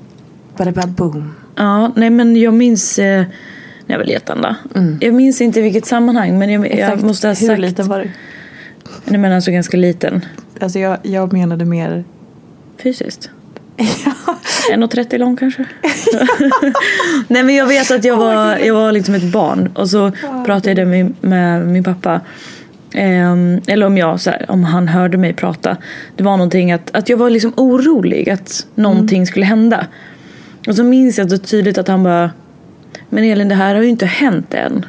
bara 0.57 0.73
bara 0.73 0.87
boom. 0.87 1.35
Ja, 1.57 1.93
nej 1.97 2.11
men 2.11 2.37
jag 2.37 2.55
minns 2.55 2.99
eh, 2.99 3.25
när 3.87 3.95
jag 3.95 3.99
var 3.99 4.05
liten 4.05 4.41
då. 4.43 4.55
Jag 5.01 5.15
minns 5.15 5.41
inte 5.41 5.59
i 5.59 5.63
vilket 5.63 5.87
sammanhang 5.87 6.39
men 6.39 6.51
jag, 6.53 6.75
jag 6.75 6.93
Mm. 6.93 7.07
Måste 7.07 7.27
ha 7.29 7.35
hur 7.35 7.47
sagt. 7.47 7.61
liten 7.61 7.89
var 7.89 7.99
du? 7.99 8.11
Nej 9.05 9.19
men 9.21 9.33
alltså 9.33 9.51
ganska 9.51 9.77
liten. 9.77 10.25
Alltså 10.61 10.79
jag, 10.79 10.99
jag 11.03 11.33
menade 11.33 11.65
mer 11.65 12.05
Fysiskt? 12.83 13.31
1,30 14.73 15.19
lång 15.19 15.37
kanske? 15.37 15.65
Nej 17.29 17.43
men 17.43 17.55
jag 17.55 17.67
vet 17.67 17.91
att 17.91 18.05
jag 18.05 18.17
var, 18.17 18.57
jag 18.59 18.75
var 18.75 18.93
liksom 18.93 19.15
ett 19.15 19.33
barn 19.33 19.71
och 19.75 19.91
så 19.91 20.13
pratade 20.47 20.81
jag 20.81 20.89
med, 20.89 21.15
med 21.21 21.67
min 21.67 21.85
pappa. 21.85 22.21
Ehm, 22.95 23.61
eller 23.67 23.87
om 23.87 23.99
jag, 23.99 24.19
här, 24.27 24.47
om 24.49 24.65
han 24.65 24.89
hörde 24.89 25.19
mig 25.19 25.33
prata. 25.33 25.77
Det 26.17 26.23
var 26.23 26.37
någonting 26.37 26.73
att, 26.73 26.97
att 26.97 27.09
jag 27.09 27.17
var 27.17 27.31
liksom 27.31 27.53
orolig 27.57 28.31
att 28.31 28.67
någonting 28.75 29.27
skulle 29.27 29.47
hända. 29.47 29.87
Och 30.67 30.75
så 30.75 30.85
minns 30.85 31.19
jag 31.19 31.31
så 31.31 31.39
tydligt 31.39 31.79
att 31.79 31.89
han 31.89 32.03
bara 32.03 32.31
Men 33.09 33.25
Elin 33.25 33.49
det 33.49 33.55
här 33.55 33.75
har 33.75 33.83
ju 33.83 33.89
inte 33.89 34.07
hänt 34.07 34.55
än. 34.55 34.87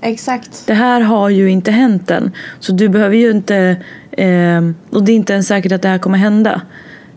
Exakt. 0.00 0.66
Det 0.66 0.74
här 0.74 1.00
har 1.00 1.28
ju 1.28 1.50
inte 1.50 1.70
hänt 1.70 2.10
än. 2.10 2.32
Så 2.60 2.72
du 2.72 2.88
behöver 2.88 3.16
ju 3.16 3.30
inte... 3.30 3.76
Eh, 4.10 4.60
och 4.90 5.04
det 5.04 5.12
är 5.12 5.16
inte 5.16 5.32
ens 5.32 5.46
säkert 5.46 5.72
att 5.72 5.82
det 5.82 5.88
här 5.88 5.98
kommer 5.98 6.18
hända. 6.18 6.62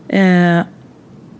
Eh, 0.08 0.60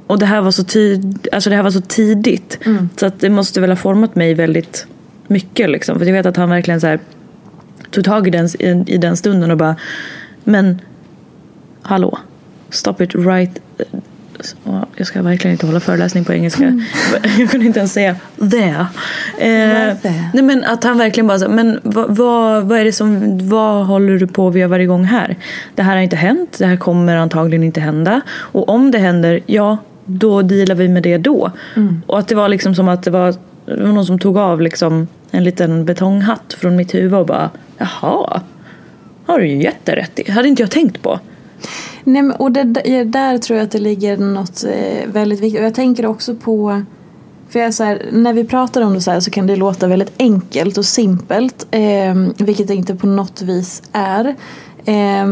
och 0.07 0.19
det 0.19 0.27
här 0.27 0.41
var 0.41 0.51
så, 0.51 0.65
tid, 0.65 1.29
alltså 1.33 1.51
det 1.51 1.57
här 1.57 1.63
var 1.63 1.71
så 1.71 1.81
tidigt. 1.81 2.59
Så 2.97 3.07
att 3.07 3.21
det 3.21 3.31
måste 3.31 3.61
väl 3.61 3.71
ha 3.71 3.77
format 3.77 4.15
mig 4.15 4.35
väldigt 4.35 4.87
mycket. 5.27 5.71
Liksom. 5.71 5.99
För 5.99 6.07
jag 6.07 6.13
vet 6.13 6.27
att 6.27 6.37
han 6.37 6.51
verkligen 6.51 6.81
så 6.81 6.87
här, 6.87 7.01
tog 7.97 8.05
tag 8.05 8.27
i 8.27 8.31
den, 8.31 8.47
i, 8.47 8.85
i 8.87 8.97
den 8.99 9.17
stunden 9.17 9.51
och 9.51 9.57
bara... 9.57 9.77
Men 10.45 10.81
hallå, 11.83 12.19
stop 12.71 12.95
it 13.01 13.15
right... 13.15 13.59
Ja, 14.65 14.87
Jag 14.97 15.07
ska 15.07 15.23
verkligen 15.23 15.53
inte 15.53 15.67
hålla 15.67 15.81
föreläsning 15.81 16.25
på 16.25 16.33
engelska. 16.33 16.65
Jag 17.39 17.51
kunde 17.51 17.67
inte 17.67 17.79
ens 17.79 17.93
säga 17.93 18.17
there. 18.51 18.87
Eh, 19.39 19.97
nej 20.35 20.43
men 20.43 20.65
att 20.65 20.85
han 20.85 20.99
verkligen 20.99 21.27
bara 21.27 21.39
så, 21.39 21.49
men 21.49 21.81
vad, 21.83 22.17
vad, 22.17 22.65
vad 22.65 22.79
är 22.79 22.85
det 22.85 22.93
som, 22.93 23.39
vad 23.49 23.87
håller 23.87 24.19
du 24.19 24.27
på 24.27 24.49
att 24.49 24.55
veva 24.55 24.81
igång 24.83 25.05
här? 25.05 25.37
Det 25.75 25.83
här 25.83 25.95
har 25.95 26.03
inte 26.03 26.17
hänt, 26.17 26.57
det 26.59 26.67
här 26.67 26.77
kommer 26.77 27.17
antagligen 27.17 27.63
inte 27.63 27.81
hända. 27.81 28.21
Och 28.29 28.69
om 28.69 28.91
det 28.91 28.99
händer, 28.99 29.41
ja 29.47 29.79
då 30.05 30.43
dealar 30.43 30.75
vi 30.75 30.89
med 30.89 31.03
det 31.03 31.19
då. 31.19 31.51
Och 32.07 32.19
att 32.19 32.29
det 32.29 32.35
var 32.35 32.49
liksom 32.49 32.75
som 32.75 32.89
att 32.89 33.03
det 33.03 33.11
var, 33.11 33.35
det 33.67 33.83
var 33.83 33.93
någon 33.93 34.07
som 34.07 34.19
tog 34.19 34.39
av 34.39 34.61
liksom 34.61 35.09
en 35.31 35.45
liten 35.45 35.85
betonghatt 35.85 36.57
från 36.59 36.77
mitt 36.77 36.95
huvud 36.95 37.15
och 37.15 37.27
bara 37.27 37.51
jaha, 37.79 38.41
har 39.27 39.39
du 39.39 39.49
ju 39.49 39.63
jätterätt 39.63 40.19
i. 40.19 40.31
hade 40.31 40.49
inte 40.49 40.63
jag 40.63 40.71
tänkt 40.71 41.03
på. 41.03 41.21
Nej, 42.05 42.23
men, 42.23 42.37
och 42.37 42.53
det, 42.53 42.65
där 43.05 43.39
tror 43.39 43.59
jag 43.59 43.65
att 43.65 43.73
det 43.73 43.79
ligger 43.79 44.17
något 44.17 44.65
eh, 44.65 45.11
väldigt 45.13 45.41
viktigt. 45.41 45.61
Och 45.61 45.67
jag 45.67 45.75
tänker 45.75 46.07
också 46.07 46.35
på 46.35 46.83
för 47.49 47.61
jag 47.61 47.75
så 47.75 47.85
här, 47.85 48.03
när 48.13 48.33
vi 48.33 48.45
pratar 48.45 48.83
om 48.83 48.95
det 48.95 49.01
så 49.01 49.11
här 49.11 49.21
så 49.21 49.31
kan 49.31 49.47
det 49.47 49.57
låta 49.57 49.87
väldigt 49.87 50.13
enkelt 50.19 50.79
och 50.79 50.85
simpelt. 50.85 51.67
Eh, 51.71 52.15
vilket 52.39 52.69
det 52.69 52.75
inte 52.75 52.95
på 52.95 53.07
något 53.07 53.43
vis 53.43 53.83
är. 53.93 54.35
Eh, 54.85 55.27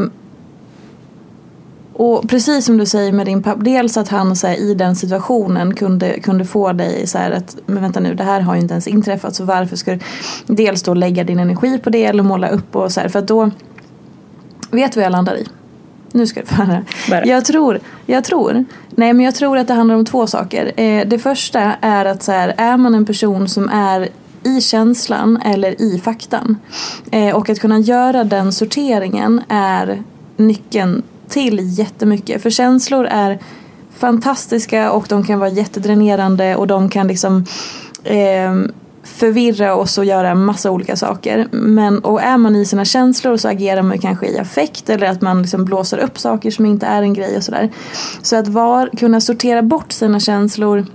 och 1.97 2.29
precis 2.29 2.65
som 2.65 2.79
du 2.79 2.87
säger 2.87 3.13
med 3.13 3.27
din 3.27 3.43
pappa, 3.43 3.63
dels 3.63 3.97
att 3.97 4.09
han 4.09 4.37
så 4.37 4.47
här, 4.47 4.57
i 4.57 4.75
den 4.75 4.97
situationen 4.97 5.75
kunde, 5.75 6.21
kunde 6.21 6.45
få 6.45 6.73
dig 6.73 7.07
så 7.07 7.19
här 7.19 7.31
att 7.31 7.57
men 7.67 7.83
vänta 7.83 8.01
nu, 8.01 8.15
det 8.15 8.25
här 8.25 8.41
har 8.41 8.55
ju 8.55 8.61
inte 8.61 8.75
ens 8.75 8.87
inträffat 8.87 9.35
så 9.35 9.45
varför 9.45 9.77
ska 9.77 9.93
du 9.93 9.99
dels 10.47 10.83
då 10.83 10.95
lägga 10.95 11.25
din 11.25 11.39
energi 11.39 11.79
på 11.79 11.91
det 11.91 12.05
eller 12.05 12.23
måla 12.23 12.49
upp 12.49 12.77
och 12.77 12.93
så 12.93 13.01
här 13.01 13.09
för 13.09 13.19
att 13.19 13.29
då 13.29 13.51
vet 14.71 14.93
du 14.93 15.01
vad 15.01 15.05
jag 15.05 15.13
landar 15.13 15.37
i? 15.37 15.47
Nu 16.13 16.27
ska 16.27 16.41
du 16.41 16.47
få 16.47 16.63
höra. 16.63 16.85
Jag 17.25 17.45
tror, 17.45 17.81
jag 18.07 18.25
tror, 18.25 18.65
nej 18.91 19.13
men 19.13 19.25
jag 19.25 19.35
tror 19.35 19.59
att 19.59 19.67
det 19.69 19.75
handlar 19.75 19.95
om 19.95 20.05
två 20.05 20.27
saker. 20.27 20.73
Eh, 20.81 21.07
det 21.07 21.19
första 21.19 21.61
är 21.81 22.05
att 22.05 22.23
så 22.23 22.33
här, 22.33 22.55
är 22.57 22.77
man 22.77 22.95
en 22.95 23.07
person 23.07 23.49
som 23.49 23.69
är 23.69 24.09
i 24.43 24.61
känslan 24.61 25.37
eller 25.45 25.83
i 25.83 26.01
faktan. 26.05 26.59
Eh, 27.11 27.37
och 27.37 27.51
att 27.51 27.61
kunna 27.61 27.79
göra 27.79 28.25
den 28.25 28.53
sorteringen 28.53 29.43
är 29.49 30.03
nyckeln 30.37 31.03
till 31.29 31.79
jättemycket. 31.79 32.43
För 32.43 32.51
känslor 32.51 33.07
är 33.07 33.39
fantastiska 33.97 34.91
och 34.93 35.07
de 35.09 35.25
kan 35.25 35.39
vara 35.39 35.51
jättedränerande 35.51 36.57
och 36.57 36.67
de 36.67 36.89
kan 36.89 37.09
liksom 37.09 37.45
eh, 38.05 38.53
förvirra 39.05 39.75
oss 39.75 39.99
och 39.99 40.05
göra 40.05 40.35
massa 40.35 40.71
olika 40.71 40.97
saker. 40.97 41.49
Men, 41.51 41.99
och 41.99 42.23
är 42.23 42.37
man 42.37 42.57
i 42.57 42.65
sina 42.65 42.85
känslor 42.85 43.37
så 43.37 43.49
agerar 43.49 43.83
man 43.83 43.99
kanske 43.99 44.27
i 44.27 44.39
affekt 44.39 44.91
eller 44.91 45.07
att 45.07 45.21
man 45.21 45.43
liksom 45.43 45.65
blåser 45.65 45.99
upp 45.99 46.19
saker 46.19 46.51
som 46.51 46.67
inte 46.67 46.87
är 46.87 47.03
en 47.03 47.15
grej 47.15 47.37
och 47.37 47.43
sådär. 47.45 47.71
Så 48.23 48.37
att 48.37 48.49
var, 48.49 48.91
kunna 48.97 49.21
sortera 49.21 49.63
bort 49.63 49.93
sina 49.93 50.21
känslor 50.21 50.87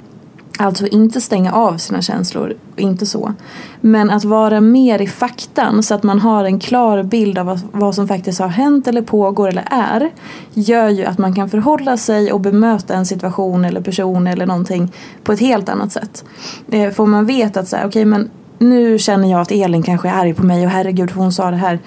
Alltså 0.61 0.87
inte 0.87 1.21
stänga 1.21 1.53
av 1.53 1.77
sina 1.77 2.01
känslor, 2.01 2.53
inte 2.75 3.05
så. 3.05 3.33
Men 3.81 4.09
att 4.09 4.23
vara 4.23 4.61
mer 4.61 5.01
i 5.01 5.07
faktan 5.07 5.83
så 5.83 5.95
att 5.95 6.03
man 6.03 6.19
har 6.19 6.45
en 6.45 6.59
klar 6.59 7.03
bild 7.03 7.37
av 7.37 7.45
vad, 7.45 7.59
vad 7.71 7.95
som 7.95 8.07
faktiskt 8.07 8.39
har 8.39 8.47
hänt 8.47 8.87
eller 8.87 9.01
pågår 9.01 9.47
eller 9.47 9.67
är. 9.71 10.11
Gör 10.53 10.89
ju 10.89 11.05
att 11.05 11.17
man 11.17 11.35
kan 11.35 11.49
förhålla 11.49 11.97
sig 11.97 12.31
och 12.31 12.39
bemöta 12.39 12.93
en 12.93 13.05
situation 13.05 13.65
eller 13.65 13.81
person 13.81 14.27
eller 14.27 14.45
någonting 14.45 14.91
på 15.23 15.31
ett 15.31 15.39
helt 15.39 15.69
annat 15.69 15.91
sätt. 15.91 16.25
Får 16.67 16.91
för 16.91 17.05
man 17.05 17.25
vet 17.25 17.57
att 17.57 17.67
så 17.67 17.75
här, 17.75 17.87
okej 17.87 18.05
men 18.05 18.29
nu 18.57 18.99
känner 18.99 19.31
jag 19.31 19.41
att 19.41 19.51
Elin 19.51 19.83
kanske 19.83 20.09
är 20.09 20.13
arg 20.13 20.33
på 20.33 20.45
mig 20.45 20.65
och 20.65 20.71
herregud 20.71 21.11
hon 21.11 21.31
sa 21.31 21.51
det 21.51 21.57
här. 21.57 21.79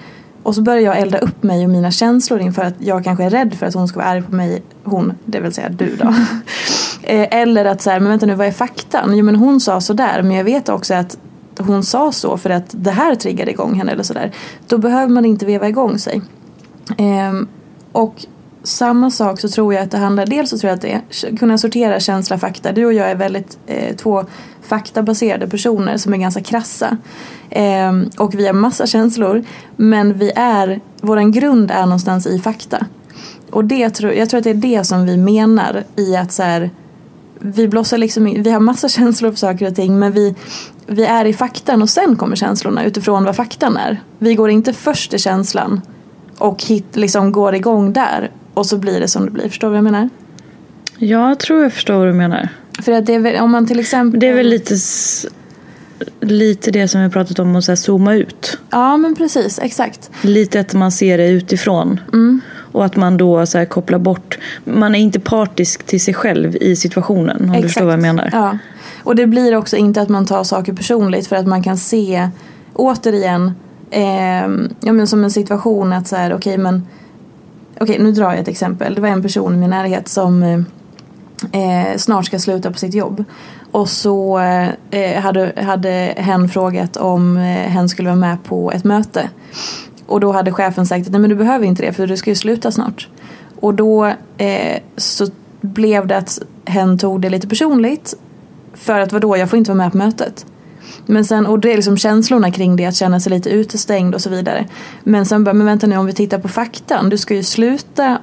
Och 0.43 0.55
så 0.55 0.61
börjar 0.61 0.81
jag 0.81 0.99
elda 0.99 1.17
upp 1.17 1.43
mig 1.43 1.63
och 1.63 1.69
mina 1.69 1.91
känslor 1.91 2.39
inför 2.39 2.63
att 2.63 2.73
jag 2.79 3.03
kanske 3.03 3.23
är 3.23 3.29
rädd 3.29 3.53
för 3.53 3.65
att 3.65 3.73
hon 3.73 3.87
ska 3.87 3.99
vara 3.99 4.09
arg 4.09 4.21
på 4.21 4.35
mig. 4.35 4.63
Hon, 4.83 5.13
det 5.25 5.39
vill 5.39 5.53
säga 5.53 5.69
du 5.69 5.95
då. 5.95 6.13
Eh, 7.05 7.27
Eller 7.31 7.65
att 7.65 7.81
så 7.81 7.89
här, 7.89 7.99
men 7.99 8.09
vänta 8.09 8.25
nu 8.25 8.35
vad 8.35 8.47
är 8.47 8.51
faktan? 8.51 9.17
Jo 9.17 9.25
men 9.25 9.35
hon 9.35 9.59
sa 9.59 9.81
sådär 9.81 10.21
men 10.21 10.31
jag 10.37 10.43
vet 10.43 10.69
också 10.69 10.93
att 10.93 11.17
hon 11.59 11.83
sa 11.83 12.11
så 12.11 12.37
för 12.37 12.49
att 12.49 12.65
det 12.71 12.91
här 12.91 13.15
triggade 13.15 13.51
igång 13.51 13.73
henne 13.73 13.91
eller 13.91 14.03
sådär. 14.03 14.31
Då 14.67 14.77
behöver 14.77 15.13
man 15.13 15.25
inte 15.25 15.45
veva 15.45 15.69
igång 15.69 15.99
sig. 15.99 16.21
Ehm, 16.97 17.47
och 17.91 18.25
samma 18.63 19.11
sak 19.11 19.39
så 19.39 19.49
tror 19.49 19.73
jag 19.73 19.83
att 19.83 19.91
det 19.91 19.97
handlar, 19.97 20.25
dels 20.25 20.49
så 20.49 20.57
tror 20.57 20.69
jag 20.69 20.75
att 20.75 20.81
det 20.81 20.91
är 20.91 21.37
kunna 21.37 21.57
sortera 21.57 21.99
känsla 21.99 22.37
fakta. 22.37 22.71
Du 22.71 22.85
och 22.85 22.93
jag 22.93 23.11
är 23.11 23.15
väldigt 23.15 23.57
eh, 23.67 23.95
två 23.95 24.25
faktabaserade 24.61 25.47
personer 25.47 25.97
som 25.97 26.13
är 26.13 26.17
ganska 26.17 26.41
krassa. 26.41 26.97
Eh, 27.49 27.91
och 28.17 28.35
vi 28.35 28.47
har 28.47 28.53
massa 28.53 28.87
känslor 28.87 29.43
men 29.75 30.13
vi 30.13 30.31
är, 30.35 30.81
våran 31.01 31.31
grund 31.31 31.71
är 31.71 31.83
någonstans 31.83 32.27
i 32.27 32.39
fakta. 32.39 32.85
Och 33.51 33.65
det 33.65 33.89
tror, 33.89 34.13
jag 34.13 34.29
tror 34.29 34.37
att 34.37 34.43
det 34.43 34.49
är 34.49 34.53
det 34.53 34.83
som 34.83 35.05
vi 35.05 35.17
menar 35.17 35.83
i 35.95 36.15
att 36.15 36.31
så 36.31 36.43
här, 36.43 36.69
vi 37.39 37.67
blossar 37.67 37.97
liksom 37.97 38.23
vi 38.23 38.51
har 38.51 38.59
massa 38.59 38.89
känslor 38.89 39.31
för 39.31 39.37
saker 39.37 39.67
och 39.67 39.75
ting 39.75 39.99
men 39.99 40.11
vi, 40.11 40.35
vi 40.87 41.05
är 41.05 41.25
i 41.25 41.33
faktan 41.33 41.81
och 41.81 41.89
sen 41.89 42.15
kommer 42.15 42.35
känslorna 42.35 42.83
utifrån 42.83 43.23
vad 43.23 43.35
faktan 43.35 43.77
är. 43.77 44.01
Vi 44.19 44.35
går 44.35 44.49
inte 44.49 44.73
först 44.73 45.13
i 45.13 45.19
känslan 45.19 45.81
och 46.37 46.63
hit, 46.63 46.95
liksom 46.95 47.31
går 47.31 47.55
igång 47.55 47.93
där 47.93 48.31
och 48.53 48.65
så 48.65 48.77
blir 48.77 48.99
det 48.99 49.07
som 49.07 49.25
det 49.25 49.31
blir. 49.31 49.49
Förstår 49.49 49.67
du 49.67 49.71
vad 49.71 49.77
jag 49.77 49.83
menar? 49.83 50.09
Jag 50.97 51.39
tror 51.39 51.63
jag 51.63 51.73
förstår 51.73 51.93
vad 51.93 52.07
du 52.07 52.13
menar. 52.13 52.49
För 52.81 52.91
att 52.91 53.05
det 53.05 53.15
är 53.15 53.19
väl, 53.19 53.41
om 53.41 53.51
man 53.51 53.67
till 53.67 53.79
exempel... 53.79 54.19
Det 54.19 54.27
är 54.27 54.33
väl 54.33 54.47
lite, 54.47 54.75
lite 56.21 56.71
det 56.71 56.87
som 56.87 57.03
vi 57.03 57.09
pratat 57.09 57.39
om 57.39 57.55
att 57.55 57.63
så 57.63 57.75
zooma 57.75 58.15
ut. 58.15 58.59
Ja 58.69 58.97
men 58.97 59.15
precis, 59.15 59.59
exakt. 59.59 60.11
Lite 60.21 60.59
att 60.59 60.73
man 60.73 60.91
ser 60.91 61.17
det 61.17 61.29
utifrån. 61.29 61.99
Och 62.73 62.85
att 62.85 62.95
man 62.95 63.17
då 63.17 63.45
så 63.45 63.65
kopplar 63.65 63.99
bort. 63.99 64.37
Man 64.63 64.95
är 64.95 64.99
inte 64.99 65.19
partisk 65.19 65.83
till 65.83 66.01
sig 66.01 66.13
själv 66.13 66.55
i 66.55 66.75
situationen. 66.75 67.49
Om 67.49 67.55
du 67.55 67.61
förstår 67.61 67.85
vad 67.85 67.93
jag 67.93 68.01
menar. 68.01 68.29
Ja. 68.31 68.57
Och 69.03 69.15
det 69.15 69.27
blir 69.27 69.55
också 69.55 69.75
inte 69.75 70.01
att 70.01 70.09
man 70.09 70.25
tar 70.25 70.43
saker 70.43 70.73
personligt 70.73 71.27
för 71.27 71.35
att 71.35 71.47
man 71.47 71.63
kan 71.63 71.77
se 71.77 72.29
återigen 72.73 73.51
eh, 73.91 74.47
ja, 74.79 74.93
men 74.93 75.07
som 75.07 75.23
en 75.23 75.31
situation 75.31 75.93
att 75.93 76.07
så 76.07 76.15
här 76.15 76.33
okej 76.33 76.57
men 76.57 76.87
okej 77.79 77.99
nu 77.99 78.11
drar 78.11 78.31
jag 78.31 78.39
ett 78.39 78.47
exempel. 78.47 78.95
Det 78.95 79.01
var 79.01 79.09
en 79.09 79.21
person 79.21 79.53
i 79.53 79.57
min 79.57 79.69
närhet 79.69 80.07
som 80.07 80.43
eh, 80.43 80.59
eh, 81.61 81.97
snart 81.97 82.25
ska 82.25 82.39
sluta 82.39 82.71
på 82.71 82.77
sitt 82.77 82.93
jobb. 82.93 83.23
Och 83.71 83.89
så 83.89 84.39
eh, 84.91 85.21
hade, 85.21 85.53
hade 85.65 86.13
hen 86.17 86.49
frågat 86.49 86.97
om 86.97 87.37
eh, 87.37 87.43
hen 87.43 87.89
skulle 87.89 88.09
vara 88.09 88.19
med 88.19 88.43
på 88.43 88.71
ett 88.71 88.83
möte. 88.83 89.29
Och 90.05 90.19
då 90.19 90.31
hade 90.31 90.51
chefen 90.51 90.85
sagt 90.85 91.05
att 91.05 91.11
nej 91.11 91.21
men 91.21 91.29
du 91.29 91.35
behöver 91.35 91.65
inte 91.65 91.85
det 91.85 91.93
för 91.93 92.07
du 92.07 92.17
ska 92.17 92.29
ju 92.29 92.35
sluta 92.35 92.71
snart. 92.71 93.07
Och 93.59 93.73
då 93.73 94.05
eh, 94.37 94.79
så 94.97 95.27
blev 95.61 96.07
det 96.07 96.17
att 96.17 96.39
hen 96.65 96.97
tog 96.97 97.21
det 97.21 97.29
lite 97.29 97.47
personligt. 97.47 98.13
För 98.73 98.99
att 98.99 99.13
vadå, 99.13 99.37
jag 99.37 99.49
får 99.49 99.59
inte 99.59 99.71
vara 99.71 99.77
med 99.77 99.91
på 99.91 99.97
mötet. 99.97 100.45
Men 101.05 101.25
sen, 101.25 101.45
och 101.45 101.59
det 101.59 101.71
är 101.71 101.75
liksom 101.75 101.97
känslorna 101.97 102.51
kring 102.51 102.75
det, 102.75 102.85
att 102.85 102.95
känna 102.95 103.19
sig 103.19 103.29
lite 103.29 103.49
utestängd 103.49 104.15
och 104.15 104.21
så 104.21 104.29
vidare. 104.29 104.65
Men 105.03 105.25
sen 105.25 105.43
bara, 105.43 105.53
men 105.53 105.65
vänta 105.65 105.87
nu 105.87 105.97
om 105.97 106.05
vi 106.05 106.13
tittar 106.13 106.39
på 106.39 106.47
faktan. 106.47 107.09
Du 107.09 107.17
ska 107.17 107.35
ju 107.35 107.43
sluta 107.43 108.17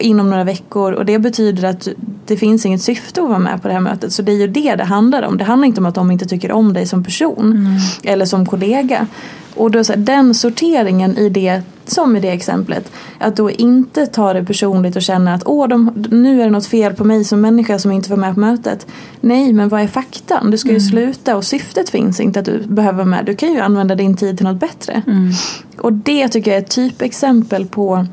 inom 0.00 0.30
några 0.30 0.44
veckor 0.44 0.92
och 0.92 1.04
det 1.04 1.18
betyder 1.18 1.68
att 1.68 1.88
det 2.26 2.36
finns 2.36 2.66
inget 2.66 2.82
syfte 2.82 3.22
att 3.22 3.28
vara 3.28 3.38
med 3.38 3.62
på 3.62 3.68
det 3.68 3.74
här 3.74 3.80
mötet. 3.80 4.12
Så 4.12 4.22
det 4.22 4.32
är 4.32 4.36
ju 4.36 4.46
det 4.46 4.74
det 4.74 4.84
handlar 4.84 5.22
om. 5.22 5.38
Det 5.38 5.44
handlar 5.44 5.66
inte 5.66 5.80
om 5.80 5.86
att 5.86 5.94
de 5.94 6.10
inte 6.10 6.26
tycker 6.26 6.52
om 6.52 6.72
dig 6.72 6.86
som 6.86 7.04
person 7.04 7.78
eller 8.02 8.26
som 8.26 8.46
kollega. 8.46 9.06
Och 9.56 9.70
då 9.70 9.84
så 9.84 9.92
här, 9.92 10.00
den 10.00 10.34
sorteringen 10.34 11.18
i 11.18 11.28
det, 11.28 11.62
som 11.86 12.16
i 12.16 12.20
det 12.20 12.30
exemplet, 12.30 12.92
att 13.18 13.36
då 13.36 13.50
inte 13.50 14.06
ta 14.06 14.32
det 14.32 14.44
personligt 14.44 14.96
och 14.96 15.02
känna 15.02 15.34
att 15.34 15.42
åh, 15.46 15.68
de, 15.68 16.06
nu 16.10 16.40
är 16.40 16.44
det 16.44 16.50
något 16.50 16.66
fel 16.66 16.94
på 16.94 17.04
mig 17.04 17.24
som 17.24 17.40
människa 17.40 17.78
som 17.78 17.92
inte 17.92 18.10
var 18.10 18.16
med 18.16 18.34
på 18.34 18.40
mötet. 18.40 18.86
Nej, 19.20 19.52
men 19.52 19.68
vad 19.68 19.80
är 19.80 19.86
faktan? 19.86 20.50
Du 20.50 20.58
ska 20.58 20.68
ju 20.68 20.80
sluta 20.80 21.36
och 21.36 21.44
syftet 21.44 21.90
finns 21.90 22.20
inte 22.20 22.40
att 22.40 22.46
du 22.46 22.62
behöver 22.66 22.96
vara 22.96 23.06
med. 23.06 23.24
Du 23.24 23.34
kan 23.34 23.52
ju 23.52 23.60
använda 23.60 23.94
din 23.94 24.16
tid 24.16 24.36
till 24.36 24.46
något 24.46 24.60
bättre. 24.60 25.02
Och 25.78 25.92
det 25.92 26.28
tycker 26.28 26.50
jag 26.50 26.58
är 26.58 26.62
ett 26.62 26.70
typexempel 26.70 27.66
på 27.66 28.06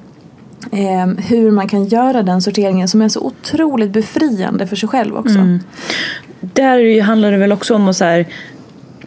eh, 0.71 1.07
hur 1.27 1.51
man 1.51 1.67
kan 1.67 1.85
göra 1.85 2.23
den 2.23 2.41
sorteringen 2.41 2.87
som 2.87 3.01
är 3.01 3.09
så 3.09 3.19
otroligt 3.19 3.91
befriande 3.91 4.67
för 4.67 4.75
sig 4.75 4.89
själv 4.89 5.15
också. 5.15 5.39
Där 6.39 7.01
handlar 7.01 7.31
det 7.31 7.37
väl 7.37 7.51
också 7.51 7.75
om 7.75 7.87
att 7.87 7.95
så 7.95 8.05
här, 8.05 8.25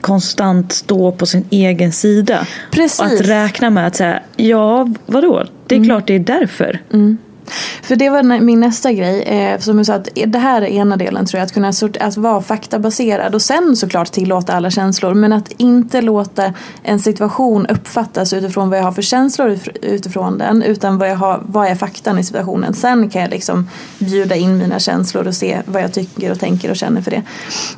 konstant 0.06 0.72
stå 0.72 1.12
på 1.12 1.26
sin 1.26 1.44
egen 1.50 1.92
sida. 1.92 2.46
Precis. 2.70 3.00
Och 3.00 3.06
att 3.06 3.20
räkna 3.20 3.70
med 3.70 3.86
att 3.86 3.96
säga, 3.96 4.22
ja 4.36 4.88
vadå? 5.06 5.44
Det 5.66 5.76
är 5.76 5.84
klart 5.84 6.06
det 6.06 6.14
är 6.14 6.18
därför. 6.18 6.80
För 7.82 7.96
det 7.96 8.10
var 8.10 8.40
min 8.40 8.60
nästa 8.60 8.92
grej. 8.92 9.22
Eh, 9.22 9.58
som 9.60 9.76
jag 9.78 9.86
sa 9.86 9.94
att 9.94 10.08
det 10.26 10.38
här 10.38 10.62
är 10.62 10.66
ena 10.66 10.96
delen 10.96 11.26
tror 11.26 11.38
jag. 11.38 11.46
Att 11.46 11.52
kunna 11.54 11.72
sort- 11.72 11.96
att 11.96 12.16
vara 12.16 12.42
faktabaserad. 12.42 13.34
Och 13.34 13.42
sen 13.42 13.76
såklart 13.76 14.12
tillåta 14.12 14.52
alla 14.52 14.70
känslor. 14.70 15.14
Men 15.14 15.32
att 15.32 15.52
inte 15.56 16.00
låta 16.00 16.52
en 16.82 17.00
situation 17.00 17.66
uppfattas 17.66 18.32
utifrån 18.32 18.70
vad 18.70 18.78
jag 18.78 18.84
har 18.84 18.92
för 18.92 19.02
känslor 19.02 19.48
ut- 19.50 19.76
utifrån 19.82 20.38
den. 20.38 20.62
Utan 20.62 20.98
vad, 20.98 21.08
jag 21.10 21.16
har, 21.16 21.42
vad 21.46 21.68
är 21.68 21.74
faktan 21.74 22.18
i 22.18 22.24
situationen. 22.24 22.74
Sen 22.74 23.10
kan 23.10 23.22
jag 23.22 23.30
liksom 23.30 23.68
bjuda 23.98 24.36
in 24.36 24.58
mina 24.58 24.78
känslor 24.78 25.26
och 25.26 25.34
se 25.34 25.62
vad 25.66 25.82
jag 25.82 25.92
tycker 25.92 26.32
och 26.32 26.38
tänker 26.40 26.70
och 26.70 26.76
känner 26.76 27.02
för 27.02 27.10
det. 27.10 27.22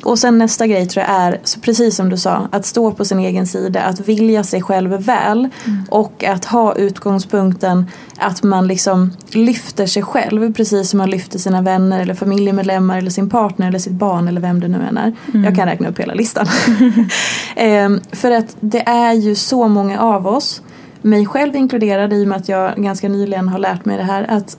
Och 0.03 0.19
sen 0.19 0.37
nästa 0.37 0.67
grej 0.67 0.85
tror 0.87 1.05
jag 1.05 1.15
är, 1.15 1.39
precis 1.61 1.95
som 1.95 2.09
du 2.09 2.17
sa, 2.17 2.47
att 2.51 2.65
stå 2.65 2.91
på 2.91 3.05
sin 3.05 3.19
egen 3.19 3.47
sida. 3.47 3.81
Att 3.81 3.99
vilja 3.99 4.43
sig 4.43 4.61
själv 4.61 4.91
väl. 4.91 5.49
Och 5.89 6.23
att 6.23 6.45
ha 6.45 6.75
utgångspunkten 6.75 7.85
att 8.17 8.43
man 8.43 8.67
liksom 8.67 9.11
lyfter 9.31 9.58
sig 9.87 10.03
själv 10.03 10.53
precis 10.53 10.89
som 10.89 10.97
man 10.97 11.09
lyfter 11.09 11.39
sina 11.39 11.61
vänner 11.61 12.01
eller 12.01 12.13
familjemedlemmar 12.13 12.97
eller 12.97 13.09
sin 13.09 13.29
partner 13.29 13.67
eller 13.67 13.79
sitt 13.79 13.93
barn 13.93 14.27
eller 14.27 14.41
vem 14.41 14.59
det 14.59 14.67
nu 14.67 14.77
än 14.89 14.97
är. 14.97 15.13
Jag 15.45 15.55
kan 15.55 15.67
räkna 15.67 15.89
upp 15.89 15.99
hela 15.99 16.13
listan. 16.13 16.45
Ehm, 17.55 17.99
för 18.11 18.31
att 18.31 18.55
det 18.59 18.87
är 18.87 19.13
ju 19.13 19.35
så 19.35 19.67
många 19.67 19.99
av 19.99 20.27
oss, 20.27 20.61
mig 21.01 21.25
själv 21.25 21.55
inkluderad 21.55 22.13
i 22.13 22.23
och 22.23 22.27
med 22.27 22.37
att 22.37 22.49
jag 22.49 22.75
ganska 22.75 23.09
nyligen 23.09 23.47
har 23.47 23.59
lärt 23.59 23.85
mig 23.85 23.97
det 23.97 24.03
här, 24.03 24.25
att 24.29 24.57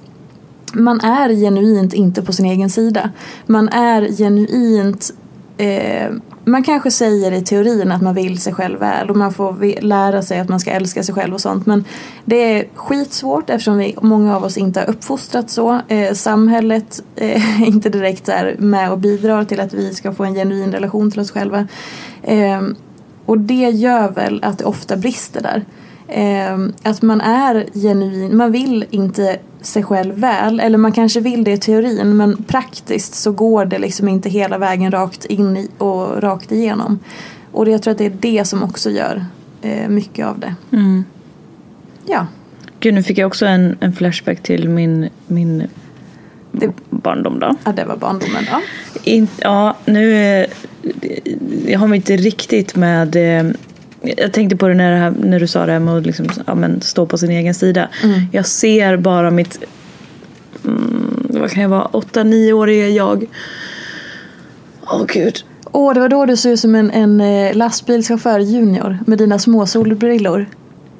man 0.72 1.00
är 1.00 1.28
genuint 1.34 1.94
inte 1.94 2.22
på 2.22 2.32
sin 2.32 2.46
egen 2.46 2.70
sida. 2.70 3.10
Man 3.46 3.68
är 3.68 4.16
genuint 4.16 5.10
eh, 5.56 6.10
man 6.44 6.62
kanske 6.62 6.90
säger 6.90 7.32
i 7.32 7.42
teorin 7.42 7.92
att 7.92 8.02
man 8.02 8.14
vill 8.14 8.40
sig 8.40 8.54
själv 8.54 8.78
väl 8.78 9.10
och 9.10 9.16
man 9.16 9.32
får 9.32 9.82
lära 9.82 10.22
sig 10.22 10.38
att 10.38 10.48
man 10.48 10.60
ska 10.60 10.70
älska 10.70 11.02
sig 11.02 11.14
själv 11.14 11.34
och 11.34 11.40
sånt 11.40 11.66
men 11.66 11.84
det 12.24 12.36
är 12.36 12.64
skitsvårt 12.74 13.50
eftersom 13.50 13.78
vi, 13.78 13.96
många 14.02 14.36
av 14.36 14.44
oss 14.44 14.56
inte 14.56 14.80
har 14.80 14.90
uppfostrat 14.90 15.50
så. 15.50 15.80
Eh, 15.88 16.12
samhället 16.14 17.02
eh, 17.16 17.62
är 17.62 17.66
inte 17.66 17.88
direkt 17.88 18.28
är 18.28 18.56
med 18.58 18.92
och 18.92 18.98
bidrar 18.98 19.44
till 19.44 19.60
att 19.60 19.74
vi 19.74 19.94
ska 19.94 20.12
få 20.12 20.24
en 20.24 20.34
genuin 20.34 20.72
relation 20.72 21.10
till 21.10 21.20
oss 21.20 21.30
själva. 21.30 21.68
Eh, 22.22 22.62
och 23.26 23.38
det 23.38 23.70
gör 23.70 24.10
väl 24.10 24.44
att 24.44 24.58
det 24.58 24.64
ofta 24.64 24.96
brister 24.96 25.40
där. 25.42 25.64
Eh, 26.08 26.58
att 26.82 27.02
man 27.02 27.20
är 27.20 27.66
genuin, 27.74 28.36
man 28.36 28.52
vill 28.52 28.84
inte 28.90 29.38
sig 29.62 29.82
själv 29.82 30.14
väl. 30.14 30.60
Eller 30.60 30.78
man 30.78 30.92
kanske 30.92 31.20
vill 31.20 31.44
det 31.44 31.52
i 31.52 31.58
teorin 31.58 32.16
men 32.16 32.42
praktiskt 32.42 33.14
så 33.14 33.32
går 33.32 33.64
det 33.64 33.78
liksom 33.78 34.08
inte 34.08 34.28
hela 34.28 34.58
vägen 34.58 34.90
rakt 34.90 35.24
in 35.24 35.56
i, 35.56 35.68
och 35.78 36.22
rakt 36.22 36.52
igenom. 36.52 36.98
Och 37.52 37.68
jag 37.68 37.82
tror 37.82 37.92
att 37.92 37.98
det 37.98 38.06
är 38.06 38.16
det 38.20 38.44
som 38.44 38.62
också 38.62 38.90
gör 38.90 39.24
eh, 39.62 39.88
mycket 39.88 40.26
av 40.26 40.38
det. 40.38 40.54
Ja, 42.06 42.26
Gud, 42.80 42.94
nu 42.94 43.02
fick 43.02 43.18
jag 43.18 43.26
också 43.26 43.46
en, 43.46 43.76
en 43.80 43.92
flashback 43.92 44.42
till 44.42 44.68
min, 44.68 45.08
min 45.26 45.62
Det- 46.52 46.72
barndom 46.90 47.38
då. 47.38 47.56
ja 47.64 47.72
det 47.72 47.84
var 47.84 47.96
barndomen. 47.96 48.44
Ja. 48.50 48.60
In, 49.02 49.28
ja, 49.40 49.76
nu... 49.84 50.14
eh, 50.40 50.46
Jag 51.66 51.78
har 51.78 51.94
inte 51.94 52.16
riktigt 52.16 52.76
med... 52.76 53.16
Jag 54.02 54.32
tänkte 54.32 54.56
på 54.56 54.68
det 54.68 54.74
när, 54.74 54.90
det 54.90 54.96
här, 54.96 55.14
när 55.22 55.40
du 55.40 55.46
sa 55.46 55.66
det 55.66 55.72
här 55.72 55.80
med 55.80 55.94
att 55.96 56.06
liksom, 56.06 56.26
ja, 56.46 56.54
men, 56.54 56.80
stå 56.80 57.06
på 57.06 57.18
sin 57.18 57.30
egen 57.30 57.54
sida. 57.54 57.88
Jag 58.32 58.46
ser 58.46 58.96
bara 58.96 59.30
mitt... 59.30 59.58
Mm, 60.64 61.26
vad 61.28 61.50
kan 61.50 61.62
jag 61.62 61.70
vara? 61.70 61.84
Åtta, 61.84 62.22
nioåriga 62.22 62.88
jag. 62.88 63.26
Åh 64.82 65.04
gud. 65.08 65.44
Åh, 65.72 65.94
det 65.94 66.00
var 66.00 66.08
då 66.08 66.26
du 66.26 66.36
såg 66.36 66.52
ut 66.52 66.60
som 66.60 66.74
en, 66.74 66.90
en 66.90 67.20
eh, 67.20 67.54
lastbilschaufför 67.56 68.38
junior 68.38 68.98
med 69.06 69.18
dina 69.18 69.38
små 69.38 69.66
solbrillor. 69.66 70.46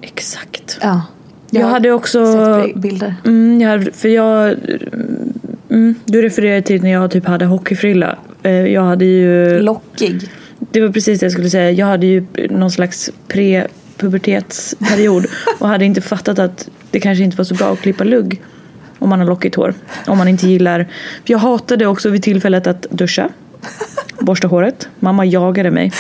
Exakt. 0.00 0.78
Ja. 0.82 1.02
Jag 1.50 1.62
har 1.62 1.70
hade 1.70 1.90
också... 1.90 2.24
sett 2.32 2.74
bi- 2.74 2.80
bilder. 2.80 3.14
Mm, 3.24 3.60
jag, 3.60 3.68
hade- 3.70 3.92
för 3.92 4.08
jag... 4.08 4.56
Mm, 5.70 5.94
du 6.04 6.22
refererade 6.22 6.62
till 6.62 6.82
när 6.82 6.90
jag 6.90 7.10
typ 7.10 7.26
hade 7.26 7.44
hockeyfrilla 7.44 8.18
eh, 8.42 8.52
jag 8.52 8.82
hade 8.82 9.04
ju... 9.04 9.60
Lockig. 9.60 10.30
Det 10.60 10.80
var 10.80 10.88
precis 10.88 11.20
det 11.20 11.24
jag 11.26 11.32
skulle 11.32 11.50
säga. 11.50 11.70
Jag 11.70 11.86
hade 11.86 12.06
ju 12.06 12.26
någon 12.50 12.70
slags 12.70 13.10
pre-pubertetsperiod 13.28 15.26
och 15.58 15.68
hade 15.68 15.84
inte 15.84 16.00
fattat 16.00 16.38
att 16.38 16.68
det 16.90 17.00
kanske 17.00 17.24
inte 17.24 17.36
var 17.36 17.44
så 17.44 17.54
bra 17.54 17.72
att 17.72 17.80
klippa 17.80 18.04
lugg 18.04 18.40
om 18.98 19.08
man 19.08 19.18
har 19.18 19.26
lockigt 19.26 19.54
hår. 19.56 19.74
Om 20.06 20.18
man 20.18 20.28
inte 20.28 20.48
gillar... 20.48 20.88
För 21.26 21.32
jag 21.32 21.38
hatade 21.38 21.86
också 21.86 22.08
vid 22.08 22.22
tillfället 22.22 22.66
att 22.66 22.82
duscha, 22.90 23.28
borsta 24.18 24.48
håret. 24.48 24.88
Mamma 24.98 25.24
jagade 25.24 25.70
mig. 25.70 25.92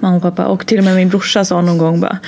Mamma 0.00 0.16
och 0.16 0.22
pappa. 0.22 0.46
Och 0.46 0.66
till 0.66 0.78
och 0.78 0.84
med 0.84 0.96
min 0.96 1.08
brorsa 1.08 1.44
sa 1.44 1.60
någon 1.60 1.78
gång 1.78 2.00
bara 2.00 2.18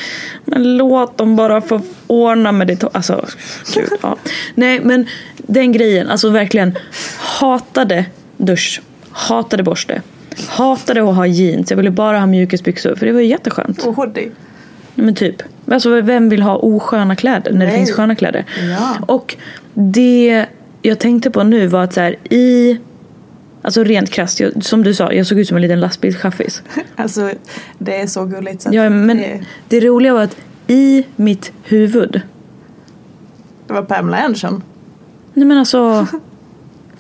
Men 0.45 0.77
låt 0.77 1.19
dem 1.19 1.37
bara 1.37 1.61
få 1.61 1.81
ordna 2.07 2.53
med 2.53 2.67
det. 2.67 2.85
Alltså, 2.93 3.27
gud. 3.75 3.89
Ja. 4.03 4.17
Nej 4.55 4.81
men 4.81 5.07
den 5.37 5.73
grejen. 5.73 6.09
Alltså 6.09 6.31
verkligen. 6.31 6.79
Hatade 7.19 8.05
dusch. 8.37 8.83
Hatade 9.11 9.63
borste. 9.63 10.03
Hatade 10.49 11.03
att 11.11 11.17
ha 11.17 11.27
jeans. 11.27 11.71
Jag 11.71 11.77
ville 11.77 11.91
bara 11.91 12.19
ha 12.19 12.27
mjukisbyxor. 12.27 12.95
För 12.95 13.07
det 13.07 13.13
var 13.13 13.21
ju 13.21 13.27
jätteskönt. 13.27 13.83
Och 13.87 13.95
hoodie. 13.95 14.31
Men 14.95 15.15
typ. 15.15 15.43
Alltså 15.71 16.01
vem 16.01 16.29
vill 16.29 16.43
ha 16.43 16.57
osköna 16.57 17.17
kläder 17.17 17.53
när 17.53 17.59
det 17.59 17.67
Nej. 17.67 17.77
finns 17.77 17.93
sköna 17.93 18.15
kläder? 18.15 18.45
Ja. 18.71 18.97
Och 19.07 19.37
det 19.75 20.47
jag 20.83 20.99
tänkte 20.99 21.31
på 21.31 21.43
nu 21.43 21.67
var 21.67 21.85
att 21.85 21.93
så 21.95 22.01
här, 22.01 22.17
i 22.31 22.79
Alltså 23.65 23.85
rent 23.85 24.11
krasst, 24.11 24.41
jag, 24.41 24.65
som 24.65 24.83
du 24.83 24.95
sa, 24.95 25.13
jag 25.13 25.27
såg 25.27 25.39
ut 25.39 25.49
som 25.49 25.57
en 25.57 25.63
liten 25.63 25.81
lastbilschaffis. 25.81 26.63
Alltså 26.97 27.31
det 27.79 28.01
är 28.01 28.07
så 28.07 28.25
gulligt. 28.25 28.63
Så 28.63 28.69
Ja, 28.73 28.91
men 28.91 29.17
det, 29.17 29.41
det 29.69 29.81
roliga 29.81 30.15
var 30.15 30.23
att 30.23 30.37
i 30.67 31.05
mitt 31.17 31.53
huvud, 31.63 32.21
det 33.67 33.73
var 33.73 33.83
Pamela 33.83 34.17
Anderson. 34.19 34.63
nej 35.35 35.47
men 35.47 35.59
alltså 35.59 36.07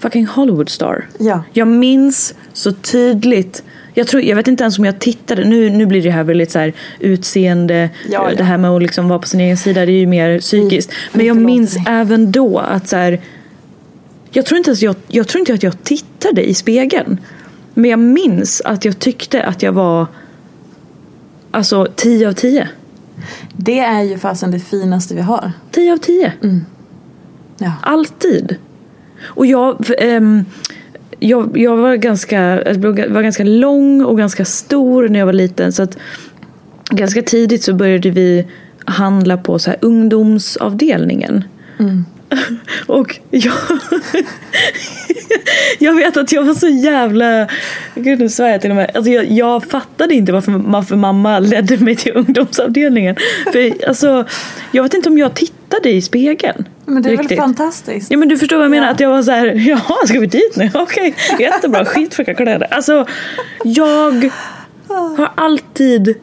fucking 0.02 0.26
Hollywood 0.26 0.68
star. 0.68 1.08
Ja. 1.18 1.42
Jag 1.52 1.68
minns 1.68 2.34
så 2.52 2.72
tydligt. 2.72 3.62
Jag, 3.94 4.06
tror, 4.06 4.22
jag 4.22 4.36
vet 4.36 4.48
inte 4.48 4.64
ens 4.64 4.78
om 4.78 4.84
jag 4.84 4.98
tittade. 4.98 5.44
Nu, 5.44 5.70
nu 5.70 5.86
blir 5.86 6.02
det 6.02 6.10
här 6.10 6.24
väldigt 6.24 6.50
så 6.50 6.58
här 6.58 6.72
utseende. 6.98 7.90
Ja, 8.10 8.30
ja. 8.30 8.36
Det 8.36 8.44
här 8.44 8.58
med 8.58 8.70
att 8.70 8.82
liksom 8.82 9.08
vara 9.08 9.18
på 9.18 9.28
sin 9.28 9.40
egen 9.40 9.56
sida. 9.56 9.86
Det 9.86 9.92
är 9.92 10.00
ju 10.00 10.06
mer 10.06 10.38
psykiskt. 10.40 10.90
Mm, 10.90 11.00
Men 11.12 11.26
jag 11.26 11.36
minns 11.36 11.74
mig. 11.74 11.84
även 11.88 12.32
då 12.32 12.58
att 12.58 12.88
så 12.88 12.96
här, 12.96 13.20
jag, 14.30 14.46
tror 14.46 14.58
inte 14.58 14.70
ens 14.70 14.82
jag, 14.82 14.96
jag 15.08 15.28
tror 15.28 15.40
inte 15.40 15.54
att 15.54 15.62
jag 15.62 15.82
tittade 15.82 16.44
i 16.44 16.54
spegeln. 16.54 17.18
Men 17.74 17.90
jag 17.90 17.98
minns 17.98 18.60
att 18.64 18.84
jag 18.84 18.98
tyckte 18.98 19.42
att 19.42 19.62
jag 19.62 19.72
var 19.72 20.06
Alltså 21.54 21.86
10 21.96 22.28
av 22.28 22.32
10. 22.32 22.68
Det 23.56 23.78
är 23.78 24.02
ju 24.02 24.18
fasen 24.18 24.50
det 24.50 24.60
finaste 24.60 25.14
vi 25.14 25.20
har. 25.20 25.52
10 25.70 25.92
av 25.92 25.96
10. 25.96 26.32
Ja. 27.58 27.72
Alltid. 27.82 28.56
Och 29.24 29.46
jag, 29.46 29.84
ehm, 29.98 30.44
jag, 31.18 31.58
jag 31.58 31.76
var, 31.76 31.96
ganska, 31.96 32.38
jag 32.66 33.08
var 33.08 33.22
ganska 33.22 33.44
lång 33.44 34.04
och 34.04 34.18
ganska 34.18 34.44
stor 34.44 35.08
när 35.08 35.18
jag 35.18 35.26
var 35.26 35.32
liten. 35.32 35.72
Så 35.72 35.82
att 35.82 35.98
ganska 36.90 37.22
tidigt 37.22 37.62
så 37.62 37.74
började 37.74 38.10
vi 38.10 38.46
handla 38.84 39.36
på 39.36 39.58
så 39.58 39.70
här 39.70 39.78
ungdomsavdelningen. 39.82 41.44
Mm. 41.78 42.04
Och 42.86 43.18
jag, 43.30 43.54
jag 45.78 45.94
vet 45.94 46.16
att 46.16 46.32
jag 46.32 46.44
var 46.44 46.54
så 46.54 46.68
jävla... 46.68 47.48
Gud 47.94 48.18
nu 48.18 48.28
svär 48.28 48.48
jag 48.48 48.60
till 48.60 48.70
och 48.70 48.76
med. 48.76 48.90
Alltså 48.94 49.10
jag, 49.10 49.30
jag 49.30 49.64
fattade 49.64 50.14
inte 50.14 50.32
varför, 50.32 50.52
varför 50.52 50.96
mamma 50.96 51.38
ledde 51.38 51.76
mig 51.78 51.96
till 51.96 52.12
ungdomsavdelningen. 52.16 53.16
För 53.52 53.88
alltså, 53.88 54.26
jag 54.72 54.82
vet 54.82 54.94
inte 54.94 55.08
om 55.08 55.18
jag 55.18 55.34
tittade 55.34 55.90
i 55.90 56.02
spegeln. 56.02 56.68
Men 56.86 57.02
det 57.02 57.08
är 57.08 57.10
väl 57.10 57.18
riktigt. 57.18 57.38
fantastiskt? 57.38 58.10
Ja 58.10 58.16
men 58.18 58.28
du 58.28 58.38
förstår 58.38 58.56
vad 58.56 58.64
jag 58.64 58.70
menar, 58.70 58.86
Ja. 58.86 58.92
att 58.92 59.00
jag 59.00 59.10
var 59.10 59.22
så 59.22 59.30
här, 59.30 59.46
jaha 59.46 60.06
ska 60.06 60.20
vi 60.20 60.26
dit 60.26 60.56
nu? 60.56 60.70
Okej, 60.74 61.14
jättebra, 61.38 61.84
skitfräcka 61.84 62.34
kläder. 62.34 62.68
Alltså, 62.70 63.06
jag 63.64 64.30
har 65.16 65.30
alltid, 65.34 66.14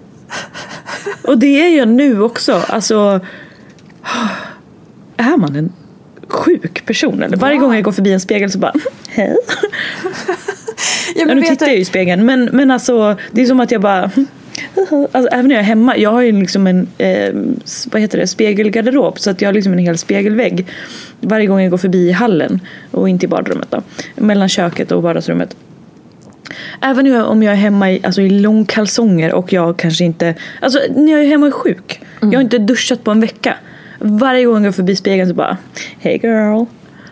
och 1.21 1.37
det 1.37 1.61
är 1.61 1.77
jag 1.77 1.87
nu 1.87 2.21
också, 2.21 2.61
alltså, 2.67 3.19
är 5.17 5.37
man 5.37 5.55
en 5.55 5.73
sjuk 6.29 6.85
person 6.85 7.23
eller? 7.23 7.37
Varje 7.37 7.57
gång 7.57 7.73
jag 7.73 7.83
går 7.83 7.91
förbi 7.91 8.13
en 8.13 8.19
spegel 8.19 8.51
så 8.51 8.59
bara, 8.59 8.73
hej. 9.09 9.37
Ja, 9.47 9.59
Ja, 11.15 11.25
men 11.25 11.37
nu 11.37 11.41
vet 11.41 11.49
tittar 11.49 11.65
jag 11.65 11.75
ju 11.75 11.81
i 11.81 11.85
spegeln 11.85 12.25
men, 12.25 12.49
men 12.51 12.71
alltså 12.71 13.17
det 13.31 13.41
är 13.41 13.45
som 13.45 13.59
att 13.59 13.71
jag 13.71 13.81
bara 13.81 14.11
Alltså, 15.11 15.27
även 15.31 15.47
när 15.47 15.55
jag 15.55 15.59
är 15.59 15.67
hemma, 15.67 15.97
jag 15.97 16.11
har 16.11 16.21
ju 16.21 16.31
liksom 16.31 16.67
en 16.67 16.87
eh, 16.97 17.33
vad 17.91 18.01
heter 18.01 18.17
det, 18.17 18.27
spegelgarderob 18.27 19.19
så 19.19 19.29
att 19.29 19.41
jag 19.41 19.47
har 19.47 19.53
liksom 19.53 19.73
en 19.73 19.79
hel 19.79 19.97
spegelvägg 19.97 20.65
varje 21.21 21.47
gång 21.47 21.61
jag 21.61 21.71
går 21.71 21.77
förbi 21.77 22.09
i 22.09 22.11
hallen 22.11 22.59
och 22.91 23.09
inte 23.09 23.25
i 23.25 23.29
badrummet 23.29 23.71
då, 23.71 23.83
mellan 24.15 24.49
köket 24.49 24.91
och 24.91 25.03
vardagsrummet. 25.03 25.55
Även 26.81 27.21
om 27.21 27.43
jag 27.43 27.53
är 27.53 27.57
hemma 27.57 27.91
i, 27.91 28.01
alltså 28.03 28.21
i 28.21 28.29
långkalsonger 28.29 29.33
och 29.33 29.53
jag 29.53 29.77
kanske 29.77 30.03
inte, 30.03 30.35
alltså 30.61 30.79
när 30.95 31.11
jag 31.11 31.21
är 31.21 31.27
hemma 31.27 31.45
och 31.45 31.51
är 31.53 31.57
sjuk, 31.57 32.01
jag 32.21 32.33
har 32.33 32.41
inte 32.41 32.57
duschat 32.57 33.03
på 33.03 33.11
en 33.11 33.21
vecka. 33.21 33.55
Varje 33.99 34.45
gång 34.45 34.55
jag 34.55 34.63
går 34.63 34.71
förbi 34.71 34.95
spegeln 34.95 35.29
så 35.29 35.35
bara, 35.35 35.57
hey 35.99 36.19
girl. 36.23 36.65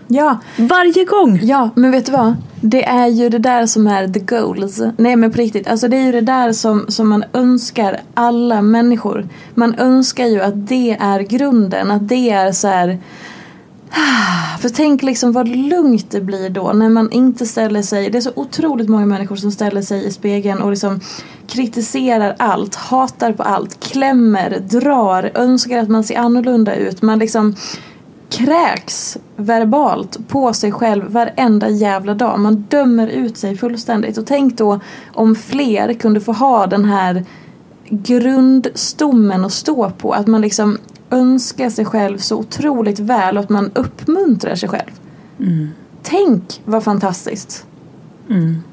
Ja, 0.07 0.37
Varje 0.57 1.05
gång! 1.05 1.39
ja, 1.43 1.69
men 1.75 1.91
vet 1.91 2.05
du 2.05 2.11
vad? 2.11 2.35
Det 2.61 2.85
är 2.85 3.07
ju 3.07 3.29
det 3.29 3.37
där 3.37 3.65
som 3.65 3.87
är 3.87 4.07
the 4.07 4.19
goals. 4.19 4.81
Nej 4.97 5.15
men 5.15 5.31
på 5.31 5.37
riktigt, 5.37 5.67
alltså 5.67 5.87
det 5.87 5.97
är 5.97 6.05
ju 6.05 6.11
det 6.11 6.21
där 6.21 6.51
som, 6.53 6.85
som 6.87 7.09
man 7.09 7.23
önskar 7.33 7.99
alla 8.13 8.61
människor. 8.61 9.27
Man 9.53 9.75
önskar 9.75 10.25
ju 10.25 10.41
att 10.41 10.67
det 10.67 10.97
är 10.99 11.19
grunden, 11.19 11.91
att 11.91 12.07
det 12.09 12.29
är 12.29 12.51
så 12.51 12.67
här. 12.67 12.97
Ah, 13.91 14.57
för 14.57 14.69
tänk 14.69 15.03
liksom 15.03 15.31
vad 15.31 15.47
lugnt 15.47 16.11
det 16.11 16.21
blir 16.21 16.49
då 16.49 16.73
när 16.73 16.89
man 16.89 17.11
inte 17.11 17.45
ställer 17.45 17.81
sig, 17.81 18.09
det 18.09 18.17
är 18.17 18.21
så 18.21 18.31
otroligt 18.35 18.89
många 18.89 19.05
människor 19.05 19.35
som 19.35 19.51
ställer 19.51 19.81
sig 19.81 20.05
i 20.05 20.11
spegeln 20.11 20.61
och 20.61 20.69
liksom 20.69 20.99
kritiserar 21.47 22.35
allt, 22.39 22.75
hatar 22.75 23.33
på 23.33 23.43
allt, 23.43 23.79
klämmer, 23.79 24.59
drar, 24.59 25.31
önskar 25.33 25.77
att 25.77 25.89
man 25.89 26.03
ser 26.03 26.17
annorlunda 26.17 26.75
ut. 26.75 27.01
Man 27.01 27.19
liksom 27.19 27.55
kräks 28.29 29.17
verbalt 29.35 30.27
på 30.27 30.53
sig 30.53 30.71
själv 30.71 31.11
varenda 31.11 31.69
jävla 31.69 32.13
dag. 32.13 32.39
Man 32.39 32.55
dömer 32.55 33.07
ut 33.07 33.37
sig 33.37 33.57
fullständigt. 33.57 34.17
Och 34.17 34.25
tänk 34.25 34.57
då 34.57 34.79
om 35.13 35.35
fler 35.35 35.93
kunde 35.93 36.21
få 36.21 36.31
ha 36.31 36.67
den 36.67 36.85
här 36.85 37.25
grundstommen 37.89 39.45
att 39.45 39.53
stå 39.53 39.89
på. 39.89 40.13
Att 40.13 40.27
man 40.27 40.41
liksom 40.41 40.77
önskar 41.09 41.69
sig 41.69 41.85
själv 41.85 42.17
så 42.17 42.37
otroligt 42.37 42.99
väl 42.99 43.37
och 43.37 43.43
att 43.43 43.49
man 43.49 43.71
uppmuntrar 43.75 44.55
sig 44.55 44.69
själv. 44.69 44.91
Tänk 46.03 46.61
vad 46.65 46.83
fantastiskt. 46.83 47.65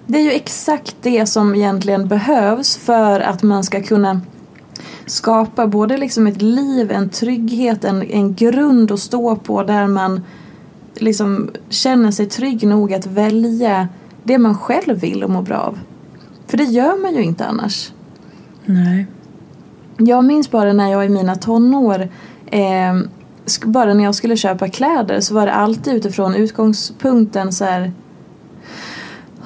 Det 0.06 0.18
är 0.18 0.22
ju 0.22 0.30
exakt 0.32 0.96
det 1.02 1.26
som 1.26 1.54
egentligen 1.54 2.08
behövs 2.08 2.76
för 2.76 3.20
att 3.20 3.42
man 3.42 3.64
ska 3.64 3.82
kunna 3.82 4.20
skapa 5.06 5.66
både 5.66 5.96
liksom 5.96 6.26
ett 6.26 6.42
liv, 6.42 6.90
en 6.90 7.08
trygghet, 7.08 7.84
en, 7.84 8.02
en 8.02 8.34
grund 8.34 8.92
att 8.92 9.00
stå 9.00 9.36
på 9.36 9.62
där 9.62 9.86
man 9.86 10.20
liksom 10.94 11.50
känner 11.68 12.10
sig 12.10 12.26
trygg 12.26 12.66
nog 12.66 12.94
att 12.94 13.06
välja 13.06 13.88
det 14.22 14.38
man 14.38 14.58
själv 14.58 15.00
vill 15.00 15.24
och 15.24 15.30
må 15.30 15.42
bra 15.42 15.58
av. 15.58 15.78
För 16.46 16.56
det 16.56 16.64
gör 16.64 17.02
man 17.02 17.14
ju 17.14 17.22
inte 17.22 17.44
annars. 17.44 17.92
Nej. 18.64 19.06
Jag 19.98 20.24
minns 20.24 20.50
bara 20.50 20.72
när 20.72 20.90
jag 20.90 21.06
i 21.06 21.08
mina 21.08 21.34
tonår 21.34 22.08
eh, 22.46 22.94
bara 23.64 23.94
när 23.94 24.04
jag 24.04 24.14
skulle 24.14 24.36
köpa 24.36 24.68
kläder 24.68 25.20
så 25.20 25.34
var 25.34 25.46
det 25.46 25.52
alltid 25.52 25.94
utifrån 25.94 26.34
utgångspunkten 26.34 27.52
så 27.52 27.64
här 27.64 27.92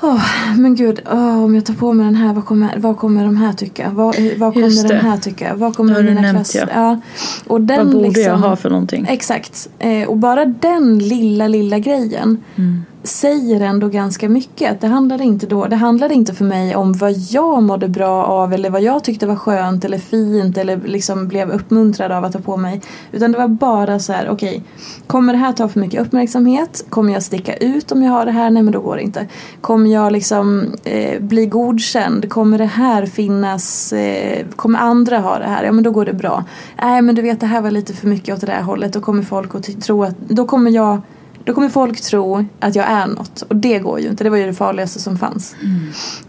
Åh, 0.00 0.24
men 0.56 0.74
gud, 0.74 1.00
åh, 1.12 1.44
om 1.44 1.54
jag 1.54 1.66
tar 1.66 1.74
på 1.74 1.92
mig 1.92 2.06
den 2.06 2.14
här, 2.14 2.34
vad 2.34 2.44
kommer, 2.44 2.78
vad 2.78 2.96
kommer 2.96 3.24
de 3.24 3.36
här 3.36 3.52
tycka? 3.52 3.90
Vad, 3.90 4.16
vad 4.36 4.54
kommer 4.54 4.88
den 4.88 5.00
här 5.00 5.16
tycka? 5.16 5.54
Vad 5.54 5.76
kommer 5.76 6.02
mina 6.02 6.30
klass... 6.30 6.54
ja. 6.54 6.66
Ja. 6.74 7.00
Och 7.46 7.60
den 7.60 7.78
Vad 7.78 7.94
borde 7.94 8.08
liksom, 8.08 8.24
jag 8.24 8.36
ha 8.36 8.56
för 8.56 8.70
någonting? 8.70 9.06
Exakt. 9.08 9.68
Eh, 9.78 10.08
och 10.08 10.16
bara 10.16 10.44
den 10.44 10.98
lilla, 10.98 11.48
lilla 11.48 11.78
grejen 11.78 12.44
Mm 12.56 12.84
säger 13.08 13.60
ändå 13.60 13.88
ganska 13.88 14.28
mycket. 14.28 14.80
Det 14.80 14.86
handlade 14.86 15.24
inte 15.24 15.46
då, 15.46 15.66
det 15.66 15.76
handlade 15.76 16.14
inte 16.14 16.34
för 16.34 16.44
mig 16.44 16.76
om 16.76 16.92
vad 16.92 17.12
jag 17.12 17.62
mådde 17.62 17.88
bra 17.88 18.24
av 18.24 18.52
eller 18.52 18.70
vad 18.70 18.82
jag 18.82 19.04
tyckte 19.04 19.26
var 19.26 19.36
skönt 19.36 19.84
eller 19.84 19.98
fint 19.98 20.58
eller 20.58 20.76
liksom 20.76 21.28
blev 21.28 21.50
uppmuntrad 21.50 22.12
av 22.12 22.24
att 22.24 22.32
ta 22.32 22.38
på 22.38 22.56
mig. 22.56 22.80
Utan 23.12 23.32
det 23.32 23.38
var 23.38 23.48
bara 23.48 23.98
så 23.98 24.12
här, 24.12 24.28
okej, 24.30 24.62
kommer 25.06 25.32
det 25.32 25.38
här 25.38 25.52
ta 25.52 25.68
för 25.68 25.80
mycket 25.80 26.06
uppmärksamhet? 26.06 26.84
Kommer 26.90 27.12
jag 27.12 27.22
sticka 27.22 27.56
ut 27.56 27.92
om 27.92 28.02
jag 28.02 28.12
har 28.12 28.24
det 28.24 28.32
här? 28.32 28.50
Nej 28.50 28.62
men 28.62 28.72
då 28.72 28.80
går 28.80 28.96
det 28.96 29.02
inte. 29.02 29.26
Kommer 29.60 29.90
jag 29.90 30.12
liksom 30.12 30.74
eh, 30.84 31.20
bli 31.20 31.46
godkänd? 31.46 32.30
Kommer 32.30 32.58
det 32.58 32.64
här 32.64 33.06
finnas, 33.06 33.92
eh, 33.92 34.46
kommer 34.56 34.78
andra 34.78 35.18
ha 35.18 35.38
det 35.38 35.46
här? 35.46 35.64
Ja 35.64 35.72
men 35.72 35.84
då 35.84 35.90
går 35.90 36.04
det 36.04 36.12
bra. 36.12 36.44
Nej 36.82 37.02
men 37.02 37.14
du 37.14 37.22
vet 37.22 37.40
det 37.40 37.46
här 37.46 37.60
var 37.60 37.70
lite 37.70 37.92
för 37.92 38.08
mycket 38.08 38.34
åt 38.34 38.40
det 38.40 38.46
där 38.46 38.62
hållet. 38.62 38.92
Då 38.92 39.00
kommer 39.00 39.22
folk 39.22 39.54
att 39.54 39.82
tro 39.82 40.04
att, 40.04 40.18
då 40.28 40.44
kommer 40.44 40.70
jag 40.70 41.00
då 41.44 41.54
kommer 41.54 41.68
folk 41.68 42.00
tro 42.00 42.44
att 42.60 42.74
jag 42.74 42.86
är 42.86 43.06
något 43.06 43.42
och 43.42 43.56
det 43.56 43.78
går 43.78 44.00
ju 44.00 44.08
inte. 44.08 44.24
Det 44.24 44.30
var 44.30 44.36
ju 44.36 44.46
det 44.46 44.54
farligaste 44.54 45.00
som 45.00 45.18
fanns. 45.18 45.56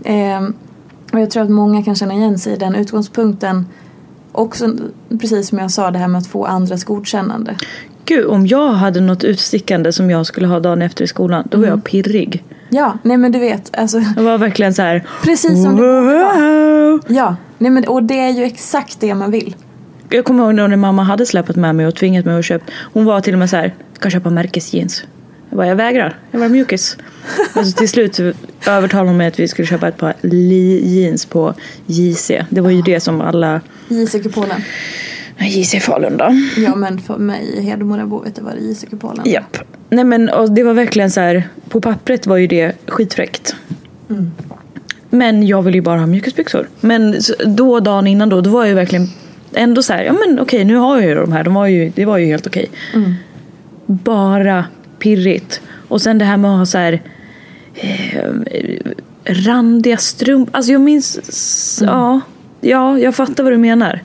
Ehm, 0.04 0.54
och 1.14 1.20
jag 1.20 1.32
tror 1.32 1.44
att 1.44 1.50
många 1.50 1.84
kan 1.84 1.96
känna 1.96 2.14
igen 2.14 2.40
sig 2.40 2.54
i 2.54 2.58
den 2.58 2.76
utgångspunkten. 2.76 3.66
Också 4.32 4.74
precis 5.20 5.48
som 5.48 5.58
jag 5.60 5.72
sa 5.72 5.92
det 5.92 6.00
här 6.00 6.08
med 6.08 6.20
att 6.20 6.28
få 6.28 6.46
andras 6.46 6.84
godkännande. 6.84 7.56
Gud, 8.06 8.26
om 8.26 8.48
jag 8.48 8.72
hade 8.72 9.02
något 9.02 9.24
utstickande 9.24 9.92
som 9.94 10.10
jag 10.10 10.26
skulle 10.26 10.48
ha 10.48 10.60
dagen 10.60 10.82
efter 10.82 11.04
i 11.04 11.08
skolan, 11.08 11.48
då 11.52 11.58
var 11.58 11.68
jag 11.68 11.84
pirrig. 11.84 12.44
Ja, 12.70 12.98
nej 13.04 13.18
men 13.18 13.32
du 13.32 13.40
vet, 13.40 13.78
alltså 13.78 14.00
Det 14.00 14.22
var 14.22 14.38
verkligen 14.38 14.74
så 14.74 14.82
här. 14.82 15.04
precis 15.24 15.64
som. 15.64 15.78
Wow. 15.78 17.00
Ja, 17.08 17.36
nej 17.58 17.72
men 17.72 17.88
och 17.88 18.04
det 18.04 18.20
är 18.20 18.30
ju 18.30 18.44
exakt 18.44 19.00
det 19.00 19.16
man 19.16 19.32
vill. 19.32 19.56
Jag 20.10 20.26
kommer 20.26 20.44
ihåg 20.44 20.70
när 20.70 20.76
mamma 20.76 21.04
hade 21.04 21.26
släpat 21.26 21.56
med 21.56 21.76
mig 21.76 21.88
och 21.88 21.96
tvingat 21.96 22.26
mig 22.26 22.40
att 22.40 22.46
köpa. 22.46 22.66
Hon 22.94 23.06
var 23.06 23.22
till 23.22 23.34
och 23.34 23.40
med 23.40 23.50
så 23.50 23.56
här. 23.56 23.74
Ska 24.00 24.10
köpa 24.10 24.30
märkesjeans. 24.30 25.04
Jag 25.50 25.58
bara, 25.58 25.68
jag 25.68 25.76
vägrar. 25.76 26.18
Jag 26.32 26.40
var 26.40 26.50
mjukis. 26.50 26.98
alltså 27.54 27.78
till 27.78 27.90
slut 27.90 28.20
övertalade 28.68 29.10
hon 29.10 29.18
mig 29.18 29.28
att 29.28 29.40
vi 29.40 29.48
skulle 29.48 29.66
köpa 29.68 29.88
ett 29.88 29.98
par 29.98 30.14
li- 30.22 30.82
jeans 30.88 31.26
på 31.26 31.54
JC. 31.86 32.32
Det 32.50 32.62
var 32.62 32.70
ju 32.70 32.82
det 32.82 33.00
som 33.00 33.22
alla... 33.22 33.62
JC-kupolen. 33.88 34.62
JC 35.40 35.76
Falun 35.86 36.18
då. 36.18 36.30
Ja 36.58 36.76
men 36.76 37.00
för 37.00 37.18
mig 37.18 37.54
i 37.58 37.62
Hedemora 37.62 38.22
vet 38.26 38.36
det 38.36 38.42
var 38.42 38.52
det 38.52 38.60
JC-kupolen. 38.62 39.22
Japp. 39.30 39.58
Nej 39.90 40.04
men 40.04 40.30
och 40.30 40.52
det 40.52 40.64
var 40.64 40.74
verkligen 40.74 41.12
så 41.12 41.20
här. 41.20 41.48
På 41.70 41.82
pappret 41.82 42.28
var 42.28 42.38
ju 42.38 42.48
det 42.48 42.76
skitfräckt. 42.88 43.56
Men 45.10 45.48
jag 45.48 45.62
ville 45.62 45.78
ju 45.78 45.82
bara 45.82 46.00
ha 46.00 46.08
mjukisbyxor. 46.08 46.70
Men 46.80 47.16
då 47.46 47.80
dagen 47.80 48.08
innan 48.08 48.30
då, 48.30 48.42
då 48.42 48.50
var 48.50 48.62
jag 48.62 48.70
ju 48.70 48.76
verkligen 48.76 49.08
ändå 49.54 49.84
så 49.84 49.94
här. 49.94 50.04
Ja 50.04 50.14
men 50.14 50.40
okej 50.40 50.66
nu 50.66 50.76
har 50.76 51.00
jag 51.00 51.10
ju 51.10 51.16
de 51.16 51.32
här. 51.32 51.44
De 51.44 51.54
var 51.54 51.68
ju, 51.68 51.92
det 51.96 52.06
var 52.06 52.18
ju 52.18 52.26
helt 52.26 52.48
okej. 52.48 52.70
Bara 53.94 54.66
pirrigt. 55.00 55.62
Och 55.88 56.02
sen 56.02 56.18
det 56.18 56.26
här 56.26 56.38
med 56.38 56.52
att 56.52 56.58
ha 56.58 56.66
så 56.66 56.78
här. 56.78 57.02
Eh, 57.74 58.30
randiga 59.26 59.98
strumpor. 59.98 60.56
Alltså 60.56 60.72
jag 60.72 60.82
minns. 60.82 61.18
s- 61.18 61.80
Ja, 61.84 62.20
ja, 62.62 63.00
jag 63.00 63.16
fattar 63.16 63.44
vad 63.44 63.54
du 63.54 63.58
menar. 63.58 64.02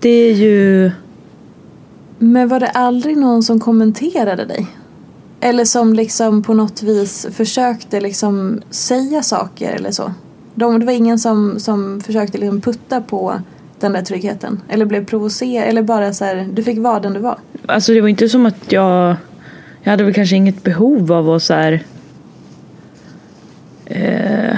Det 0.00 0.08
är 0.08 0.34
ju. 0.34 0.90
Men 2.18 2.48
var 2.48 2.60
det 2.60 2.68
aldrig 2.68 3.16
någon 3.16 3.42
som 3.42 3.60
kommenterade 3.60 4.44
dig? 4.44 4.66
Eller 5.40 5.64
som 5.64 5.94
liksom 5.94 6.42
på 6.42 6.54
något 6.54 6.82
vis 6.82 7.26
försökte 7.32 8.00
liksom 8.00 8.60
säga 8.70 9.22
saker 9.22 9.72
eller 9.72 9.90
så? 9.90 10.12
De, 10.54 10.80
det 10.80 10.86
var 10.86 10.92
ingen 10.92 11.18
som, 11.18 11.60
som 11.60 12.00
försökte 12.00 12.38
liksom 12.38 12.60
putta 12.60 13.00
på 13.00 13.40
den 13.80 13.92
där 13.92 14.02
tryggheten? 14.02 14.62
Eller 14.68 14.84
blev 14.84 15.04
provocerad? 15.04 15.68
Eller 15.68 15.82
bara 15.82 16.12
så 16.12 16.24
här, 16.24 16.48
du 16.52 16.62
fick 16.62 16.78
vara 16.78 17.00
den 17.00 17.12
du 17.12 17.20
var? 17.20 17.38
Alltså 17.66 17.92
det 17.92 18.00
var 18.00 18.08
inte 18.08 18.28
som 18.28 18.46
att 18.46 18.72
jag... 18.72 19.16
Jag 19.82 19.90
hade 19.90 20.04
väl 20.04 20.14
kanske 20.14 20.36
inget 20.36 20.62
behov 20.62 21.12
av 21.12 21.30
att 21.30 21.42
så 21.42 21.54
här... 21.54 21.82
Eh, 23.86 24.56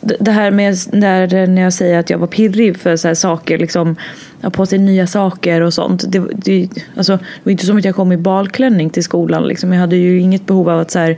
det 0.00 0.30
här 0.30 0.50
med 0.50 0.76
när, 0.92 1.46
när 1.46 1.62
jag 1.62 1.72
säger 1.72 1.98
att 1.98 2.10
jag 2.10 2.18
var 2.18 2.26
pirrig 2.26 2.76
för 2.76 2.96
så 2.96 3.08
här 3.08 3.14
saker, 3.14 3.58
liksom 3.58 3.96
ha 4.42 4.50
på 4.50 4.66
sig 4.66 4.78
nya 4.78 5.06
saker 5.06 5.60
och 5.60 5.74
sånt. 5.74 6.04
Det, 6.08 6.22
det, 6.32 6.68
alltså, 6.96 7.16
det 7.16 7.44
var 7.44 7.52
inte 7.52 7.66
som 7.66 7.78
att 7.78 7.84
jag 7.84 7.94
kom 7.94 8.12
i 8.12 8.16
balklänning 8.16 8.90
till 8.90 9.04
skolan. 9.04 9.48
Liksom. 9.48 9.72
Jag 9.72 9.80
hade 9.80 9.96
ju 9.96 10.20
inget 10.20 10.46
behov 10.46 10.68
av 10.68 10.80
att 10.80 10.90
så 10.90 10.98
här, 10.98 11.16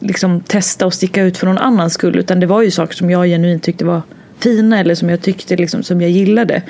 liksom, 0.00 0.40
testa 0.40 0.86
och 0.86 0.94
sticka 0.94 1.22
ut 1.22 1.38
för 1.38 1.46
någon 1.46 1.58
annans 1.58 1.94
skull. 1.94 2.18
Utan 2.18 2.40
det 2.40 2.46
var 2.46 2.62
ju 2.62 2.70
saker 2.70 2.94
som 2.94 3.10
jag 3.10 3.26
genuint 3.26 3.62
tyckte 3.62 3.84
var 3.84 4.02
fina 4.38 4.80
eller 4.80 4.94
som 4.94 5.10
jag 5.10 5.20
tyckte 5.22 5.56
liksom, 5.56 5.82
som 5.82 6.00
jag 6.00 6.10
gillade. 6.10 6.62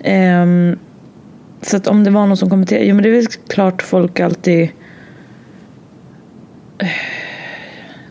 Ehm, 0.00 0.78
så 1.62 1.76
att 1.76 1.86
om 1.86 2.04
det 2.04 2.10
var 2.10 2.26
någon 2.26 2.36
som 2.36 2.50
kommenterade, 2.50 2.86
jo 2.86 2.94
men 2.94 3.02
det 3.02 3.08
är 3.08 3.12
väl 3.14 3.26
klart 3.26 3.82
folk 3.82 4.20
alltid 4.20 4.68
Eh, 6.78 6.88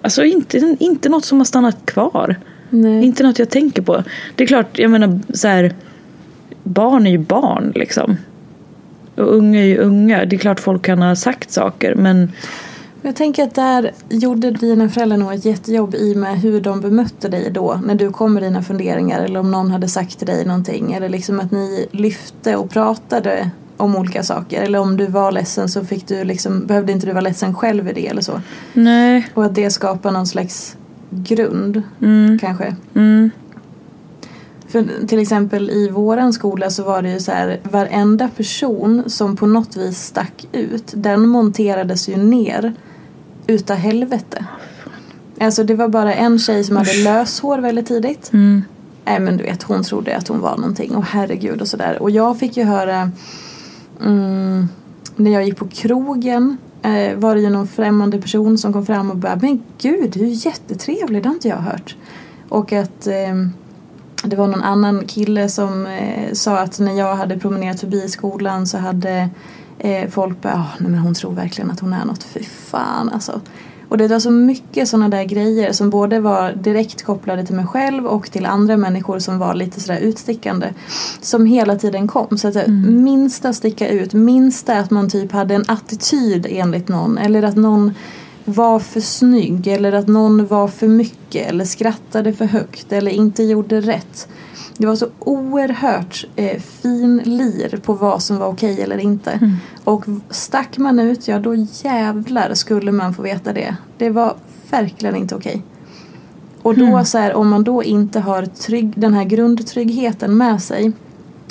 Alltså 0.03 0.23
inte, 0.23 0.75
inte 0.79 1.09
något 1.09 1.25
som 1.25 1.37
har 1.37 1.45
stannat 1.45 1.85
kvar. 1.85 2.35
Nej. 2.69 3.05
Inte 3.05 3.23
något 3.23 3.39
jag 3.39 3.49
tänker 3.49 3.81
på. 3.81 4.03
Det 4.35 4.43
är 4.43 4.47
klart, 4.47 4.79
jag 4.79 4.91
menar 4.91 5.19
så 5.33 5.47
här, 5.47 5.73
barn 6.63 7.07
är 7.07 7.11
ju 7.11 7.17
barn 7.17 7.71
liksom. 7.75 8.17
Och 9.15 9.35
unga 9.35 9.59
är 9.61 9.65
ju 9.65 9.77
unga. 9.77 10.25
Det 10.25 10.35
är 10.35 10.37
klart 10.37 10.59
folk 10.59 10.85
kan 10.85 11.01
ha 11.01 11.15
sagt 11.15 11.51
saker 11.51 11.95
men 11.95 12.31
Jag 13.01 13.15
tänker 13.15 13.43
att 13.43 13.55
där 13.55 13.91
gjorde 14.09 14.51
dina 14.51 14.89
föräldrar 14.89 15.17
nog 15.17 15.33
ett 15.33 15.45
jättejobb 15.45 15.95
i 15.95 16.15
med 16.15 16.39
hur 16.41 16.61
de 16.61 16.81
bemötte 16.81 17.29
dig 17.29 17.51
då 17.51 17.79
när 17.85 17.95
du 17.95 18.11
kom 18.11 18.33
med 18.33 18.43
dina 18.43 18.63
funderingar 18.63 19.21
eller 19.21 19.39
om 19.39 19.51
någon 19.51 19.71
hade 19.71 19.87
sagt 19.87 20.17
till 20.17 20.27
dig 20.27 20.45
någonting 20.45 20.93
eller 20.93 21.09
liksom 21.09 21.39
att 21.39 21.51
ni 21.51 21.87
lyfte 21.91 22.55
och 22.55 22.69
pratade 22.69 23.49
om 23.77 23.95
olika 23.95 24.23
saker 24.23 24.61
eller 24.61 24.79
om 24.79 24.97
du 24.97 25.07
var 25.07 25.31
ledsen 25.31 25.69
så 25.69 25.85
fick 25.85 26.07
du 26.07 26.23
liksom, 26.23 26.65
behövde 26.65 26.91
inte 26.91 27.05
du 27.05 27.11
vara 27.11 27.21
ledsen 27.21 27.55
själv 27.55 27.89
i 27.89 27.93
det 27.93 28.07
eller 28.07 28.21
så. 28.21 28.41
nej. 28.73 29.27
Och 29.33 29.45
att 29.45 29.55
det 29.55 29.69
skapar 29.69 30.11
någon 30.11 30.27
slags 30.27 30.75
grund 31.09 31.83
kanske. 32.41 32.75
Mm. 32.93 33.31
För 34.67 35.07
till 35.07 35.19
exempel 35.19 35.69
i 35.69 35.89
våran 35.89 36.33
skola 36.33 36.69
så 36.69 36.83
var 36.83 37.01
det 37.01 37.09
ju 37.09 37.19
så 37.19 37.31
här 37.31 37.59
varenda 37.63 38.29
person 38.37 39.03
som 39.07 39.35
på 39.35 39.45
något 39.45 39.77
vis 39.77 40.03
stack 40.03 40.47
ut 40.51 40.93
den 40.95 41.27
monterades 41.27 42.09
ju 42.09 42.17
ner 42.17 42.73
utav 43.47 43.77
helvete. 43.77 44.45
Alltså 45.39 45.63
det 45.63 45.75
var 45.75 45.87
bara 45.87 46.13
en 46.13 46.39
tjej 46.39 46.63
som 46.63 46.75
hade 46.75 47.03
löshår 47.03 47.59
väldigt 47.59 47.87
tidigt. 47.87 48.33
Mm. 48.33 48.63
Nej 49.05 49.19
men 49.19 49.37
du 49.37 49.43
vet 49.43 49.63
hon 49.63 49.83
trodde 49.83 50.17
att 50.17 50.27
hon 50.27 50.39
var 50.39 50.57
någonting 50.57 50.95
och 50.95 51.05
herregud 51.05 51.61
och 51.61 51.67
sådär. 51.67 52.01
Och 52.01 52.11
jag 52.11 52.39
fick 52.39 52.57
ju 52.57 52.63
höra 52.63 53.11
mm, 54.01 54.67
när 55.15 55.31
jag 55.31 55.45
gick 55.45 55.57
på 55.57 55.67
krogen 55.67 56.57
eh, 56.81 57.15
var 57.15 57.35
det 57.35 57.41
ju 57.41 57.49
någon 57.49 57.67
främmande 57.67 58.21
person 58.21 58.57
som 58.57 58.73
kom 58.73 58.85
fram 58.85 59.11
och 59.11 59.17
bara 59.17 59.35
Men 59.35 59.63
gud 59.77 60.11
du 60.11 60.19
är 60.19 60.45
jättetrevlig, 60.45 61.23
det 61.23 61.29
har 61.29 61.33
inte 61.33 61.47
jag 61.47 61.57
hört. 61.57 61.95
Och 62.49 62.73
att 62.73 63.07
eh, 63.07 63.35
det 64.23 64.35
var 64.35 64.47
någon 64.47 64.63
annan 64.63 65.07
kille 65.07 65.49
som 65.49 65.85
eh, 65.85 66.33
sa 66.33 66.57
att 66.57 66.79
när 66.79 66.93
jag 66.93 67.15
hade 67.15 67.39
promenerat 67.39 67.79
förbi 67.79 68.09
skolan 68.09 68.67
så 68.67 68.77
hade 68.77 69.29
eh, 69.83 70.09
folk 70.09 70.41
bara, 70.41 70.53
ah, 70.53 70.77
nej 70.79 70.91
men 70.91 70.99
hon 70.99 71.13
tror 71.13 71.33
verkligen 71.33 71.71
att 71.71 71.79
hon 71.79 71.93
är 71.93 72.05
något, 72.05 72.23
fy 72.23 72.43
fan 72.43 73.09
alltså. 73.09 73.41
Och 73.89 73.97
det 73.97 74.07
var 74.07 74.19
så 74.19 74.31
mycket 74.31 74.87
sådana 74.87 75.09
där 75.09 75.23
grejer 75.23 75.71
som 75.71 75.89
både 75.89 76.19
var 76.19 76.51
direkt 76.51 77.03
kopplade 77.03 77.45
till 77.45 77.55
mig 77.55 77.65
själv 77.65 78.05
och 78.05 78.31
till 78.31 78.45
andra 78.45 78.77
människor 78.77 79.19
som 79.19 79.39
var 79.39 79.53
lite 79.53 79.81
sådär 79.81 79.99
utstickande. 79.99 80.73
Som 81.21 81.45
hela 81.45 81.75
tiden 81.75 82.07
kom. 82.07 82.37
Så 82.37 82.47
att 82.47 82.53
det 82.53 82.67
minsta 82.87 83.53
sticka 83.53 83.89
ut, 83.89 84.13
minsta 84.13 84.77
att 84.77 84.91
man 84.91 85.09
typ 85.09 85.31
hade 85.31 85.55
en 85.55 85.63
attityd 85.67 86.47
enligt 86.49 86.87
någon. 86.87 87.17
Eller 87.17 87.43
att 87.43 87.55
någon 87.55 87.93
var 88.51 88.79
för 88.79 88.99
snygg 88.99 89.67
eller 89.67 89.93
att 89.93 90.07
någon 90.07 90.47
var 90.47 90.67
för 90.67 90.87
mycket 90.87 91.49
eller 91.49 91.65
skrattade 91.65 92.33
för 92.33 92.45
högt 92.45 92.91
eller 92.91 93.11
inte 93.11 93.43
gjorde 93.43 93.81
rätt. 93.81 94.27
Det 94.77 94.87
var 94.87 94.95
så 94.95 95.07
oerhört 95.19 96.25
eh, 96.35 96.61
fin 96.61 97.21
lir 97.25 97.77
på 97.77 97.93
vad 97.93 98.23
som 98.23 98.37
var 98.37 98.47
okej 98.47 98.81
eller 98.81 98.97
inte. 98.97 99.39
Och 99.83 100.05
stack 100.29 100.77
man 100.77 100.99
ut, 100.99 101.27
ja 101.27 101.39
då 101.39 101.55
jävlar 101.55 102.53
skulle 102.53 102.91
man 102.91 103.13
få 103.13 103.21
veta 103.21 103.53
det. 103.53 103.75
Det 103.97 104.09
var 104.09 104.35
verkligen 104.69 105.15
inte 105.15 105.35
okej. 105.35 105.63
Och 106.61 106.77
då 106.77 107.05
så 107.05 107.17
här, 107.17 107.33
om 107.33 107.49
man 107.49 107.63
då 107.63 107.83
inte 107.83 108.19
har 108.19 108.45
trygg, 108.45 108.93
den 108.95 109.13
här 109.13 109.23
grundtryggheten 109.23 110.37
med 110.37 110.61
sig 110.63 110.91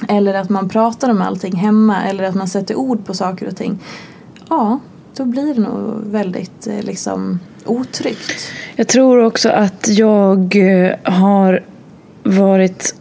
eller 0.09 0.35
att 0.35 0.49
man 0.49 0.69
pratar 0.69 1.11
om 1.11 1.23
allting 1.23 1.57
hemma 1.57 2.03
eller 2.03 2.25
att 2.25 2.35
man 2.35 2.49
sätter 2.49 2.75
ord 2.75 3.05
på 3.05 3.15
saker 3.15 3.49
och 3.49 3.57
ting. 3.57 3.79
Ja, 4.49 4.79
då 5.21 5.27
blir 5.27 5.55
det 5.55 5.61
nog 5.61 6.03
väldigt 6.05 6.67
eh, 6.67 6.83
liksom 6.83 7.41
otryggt. 7.65 8.53
Jag 8.77 8.89
tror 8.89 9.25
också 9.25 9.49
att 9.49 9.89
jag 9.89 10.57
eh, 10.57 10.97
har 11.03 11.63
varit... 12.23 12.95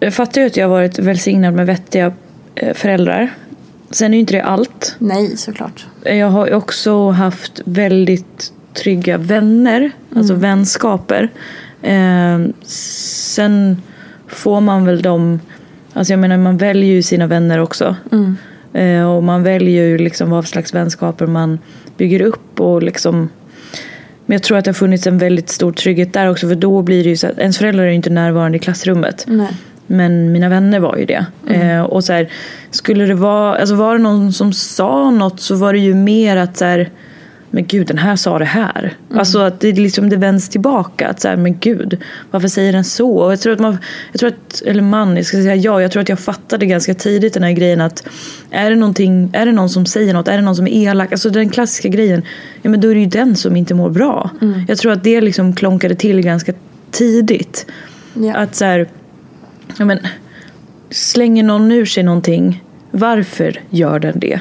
Jag 0.00 0.14
fattar 0.14 0.40
ju 0.40 0.46
att 0.46 0.56
jag 0.56 0.64
har 0.64 0.70
varit 0.70 0.98
välsignad 0.98 1.54
med 1.54 1.66
vettiga 1.66 2.12
eh, 2.54 2.74
föräldrar. 2.74 3.34
Sen 3.90 4.12
är 4.12 4.16
ju 4.16 4.20
inte 4.20 4.34
det 4.34 4.42
allt. 4.42 4.96
Nej, 4.98 5.36
såklart. 5.36 5.86
Jag 6.04 6.30
har 6.30 6.54
också 6.54 7.10
haft 7.10 7.60
väldigt 7.64 8.52
trygga 8.74 9.18
vänner, 9.18 9.90
alltså 10.16 10.34
vänskaper. 10.34 11.30
Eh, 11.82 12.38
sen 12.66 13.82
får 14.28 14.60
man 14.60 14.84
väl 14.84 15.02
dem, 15.02 15.40
alltså 15.92 16.12
jag 16.12 16.20
menar 16.20 16.38
man 16.38 16.56
väljer 16.56 16.94
ju 16.94 17.02
sina 17.02 17.26
vänner 17.26 17.58
också. 17.58 17.96
Eh, 18.74 19.16
och 19.16 19.22
man 19.22 19.42
väljer 19.42 19.84
ju 19.84 19.98
liksom 19.98 20.30
vad 20.30 20.44
för 20.44 20.48
slags 20.48 20.74
vänskaper 20.74 21.26
man 21.26 21.58
bygger 21.96 22.22
upp 22.22 22.60
och 22.60 22.82
liksom 22.82 23.28
men 24.26 24.34
jag 24.34 24.42
tror 24.42 24.58
att 24.58 24.64
det 24.64 24.68
har 24.68 24.74
funnits 24.74 25.06
en 25.06 25.18
väldigt 25.18 25.48
stor 25.48 25.72
trygghet 25.72 26.12
där 26.12 26.30
också 26.30 26.48
för 26.48 26.54
då 26.54 26.82
blir 26.82 27.04
det 27.04 27.10
ju 27.10 27.16
så 27.16 27.26
att 27.26 27.38
ens 27.38 27.58
föräldrar 27.58 27.84
är 27.84 27.88
ju 27.88 27.94
inte 27.94 28.10
närvarande 28.10 28.56
i 28.56 28.58
klassrummet. 28.58 29.24
Nej. 29.28 29.48
Men 29.86 30.32
mina 30.32 30.48
vänner 30.48 30.80
var 30.80 30.96
ju 30.96 31.04
det. 31.04 31.26
Eh, 31.48 31.82
och 31.82 32.04
så 32.04 32.12
här, 32.12 32.28
skulle 32.70 33.06
det 33.06 33.14
vara, 33.14 33.56
alltså 33.56 33.74
var 33.74 33.96
det 33.96 34.02
någon 34.02 34.32
som 34.32 34.52
sa 34.52 35.10
något 35.10 35.40
så 35.40 35.54
var 35.54 35.72
det 35.72 35.78
ju 35.78 35.94
mer 35.94 36.36
att 36.36 36.56
så 36.56 36.64
här, 36.64 36.90
men 37.54 37.66
gud 37.66 37.86
den 37.86 37.98
här 37.98 38.16
sa 38.16 38.38
det 38.38 38.44
här. 38.44 38.96
Alltså 39.14 39.38
att 39.38 39.60
det, 39.60 39.72
liksom, 39.72 40.08
det 40.08 40.16
vänds 40.16 40.48
tillbaka. 40.48 41.08
Att 41.08 41.20
så 41.20 41.28
här, 41.28 41.36
men 41.36 41.58
gud, 41.58 41.98
varför 42.30 42.48
säger 42.48 42.72
den 42.72 42.84
så? 42.84 43.16
Och 43.16 43.32
jag 43.32 43.40
tror 43.40 43.52
att 43.52 43.60
man, 43.60 43.78
jag 44.12 44.20
tror 44.20 44.28
att, 44.28 44.62
eller 44.66 44.82
man, 44.82 45.16
jag 45.16 45.26
ska 45.26 45.36
säga 45.36 45.54
ja, 45.54 45.82
jag 45.82 45.90
tror 45.90 46.02
att 46.02 46.08
jag 46.08 46.18
fattade 46.18 46.66
ganska 46.66 46.94
tidigt 46.94 47.34
den 47.34 47.42
här 47.42 47.52
grejen 47.52 47.80
att 47.80 48.06
är 48.50 48.70
det, 48.70 48.76
någonting, 48.76 49.30
är 49.32 49.46
det 49.46 49.52
någon 49.52 49.68
som 49.68 49.86
säger 49.86 50.14
något, 50.14 50.28
är 50.28 50.36
det 50.36 50.42
någon 50.42 50.56
som 50.56 50.66
är 50.66 50.70
elak, 50.70 51.12
alltså 51.12 51.30
den 51.30 51.48
klassiska 51.48 51.88
grejen, 51.88 52.22
ja 52.62 52.70
men 52.70 52.80
då 52.80 52.88
är 52.88 52.94
det 52.94 53.00
ju 53.00 53.06
den 53.06 53.36
som 53.36 53.56
inte 53.56 53.74
mår 53.74 53.90
bra. 53.90 54.30
Jag 54.68 54.78
tror 54.78 54.92
att 54.92 55.04
det 55.04 55.20
liksom 55.20 55.54
klonkade 55.54 55.94
till 55.94 56.20
ganska 56.20 56.52
tidigt. 56.90 57.66
Ja. 58.14 58.34
Att 58.34 58.54
så 58.54 58.64
här, 58.64 58.88
ja 59.76 59.84
men, 59.84 59.98
slänger 60.90 61.42
någon 61.42 61.72
ur 61.72 61.86
sig 61.86 62.02
någonting, 62.02 62.64
varför 62.90 63.60
gör 63.70 63.98
den 63.98 64.18
det? 64.18 64.40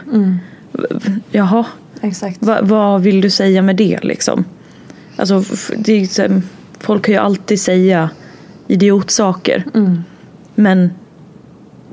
Jaha, 1.31 1.65
Exakt. 2.01 2.43
Va, 2.43 2.59
vad 2.61 3.01
vill 3.01 3.21
du 3.21 3.29
säga 3.29 3.61
med 3.61 3.75
det 3.75 4.03
liksom? 4.03 4.45
Alltså, 5.15 5.43
det 5.77 6.09
folk 6.79 7.05
kan 7.05 7.13
ju 7.13 7.19
alltid 7.19 7.59
säga 7.59 8.09
idiotsaker. 8.67 9.65
Men 10.55 10.89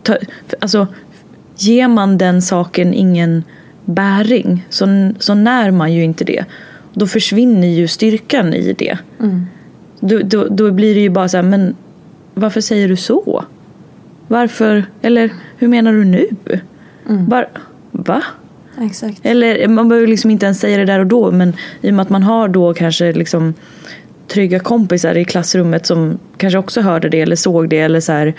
ta, 0.02 0.16
alltså, 0.58 0.86
ger 1.56 1.88
man 1.88 2.18
den 2.18 2.42
saken 2.42 2.94
ingen 2.94 3.44
bäring 3.84 4.66
så, 4.70 5.12
så 5.18 5.34
när 5.34 5.70
man 5.70 5.92
ju 5.92 6.04
inte 6.04 6.24
det. 6.24 6.44
Då 6.94 7.06
försvinner 7.06 7.68
ju 7.68 7.88
styrkan 7.88 8.54
i 8.54 8.72
det. 8.72 8.98
Då, 10.00 10.18
då, 10.18 10.48
då 10.48 10.70
blir 10.70 10.94
det 10.94 11.00
ju 11.00 11.10
bara 11.10 11.28
så 11.28 11.36
här, 11.36 11.44
men 11.44 11.76
varför 12.34 12.60
säger 12.60 12.88
du 12.88 12.96
så? 12.96 13.44
Varför, 14.28 14.84
eller 15.02 15.30
hur 15.56 15.68
menar 15.68 15.92
du 15.92 16.04
nu? 16.04 16.26
Var, 17.28 17.48
va? 17.90 18.22
Exakt. 18.80 19.20
Eller 19.22 19.68
man 19.68 19.88
behöver 19.88 20.08
liksom 20.08 20.30
inte 20.30 20.46
ens 20.46 20.60
säga 20.60 20.78
det 20.78 20.84
där 20.84 20.98
och 20.98 21.06
då 21.06 21.30
men 21.30 21.52
i 21.80 21.90
och 21.90 21.94
med 21.94 22.02
att 22.02 22.10
man 22.10 22.22
har 22.22 22.48
då 22.48 22.74
kanske 22.74 23.12
liksom 23.12 23.54
trygga 24.28 24.58
kompisar 24.58 25.16
i 25.16 25.24
klassrummet 25.24 25.86
som 25.86 26.18
kanske 26.36 26.58
också 26.58 26.80
hörde 26.80 27.08
det 27.08 27.20
eller 27.20 27.36
såg 27.36 27.68
det 27.68 27.78
eller 27.78 28.00
så 28.00 28.12
här. 28.12 28.34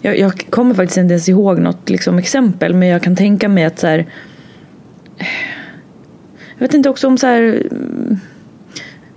Jag, 0.00 0.18
jag 0.18 0.46
kommer 0.50 0.74
faktiskt 0.74 0.98
inte 0.98 1.12
ens 1.12 1.28
ihåg 1.28 1.58
något 1.58 1.90
liksom 1.90 2.18
exempel 2.18 2.74
men 2.74 2.88
jag 2.88 3.02
kan 3.02 3.16
tänka 3.16 3.48
mig 3.48 3.64
att 3.64 3.78
så 3.78 3.86
här. 3.86 4.06
Jag 6.58 6.66
vet 6.66 6.74
inte 6.74 6.88
också 6.88 7.06
om 7.06 7.18
så 7.18 7.26
här. 7.26 7.62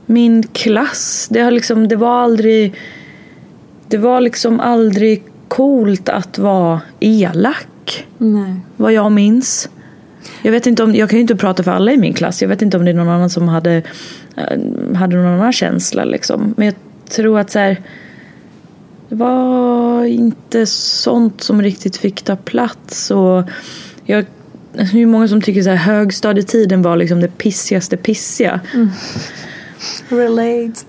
Min 0.06 0.44
klass, 0.44 1.28
det 1.32 1.42
har 1.42 1.52
liksom, 1.52 1.88
det 1.88 1.96
var 1.96 2.24
aldrig 2.24 2.76
Det 3.88 3.98
var 3.98 4.22
liksom 4.22 4.60
aldrig 4.60 5.24
coolt 5.48 6.10
att 6.10 6.38
vara 6.38 6.82
elak 7.00 8.08
Nej. 8.18 8.56
vad 8.78 8.94
jag 8.94 9.12
minns. 9.12 9.70
Jag 10.42 10.52
vet 10.52 10.68
inte 10.68 10.84
om, 10.84 10.96
jag 10.96 11.10
kan 11.10 11.18
ju 11.18 11.22
inte 11.22 11.36
prata 11.36 11.64
för 11.64 11.72
alla 11.72 11.92
i 11.92 11.98
min 11.98 12.14
klass. 12.14 12.42
Jag 12.42 12.50
vet 12.50 12.62
inte 12.62 12.78
om 12.78 12.86
det 12.86 12.92
är 12.92 12.96
någon 12.96 13.10
annan 13.10 13.30
som 13.30 13.48
hade, 13.48 13.82
eh, 14.38 14.96
hade 14.96 15.16
någon 15.16 15.26
annan 15.26 15.54
känsla 15.54 16.04
liksom. 16.06 16.54
Men 16.58 16.66
jag 16.66 16.76
tror 17.10 17.40
att 17.40 17.50
så 17.50 17.60
här, 17.60 17.82
det 19.10 19.16
var 19.16 20.04
inte 20.06 20.66
sånt 20.66 21.42
som 21.44 21.62
riktigt 21.62 21.98
fick 21.98 22.22
ta 22.22 22.36
plats. 22.36 23.12
Och 23.12 23.44
jag, 24.06 24.26
det 24.74 25.02
är 25.02 25.06
många 25.06 25.28
som 25.28 25.42
tycker 25.42 25.64
så 25.64 25.70
här, 25.70 25.76
högstadietiden 25.76 26.82
var 26.82 26.96
liksom 26.96 27.22
det 27.22 27.38
pissigaste 27.38 27.98
pissiga. 27.98 28.60
Relate. 30.10 30.82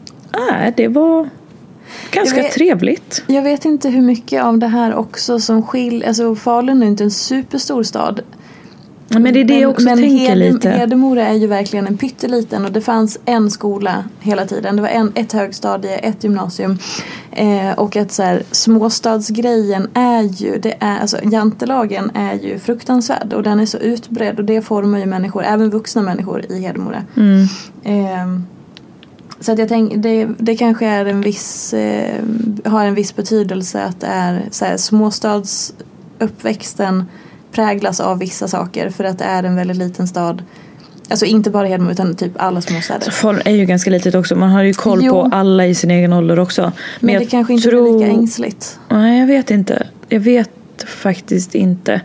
Nej, 0.51 0.73
det 0.77 0.89
var 0.89 1.29
ganska 2.11 2.37
Jag 2.37 2.43
vet- 2.45 2.53
trevligt. 2.53 3.25
Jag 3.27 3.43
vet 3.43 3.65
inte 3.65 3.89
hur 3.89 4.03
mycket 4.03 4.43
av 4.43 4.59
det 4.59 4.67
här 4.67 4.95
också 4.95 5.41
som 5.41 5.63
skiljer, 5.63 6.09
alltså 6.09 6.35
Falun 6.35 6.83
är 6.83 6.87
inte 6.87 7.05
en 7.05 7.11
superstor 7.11 7.83
stad. 7.83 8.21
Men 9.21 9.35
det 9.35 9.41
är 9.41 9.45
det 9.45 9.59
jag 9.59 9.71
också 9.71 9.85
men 9.85 9.99
tänker 9.99 10.17
Hedem- 10.17 10.53
lite. 10.53 10.71
Hedemora 10.71 11.27
är 11.27 11.35
ju 11.35 11.47
verkligen 11.47 11.87
en 11.87 11.97
pytteliten 11.97 12.65
och 12.65 12.73
det 12.73 12.81
fanns 12.81 13.19
en 13.25 13.51
skola 13.51 14.05
hela 14.21 14.47
tiden. 14.47 14.77
Det 14.77 14.83
var 14.83 14.89
en, 14.89 15.13
ett 15.15 15.33
högstadie, 15.33 15.97
ett 15.97 16.25
gymnasium. 16.25 16.79
Eh, 17.33 17.71
och 17.77 17.97
att 17.97 18.13
så 18.13 18.23
här, 18.23 18.43
småstadsgrejen 18.51 19.89
är 19.95 20.23
ju, 20.23 20.59
det 20.59 20.75
är, 20.79 21.01
alltså 21.01 21.19
jantelagen 21.23 22.11
är 22.15 22.35
ju 22.35 22.59
fruktansvärd 22.59 23.33
och 23.33 23.43
den 23.43 23.61
är 23.61 23.67
så 23.67 23.79
utbredd 23.79 24.39
och 24.39 24.45
det 24.45 24.63
formar 24.63 24.99
ju 24.99 25.07
människor, 25.07 25.45
även 25.45 25.71
vuxna 25.71 26.03
människor 26.03 26.53
i 26.53 26.61
Hedemora. 26.61 27.03
Mm. 27.17 27.47
Ehm, 27.85 28.47
så 29.41 29.53
att 29.53 29.59
jag 29.59 29.69
tänker, 29.69 29.97
det, 29.97 30.29
det 30.39 30.57
kanske 30.57 30.87
är 30.87 31.07
en 31.07 31.21
viss, 31.21 31.75
eh, 31.75 32.21
har 32.65 32.85
en 32.85 32.95
viss 32.95 33.17
betydelse 33.17 33.85
att 33.85 34.01
det 34.01 34.07
är 34.07 34.43
så 34.51 34.65
här, 34.65 34.77
småstadsuppväxten 34.77 37.05
präglas 37.53 38.01
av 38.01 38.19
vissa 38.19 38.49
saker 38.49 38.91
för 38.91 39.05
att 39.05 39.19
det 39.19 39.25
är 39.25 39.43
en 39.43 39.57
väldigt 39.57 39.77
liten 39.77 40.09
stad. 40.09 40.43
Alltså 41.09 41.27
inte 41.27 41.51
bara 41.51 41.67
Hedemora 41.67 41.93
utan 41.93 42.15
typ 42.15 42.33
alla 42.37 42.61
småstäder. 42.61 43.11
Falun 43.11 43.43
är 43.45 43.55
ju 43.55 43.65
ganska 43.65 43.91
litet 43.91 44.15
också. 44.15 44.37
Man 44.37 44.51
har 44.51 44.63
ju 44.63 44.73
koll 44.73 45.01
Jo. 45.03 45.13
på 45.13 45.37
alla 45.37 45.67
i 45.67 45.75
sin 45.75 45.91
egen 45.91 46.13
ålder 46.13 46.39
också. 46.39 46.73
Men, 47.01 47.15
jag 47.15 47.23
det 47.23 47.27
kanske 47.27 47.53
inte 47.53 47.69
tror... 47.69 47.83
blir 47.83 48.07
lika 48.07 48.21
ängsligt. 48.21 48.79
Nej, 48.89 49.21
jag 49.21 49.27
vet 49.27 49.51
inte. 49.51 49.87
Jag 50.09 50.21
vet 50.21 50.51
faktiskt 50.87 51.55
inte. 51.55 52.01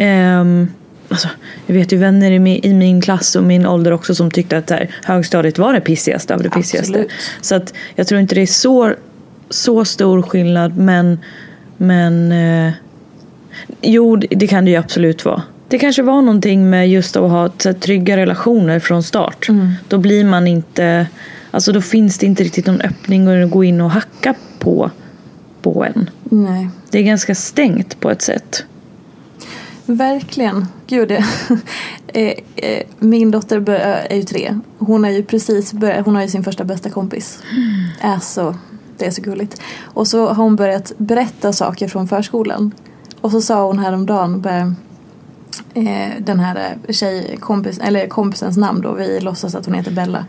Ehm, 0.00 0.68
alltså, 1.08 1.28
jag 1.66 1.74
vet 1.74 1.92
ju 1.92 1.96
vänner 1.96 2.30
i 2.30 2.38
min, 2.38 2.64
i 2.64 2.72
min 2.72 3.00
klass 3.00 3.36
och 3.36 3.44
min 3.44 3.66
ålder 3.66 3.92
också 3.92 4.14
som 4.14 4.30
tyckte 4.30 4.58
att 4.58 4.70
här, 4.70 4.90
högstadiet 5.04 5.58
var 5.58 5.72
det 5.72 5.80
pissigaste 5.80 6.34
av 6.34 6.42
det 6.42 6.50
pissigaste. 6.50 6.92
Absolut. 6.92 7.10
Så 7.40 7.54
att 7.54 7.74
jag 7.94 8.06
tror 8.06 8.20
inte 8.20 8.34
det 8.34 8.42
är 8.42 8.46
så, 8.46 8.92
så 9.50 9.84
stor 9.84 10.22
skillnad 10.22 10.76
men, 10.76 11.18
men 11.76 12.32
eh, 12.32 12.72
jo 13.84 14.16
det, 14.16 14.46
kan 14.46 14.64
det 14.64 14.70
ju 14.70 14.76
absolut 14.76 15.24
vara. 15.24 15.42
Det 15.68 15.78
kanske 15.78 16.02
var 16.02 16.22
någonting 16.22 16.70
med 16.70 16.88
just 16.88 17.16
att 17.16 17.30
ha 17.30 17.42
här, 17.42 17.72
trygga 17.72 18.16
relationer 18.16 18.80
från 18.80 19.02
start. 19.02 19.48
Då 19.88 19.98
blir 19.98 20.24
man 20.24 20.46
inte, 20.46 21.06
alltså 21.50 21.72
då 21.72 21.80
finns 21.80 22.18
det 22.18 22.26
inte 22.26 22.44
riktigt 22.44 22.66
någon 22.66 22.80
öppning 22.80 23.42
att 23.42 23.50
gå 23.50 23.64
in 23.64 23.80
och 23.80 23.90
hacka 23.90 24.34
på, 24.58 24.90
på 25.62 25.84
en. 25.84 26.10
Nej. 26.24 26.68
Det 26.90 26.98
är 26.98 27.02
ganska 27.02 27.34
stängt 27.34 28.00
på 28.00 28.10
ett 28.10 28.22
sätt. 28.22 28.64
Verkligen. 29.86 30.66
Gud, 30.86 31.10
eh, 32.06 32.32
eh, 32.56 32.82
min 32.98 33.30
dotter 33.30 33.70
är 33.70 34.16
ju 34.16 34.22
tre. 34.22 34.60
Hon, 34.78 35.04
är 35.04 35.10
ju 35.10 35.22
precis 35.22 35.72
börjat, 35.72 36.06
hon 36.06 36.14
har 36.14 36.22
ju 36.22 36.28
sin 36.28 36.44
första 36.44 36.64
bästa 36.64 36.90
kompis. 36.90 37.38
Alltså, 38.00 38.56
det 38.98 39.06
är 39.06 39.10
så 39.10 39.22
gulligt. 39.22 39.60
Och 39.82 40.08
så 40.08 40.28
har 40.28 40.44
hon 40.44 40.56
börjat 40.56 40.92
berätta 40.98 41.52
saker 41.52 41.88
från 41.88 42.08
förskolan. 42.08 42.72
Och 43.24 43.30
så 43.30 43.40
sa 43.40 43.66
hon 43.66 43.78
häromdagen 43.78 44.40
bara, 44.40 44.74
eh, 45.74 46.12
den 46.20 46.40
här 46.40 46.76
eh, 46.86 46.92
tjej, 46.92 47.36
kompis, 47.40 47.78
eller 47.78 48.08
kompisens 48.08 48.56
namn 48.56 48.80
då, 48.80 48.92
vi 48.92 49.20
låtsas 49.20 49.54
att 49.54 49.66
hon 49.66 49.74
heter 49.74 49.90
Bella. 49.90 50.24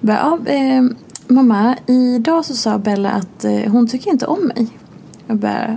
Bara, 0.00 0.38
ja, 0.46 0.52
eh, 0.52 0.82
mamma, 1.26 1.76
idag 1.86 2.44
så 2.44 2.54
sa 2.54 2.78
Bella 2.78 3.10
att 3.10 3.44
eh, 3.44 3.72
hon 3.72 3.88
tycker 3.88 4.10
inte 4.10 4.26
om 4.26 4.52
mig. 4.54 4.68
Jag 5.26 5.36
bara, 5.36 5.76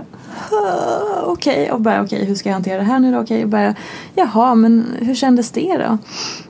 okej, 0.50 1.22
okej, 1.26 1.72
och 1.72 1.80
bara 1.80 2.02
okej, 2.02 2.24
hur 2.24 2.34
ska 2.34 2.48
jag 2.48 2.54
hantera 2.54 2.78
det 2.78 2.84
här 2.84 2.98
nu 2.98 3.12
då? 3.12 3.20
Okej, 3.20 3.42
och 3.42 3.50
bara, 3.50 3.74
jaha, 4.14 4.54
men 4.54 4.86
hur 5.00 5.14
kändes 5.14 5.50
det 5.50 5.76
då? 5.76 5.98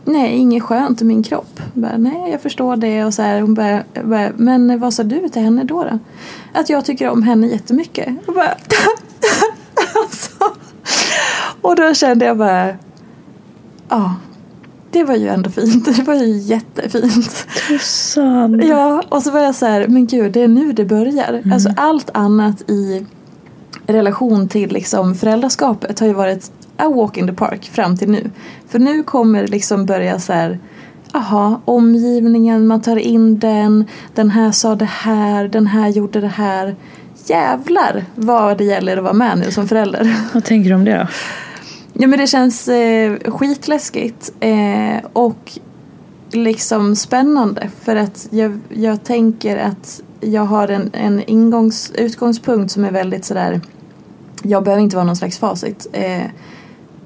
Nej, 0.04 0.36
inget 0.36 0.62
skönt 0.62 1.02
i 1.02 1.04
min 1.04 1.22
kropp. 1.22 1.60
Jag 1.74 1.82
Bara, 1.82 1.96
Nej, 1.96 2.30
jag 2.30 2.40
förstår 2.40 2.76
det 2.76 3.04
och 3.04 3.14
så 3.14 3.22
här, 3.22 3.40
hon 3.40 3.54
bara, 3.54 3.82
bara, 4.04 4.30
men 4.36 4.80
vad 4.80 4.94
sa 4.94 5.02
du 5.02 5.28
till 5.28 5.42
henne 5.42 5.64
då, 5.64 5.84
då? 5.84 5.98
Att 6.52 6.68
jag 6.68 6.84
tycker 6.84 7.08
om 7.10 7.22
henne 7.22 7.46
jättemycket. 7.46 8.08
Och 8.26 8.34
bara. 8.34 8.54
Och 11.64 11.76
då 11.76 11.94
kände 11.94 12.24
jag 12.24 12.38
bara, 12.38 12.68
ja, 13.88 14.14
det 14.90 15.04
var 15.04 15.14
ju 15.14 15.28
ändå 15.28 15.50
fint. 15.50 15.84
Det 15.96 16.02
var 16.02 16.14
ju 16.14 16.38
jättefint. 16.38 17.46
Tussan. 17.68 18.60
Ja, 18.66 19.02
och 19.08 19.22
så 19.22 19.30
var 19.30 19.40
jag 19.40 19.54
så 19.54 19.66
här, 19.66 19.88
men 19.88 20.06
gud, 20.06 20.32
det 20.32 20.42
är 20.42 20.48
nu 20.48 20.72
det 20.72 20.84
börjar. 20.84 21.42
Alltså 21.52 21.68
allt 21.76 22.10
annat 22.14 22.70
i 22.70 23.06
relation 23.86 24.48
till 24.48 24.72
liksom 24.72 25.14
föräldraskapet 25.14 26.00
har 26.00 26.06
ju 26.06 26.12
varit 26.12 26.52
a 26.76 26.88
walk 26.88 27.16
in 27.16 27.26
the 27.26 27.32
park 27.32 27.70
fram 27.72 27.96
till 27.96 28.10
nu. 28.10 28.30
För 28.68 28.78
nu 28.78 29.02
kommer 29.02 29.42
det 29.42 29.48
liksom 29.50 29.86
börja 29.86 30.18
så 30.20 30.32
här, 30.32 30.58
aha, 31.12 31.60
omgivningen, 31.64 32.66
man 32.66 32.82
tar 32.82 32.96
in 32.96 33.38
den, 33.38 33.84
den 34.14 34.30
här 34.30 34.50
sa 34.50 34.74
det 34.74 34.84
här, 34.84 35.48
den 35.48 35.66
här 35.66 35.88
gjorde 35.88 36.20
det 36.20 36.28
här. 36.28 36.76
Jävlar 37.26 38.04
vad 38.14 38.58
det 38.58 38.64
gäller 38.64 38.96
att 38.96 39.02
vara 39.02 39.12
med 39.12 39.38
nu 39.38 39.50
som 39.50 39.68
förälder. 39.68 40.16
Vad 40.34 40.44
tänker 40.44 40.70
du 40.70 40.76
om 40.76 40.84
det 40.84 40.98
då? 40.98 41.06
Ja 41.96 42.06
men 42.06 42.18
det 42.18 42.26
känns 42.26 42.68
eh, 42.68 43.18
skitläskigt 43.24 44.32
eh, 44.40 45.04
och 45.12 45.58
liksom 46.32 46.96
spännande 46.96 47.70
för 47.80 47.96
att 47.96 48.28
jag, 48.30 48.60
jag 48.68 49.04
tänker 49.04 49.56
att 49.56 50.02
jag 50.20 50.44
har 50.44 50.68
en, 50.68 50.90
en 50.92 51.22
ingångs, 51.26 51.92
utgångspunkt 51.94 52.72
som 52.72 52.84
är 52.84 52.90
väldigt 52.90 53.24
sådär 53.24 53.60
jag 54.44 54.64
behöver 54.64 54.82
inte 54.82 54.96
vara 54.96 55.06
någon 55.06 55.16
slags 55.16 55.38
facit. 55.38 55.86
Eh, 55.92 56.24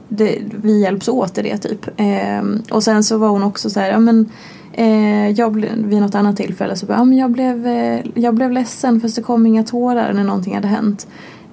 det, 0.09 0.39
vi 0.63 0.81
hjälps 0.81 1.09
åt 1.09 1.39
i 1.39 1.43
det 1.43 1.59
typ. 1.59 2.01
Eh, 2.01 2.43
och 2.71 2.83
sen 2.83 3.05
så 3.05 3.19
var 3.19 3.29
hon 3.29 3.43
också 3.43 3.71
så 3.71 3.81
här, 3.81 3.91
ja 3.91 3.99
men 3.99 4.31
eh, 4.73 5.31
jag 5.31 5.53
ble, 5.53 5.69
vid 5.77 6.01
något 6.01 6.15
annat 6.15 6.37
tillfälle 6.37 6.77
så 6.77 6.87
bara, 6.87 6.99
ja 6.99 7.05
men 7.05 7.19
jag 7.19 7.31
blev, 7.31 7.67
eh, 7.67 8.01
jag 8.15 8.35
blev 8.35 8.53
ledsen 8.53 9.01
för 9.01 9.09
det 9.17 9.23
kom 9.23 9.47
inga 9.47 9.65
tårar 9.65 10.13
när 10.13 10.25
någonting 10.25 10.55
hade 10.55 10.69
hänt. 10.69 11.07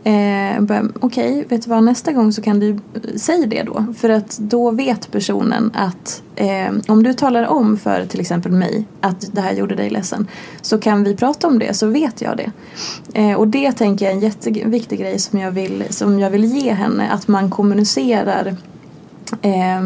Eh, 0.05 0.61
Okej, 0.61 0.83
Okej, 0.99 1.45
vet 1.49 1.63
du 1.63 1.69
vad, 1.69 1.83
nästa 1.83 2.11
gång 2.11 2.31
så 2.31 2.41
kan 2.41 2.59
du 2.59 2.69
eh, 2.69 3.15
säga 3.15 3.47
det 3.47 3.63
då. 3.63 3.85
För 3.97 4.09
att 4.09 4.37
då 4.37 4.71
vet 4.71 5.11
personen 5.11 5.71
att 5.73 6.21
eh, 6.35 6.73
om 6.87 7.03
du 7.03 7.13
talar 7.13 7.43
om 7.47 7.77
för 7.77 8.05
till 8.05 8.19
exempel 8.19 8.51
mig 8.51 8.85
att 9.01 9.35
det 9.35 9.41
här 9.41 9.53
gjorde 9.53 9.75
dig 9.75 9.89
ledsen 9.89 10.27
så 10.61 10.77
kan 10.77 11.03
vi 11.03 11.15
prata 11.15 11.47
om 11.47 11.59
det 11.59 11.73
så 11.73 11.87
vet 11.87 12.21
jag 12.21 12.37
det. 12.37 12.51
Eh, 13.13 13.33
och 13.33 13.47
det 13.47 13.71
tänker 13.71 14.05
jag 14.05 14.11
är 14.11 14.15
en 14.15 14.23
jätteviktig 14.23 14.99
grej 14.99 15.19
som 15.19 15.39
jag 15.39 15.51
vill, 15.51 15.83
som 15.89 16.19
jag 16.19 16.29
vill 16.29 16.45
ge 16.45 16.71
henne. 16.71 17.09
Att 17.09 17.27
man 17.27 17.49
kommunicerar 17.49 18.55
eh, 19.41 19.81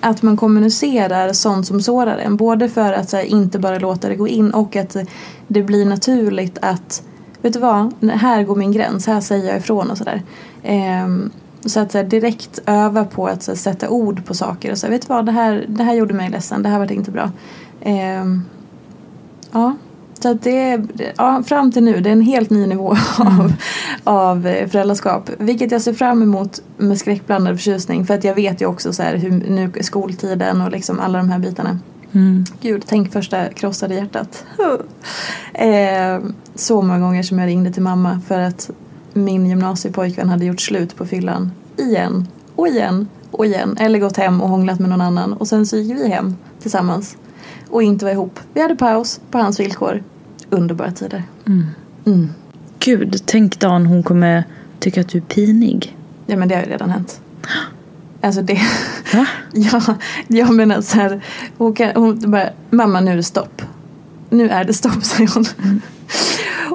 att 0.00 0.22
man 0.22 0.36
kommunicerar 0.36 1.32
sånt 1.32 1.66
som 1.66 1.80
sårar 1.80 2.18
en. 2.18 2.36
Både 2.36 2.68
för 2.68 2.92
att 2.92 3.10
så 3.10 3.16
här, 3.16 3.24
inte 3.24 3.58
bara 3.58 3.78
låta 3.78 4.08
det 4.08 4.16
gå 4.16 4.28
in 4.28 4.50
och 4.50 4.76
att 4.76 4.96
det 5.48 5.62
blir 5.62 5.84
naturligt 5.84 6.58
att 6.62 7.02
Vet 7.42 7.52
du 7.52 7.58
vad, 7.58 8.10
här 8.10 8.42
går 8.42 8.56
min 8.56 8.72
gräns, 8.72 9.06
här 9.06 9.20
säger 9.20 9.48
jag 9.48 9.56
ifrån 9.56 9.90
och 9.90 9.98
sådär. 9.98 10.22
Ehm, 10.62 11.30
Så 11.66 11.80
att 11.80 11.92
så 11.92 11.98
här, 11.98 12.04
direkt 12.04 12.60
öva 12.66 13.04
på 13.04 13.26
att 13.26 13.46
här, 13.46 13.54
sätta 13.54 13.88
ord 13.88 14.24
på 14.24 14.34
saker 14.34 14.70
och 14.72 14.78
säga 14.78 14.90
vet 14.90 15.02
du 15.02 15.08
vad 15.08 15.26
det 15.26 15.32
här, 15.32 15.64
det 15.68 15.82
här 15.84 15.94
gjorde 15.94 16.14
mig 16.14 16.30
ledsen, 16.30 16.62
det 16.62 16.68
här 16.68 16.78
var 16.78 16.92
inte 16.92 17.10
bra. 17.10 17.30
Ehm, 17.80 18.42
ja, 19.52 19.76
så 20.22 20.30
att 20.30 20.42
det 20.42 20.82
ja, 21.16 21.42
fram 21.46 21.72
till 21.72 21.82
nu, 21.82 22.00
det 22.00 22.08
är 22.10 22.12
en 22.12 22.20
helt 22.20 22.50
ny 22.50 22.66
nivå 22.66 22.96
av, 23.18 23.52
av 24.04 24.46
eh, 24.46 24.68
föräldraskap. 24.68 25.30
Vilket 25.38 25.72
jag 25.72 25.82
ser 25.82 25.92
fram 25.92 26.22
emot 26.22 26.62
med 26.76 26.98
skräckblandad 26.98 27.56
förtjusning. 27.56 28.06
För 28.06 28.14
att 28.14 28.24
jag 28.24 28.34
vet 28.34 28.60
ju 28.60 28.66
också 28.66 28.92
så 28.92 29.02
här 29.02 29.16
hur 29.16 29.30
nu 29.30 29.72
skoltiden 29.80 30.60
och 30.60 30.70
liksom 30.70 31.00
alla 31.00 31.18
de 31.18 31.30
här 31.30 31.38
bitarna. 31.38 31.78
Gud, 32.60 32.84
tänk 32.86 33.12
första 33.12 33.48
krossade 33.48 33.94
hjärtat. 33.94 34.44
eh, 35.54 36.18
så 36.54 36.82
många 36.82 36.98
gånger 36.98 37.22
som 37.22 37.38
jag 37.38 37.46
ringde 37.46 37.72
till 37.72 37.82
mamma 37.82 38.20
för 38.28 38.40
att 38.40 38.70
min 39.12 39.46
gymnasiepojkvän 39.46 40.28
hade 40.28 40.44
gjort 40.44 40.60
slut 40.60 40.96
på 40.96 41.06
fyllan. 41.06 41.50
Igen 41.76 42.28
och 42.56 42.68
igen 42.68 43.08
och 43.30 43.46
igen. 43.46 43.76
Eller 43.80 43.98
gått 43.98 44.16
hem 44.16 44.40
och 44.40 44.48
hånglat 44.48 44.80
med 44.80 44.90
någon 44.90 45.00
annan. 45.00 45.32
Och 45.32 45.48
sen 45.48 45.66
så 45.66 45.76
gick 45.76 45.98
vi 45.98 46.08
hem 46.08 46.36
tillsammans. 46.60 47.16
Och 47.68 47.82
inte 47.82 48.04
var 48.04 48.12
ihop. 48.12 48.40
Vi 48.54 48.62
hade 48.62 48.76
paus 48.76 49.20
på 49.30 49.38
hans 49.38 49.60
villkor. 49.60 50.02
Underbara 50.50 50.92
tider. 50.92 51.22
Mm. 51.46 51.66
Gud, 52.78 53.22
tänk 53.24 53.60
dagen 53.60 53.86
hon 53.86 54.02
kommer 54.02 54.44
tycka 54.78 55.00
att 55.00 55.08
du 55.08 55.18
är 55.18 55.22
pinig. 55.22 55.96
Ja 56.26 56.36
men 56.36 56.48
det 56.48 56.54
har 56.54 56.62
ju 56.62 56.68
redan 56.68 56.90
hänt. 56.90 57.20
Alltså 58.20 58.42
det... 58.42 58.60
Va? 59.14 59.26
Ja, 59.52 59.80
jag 60.28 60.54
menar 60.54 60.80
så 60.80 60.96
här. 60.96 61.24
Hon, 61.58 61.74
kan, 61.74 61.90
hon 61.94 62.30
bara, 62.30 62.50
mamma 62.70 63.00
nu 63.00 63.10
är 63.10 63.16
det 63.16 63.22
stopp. 63.22 63.62
Nu 64.30 64.48
är 64.48 64.64
det 64.64 64.72
stopp 64.74 65.02
säger 65.04 65.30
hon. 65.34 65.44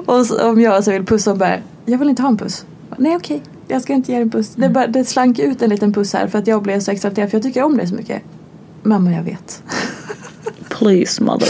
Och 0.06 0.26
så, 0.26 0.50
om 0.50 0.60
jag 0.60 0.84
så 0.84 0.90
vill 0.90 1.04
pussa 1.04 1.30
och 1.30 1.38
bara, 1.38 1.56
jag 1.84 1.98
vill 1.98 2.08
inte 2.08 2.22
ha 2.22 2.28
en 2.28 2.36
puss. 2.36 2.64
Nej 2.96 3.16
okej, 3.16 3.42
jag 3.68 3.82
ska 3.82 3.92
inte 3.92 4.12
ge 4.12 4.18
dig 4.18 4.22
en 4.22 4.30
puss. 4.30 4.54
Det, 4.56 4.68
bara, 4.68 4.86
det 4.86 5.04
slank 5.04 5.38
ut 5.38 5.62
en 5.62 5.70
liten 5.70 5.92
puss 5.92 6.12
här 6.12 6.26
för 6.26 6.38
att 6.38 6.46
jag 6.46 6.62
blev 6.62 6.80
så 6.80 6.90
exalterad 6.90 7.30
för 7.30 7.36
jag 7.36 7.42
tycker 7.42 7.62
om 7.62 7.76
dig 7.76 7.86
så 7.86 7.94
mycket. 7.94 8.22
Mamma 8.82 9.12
jag 9.12 9.22
vet. 9.22 9.62
Please 10.68 11.22
mother, 11.22 11.48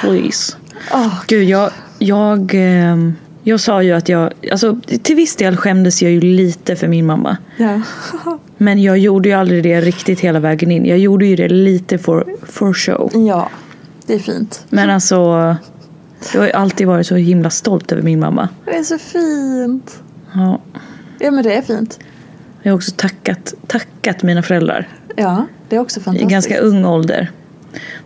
please. 0.00 0.56
Åh, 0.92 1.20
Gud, 1.26 1.48
jag, 1.48 1.70
jag, 1.98 2.50
ehm, 2.54 3.14
jag 3.42 3.60
sa 3.60 3.82
ju 3.82 3.92
att 3.92 4.08
jag, 4.08 4.32
alltså 4.52 4.80
till 5.02 5.16
viss 5.16 5.36
del 5.36 5.56
skämdes 5.56 6.02
jag 6.02 6.12
ju 6.12 6.20
lite 6.20 6.76
för 6.76 6.88
min 6.88 7.06
mamma. 7.06 7.36
ja. 7.56 7.80
Men 8.56 8.82
jag 8.82 8.98
gjorde 8.98 9.28
ju 9.28 9.34
aldrig 9.34 9.62
det 9.62 9.80
riktigt 9.80 10.20
hela 10.20 10.40
vägen 10.40 10.70
in. 10.70 10.86
Jag 10.86 10.98
gjorde 10.98 11.26
ju 11.26 11.36
det 11.36 11.48
lite 11.48 11.98
for, 11.98 12.26
for 12.42 12.72
show. 12.72 13.10
ja, 13.28 13.48
det 14.06 14.14
är 14.14 14.18
fint. 14.18 14.64
Men 14.68 14.90
alltså, 14.90 15.14
jag 16.34 16.40
har 16.40 16.46
ju 16.46 16.52
alltid 16.52 16.86
varit 16.86 17.06
så 17.06 17.14
himla 17.16 17.50
stolt 17.50 17.92
över 17.92 18.02
min 18.02 18.20
mamma. 18.20 18.48
Det 18.64 18.76
är 18.76 18.82
så 18.82 18.98
fint. 18.98 20.02
Ja. 20.34 20.60
Ja 21.18 21.30
men 21.30 21.44
det 21.44 21.54
är 21.54 21.62
fint. 21.62 21.98
Jag 22.62 22.72
har 22.72 22.76
också 22.76 22.92
tackat, 22.96 23.54
tackat 23.66 24.22
mina 24.22 24.42
föräldrar 24.42 24.88
Ja, 25.16 25.46
det 25.68 25.76
är 25.76 25.80
också 25.80 26.00
i 26.00 26.02
fantastiskt. 26.02 26.30
ganska 26.30 26.58
ung 26.58 26.84
ålder. 26.84 27.30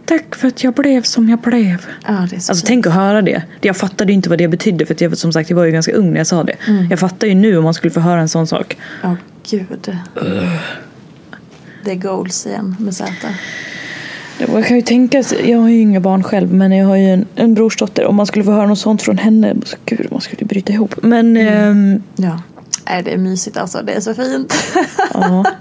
Tack 0.06 0.34
för 0.34 0.48
att 0.48 0.64
jag 0.64 0.74
blev 0.74 1.02
som 1.02 1.28
jag 1.28 1.38
blev. 1.38 1.86
Ja, 2.06 2.18
Alltså 2.18 2.54
fint. 2.54 2.66
tänk 2.66 2.86
att 2.86 2.92
höra 2.92 3.22
det. 3.22 3.42
Jag 3.60 3.76
fattade 3.76 4.12
ju 4.12 4.14
inte 4.16 4.28
vad 4.28 4.38
det 4.38 4.48
betydde 4.48 4.86
för 4.86 4.96
jag, 4.98 5.18
som 5.18 5.32
sagt 5.32 5.50
jag 5.50 5.56
var 5.56 5.64
ju 5.64 5.70
ganska 5.72 5.92
ung 5.92 6.10
när 6.12 6.18
jag 6.20 6.26
sa 6.26 6.42
det. 6.44 6.54
Mm. 6.68 6.86
Jag 6.90 6.98
fattar 6.98 7.26
ju 7.26 7.34
nu 7.34 7.56
om 7.58 7.64
man 7.64 7.74
skulle 7.74 7.90
få 7.90 8.00
höra 8.00 8.20
en 8.20 8.28
sån 8.28 8.46
sak. 8.46 8.76
Ja, 9.02 9.16
gud. 9.50 9.92
Det 11.84 11.90
är 11.90 11.94
goals 11.94 12.46
igen 12.46 12.76
med 12.78 12.94
Z. 12.94 13.12
Man 14.52 14.62
kan 14.62 14.76
ju 14.76 14.82
tänka 14.82 15.22
sig, 15.22 15.50
jag 15.50 15.58
har 15.58 15.68
ju 15.68 15.80
inga 15.80 16.00
barn 16.00 16.22
själv 16.22 16.52
men 16.54 16.72
jag 16.72 16.86
har 16.86 16.96
ju 16.96 17.06
en, 17.10 17.26
en 17.34 17.54
brorsdotter. 17.54 18.04
Om 18.06 18.16
man 18.16 18.26
skulle 18.26 18.44
få 18.44 18.50
höra 18.52 18.66
något 18.66 18.78
sånt 18.78 19.02
från 19.02 19.18
henne, 19.18 19.54
så 19.64 19.76
gud 19.84 20.06
man 20.10 20.20
skulle 20.20 20.46
bryta 20.46 20.72
ihop. 20.72 20.94
Men 21.02 21.36
Mm. 21.36 21.48
ehm, 21.94 22.02
Ja. 22.16 22.42
Nej, 22.88 23.02
det 23.02 23.12
är 23.12 23.18
mysigt 23.18 23.56
alltså. 23.56 23.82
Det 23.86 23.92
är 23.92 24.00
så 24.00 24.14
fint. 24.14 24.54
ja, 25.14 25.44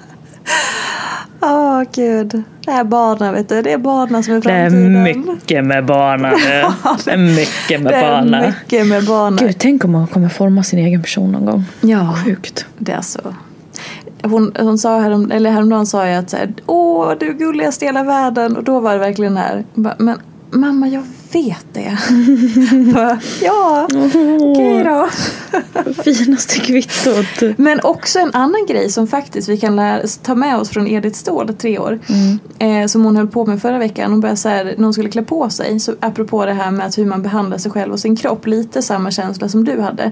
Åh, 1.47 1.83
gud. 1.95 2.43
Det 2.65 2.71
här 2.71 2.83
barnen, 2.83 3.33
vet 3.33 3.49
du. 3.49 3.61
Det 3.61 3.71
är 3.71 3.77
barnen 3.77 4.23
som 4.23 4.33
är 4.33 4.41
det 4.41 4.51
är 4.51 4.69
framtiden. 4.69 5.03
mycket 5.27 5.65
med 5.65 5.85
barnen. 5.85 6.31
Det 7.05 7.11
är 7.11 7.17
mycket 7.17 7.81
med 7.81 7.93
Det 7.93 7.97
är 7.97 8.11
barnen. 8.11 8.45
mycket 8.49 8.87
med 8.87 9.05
barnen. 9.05 9.37
Gud, 9.47 9.55
tänk 9.59 9.85
om 9.85 9.91
man 9.91 10.07
kommer 10.07 10.29
forma 10.29 10.63
sin 10.63 10.79
egen 10.79 11.01
person 11.01 11.31
någon 11.31 11.45
gång. 11.45 11.63
Ja. 11.81 12.15
Sjukt. 12.25 12.65
Det 12.77 12.91
är 12.91 13.01
så. 13.01 13.19
Hon, 14.23 14.51
hon 14.59 14.77
sa 14.77 14.99
härom, 14.99 15.31
eller 15.31 15.51
häromdagen 15.51 15.85
sa 15.85 16.07
jag 16.07 16.19
att 16.19 16.29
så 16.29 16.37
här, 16.37 16.53
åh 16.65 17.13
du 17.19 17.29
är 17.29 17.33
gulligast 17.33 17.83
i 17.83 17.85
hela 17.85 18.03
världen 18.03 18.57
och 18.57 18.63
då 18.63 18.79
var 18.79 18.93
det 18.93 18.99
verkligen 18.99 19.37
här. 19.37 19.63
Bara, 19.73 19.95
Men 19.99 20.17
mamma 20.51 20.87
jag 20.87 21.03
vet 21.31 21.65
det. 21.73 21.97
Bara, 22.93 23.19
ja, 23.41 23.87
okej 24.39 24.83
då. 24.83 25.09
Finaste 26.03 26.59
kvittot. 26.59 27.57
Men 27.57 27.79
också 27.83 28.19
en 28.19 28.33
annan 28.33 28.65
grej 28.65 28.89
som 28.89 29.07
faktiskt 29.07 29.49
vi 29.49 29.57
kan 29.57 29.75
lära, 29.75 30.07
ta 30.21 30.35
med 30.35 30.57
oss 30.57 30.69
från 30.69 30.87
Edith 30.87 31.17
Ståhl, 31.17 31.53
tre 31.53 31.79
år. 31.79 31.99
Eh, 32.59 32.87
som 32.87 33.05
hon 33.05 33.15
höll 33.15 33.27
på 33.27 33.45
med 33.45 33.61
förra 33.61 33.77
veckan. 33.77 34.11
Hon 34.11 34.21
började 34.21 34.37
så 34.37 34.49
här, 34.49 34.63
när 34.77 34.83
hon 34.83 34.93
skulle 34.93 35.09
klä 35.09 35.23
på 35.23 35.49
sig. 35.49 35.79
Så 35.79 35.95
apropå 35.99 36.45
det 36.45 36.53
här 36.53 36.71
med 36.71 36.85
att 36.85 36.97
hur 36.97 37.05
man 37.05 37.21
behandlar 37.21 37.57
sig 37.57 37.71
själv 37.71 37.93
och 37.93 37.99
sin 37.99 38.15
kropp. 38.15 38.47
Lite 38.47 38.81
samma 38.81 39.11
känsla 39.11 39.49
som 39.49 39.63
du 39.63 39.81
hade. 39.81 40.11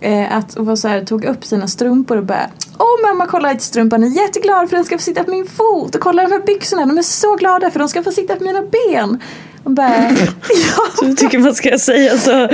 Eh, 0.00 0.36
att 0.36 0.54
hon 0.54 0.66
var 0.66 0.76
så 0.76 0.88
här, 0.88 1.04
tog 1.04 1.24
upp 1.24 1.44
sina 1.44 1.68
strumpor 1.68 2.16
och 2.16 2.24
bara 2.24 2.50
Åh 2.78 3.08
mamma 3.08 3.26
kolla 3.26 3.58
strumpan, 3.58 4.02
jag 4.02 4.12
är 4.12 4.22
jätteglad 4.22 4.68
för 4.68 4.76
den 4.76 4.84
ska 4.84 4.98
få 4.98 5.04
sitta 5.04 5.24
på 5.24 5.30
min 5.30 5.46
fot. 5.46 5.94
Och 5.94 6.00
kolla 6.00 6.22
de 6.22 6.32
här 6.32 6.40
byxorna, 6.46 6.86
de 6.86 6.98
är 6.98 7.02
så 7.02 7.36
glada 7.36 7.70
för 7.70 7.78
de 7.78 7.88
ska 7.88 8.02
få 8.02 8.12
sitta 8.12 8.36
på 8.36 8.44
mina 8.44 8.62
ben. 8.62 9.22
Och 9.64 9.70
bara, 9.70 10.10
ja. 10.48 10.86
Så 10.98 11.04
jag 11.04 11.16
tycker 11.16 11.38
man 11.38 11.54
ska 11.54 11.78
säga 11.78 12.18
så. 12.18 12.48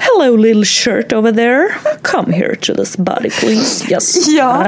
Hello 0.00 0.36
little 0.36 0.64
shirt 0.64 1.12
over 1.12 1.32
there. 1.32 1.68
Come 2.02 2.32
here 2.32 2.56
to 2.56 2.74
this 2.74 2.96
body 2.96 3.30
please. 3.30 3.84
Yes. 3.90 4.28
Ja. 4.28 4.64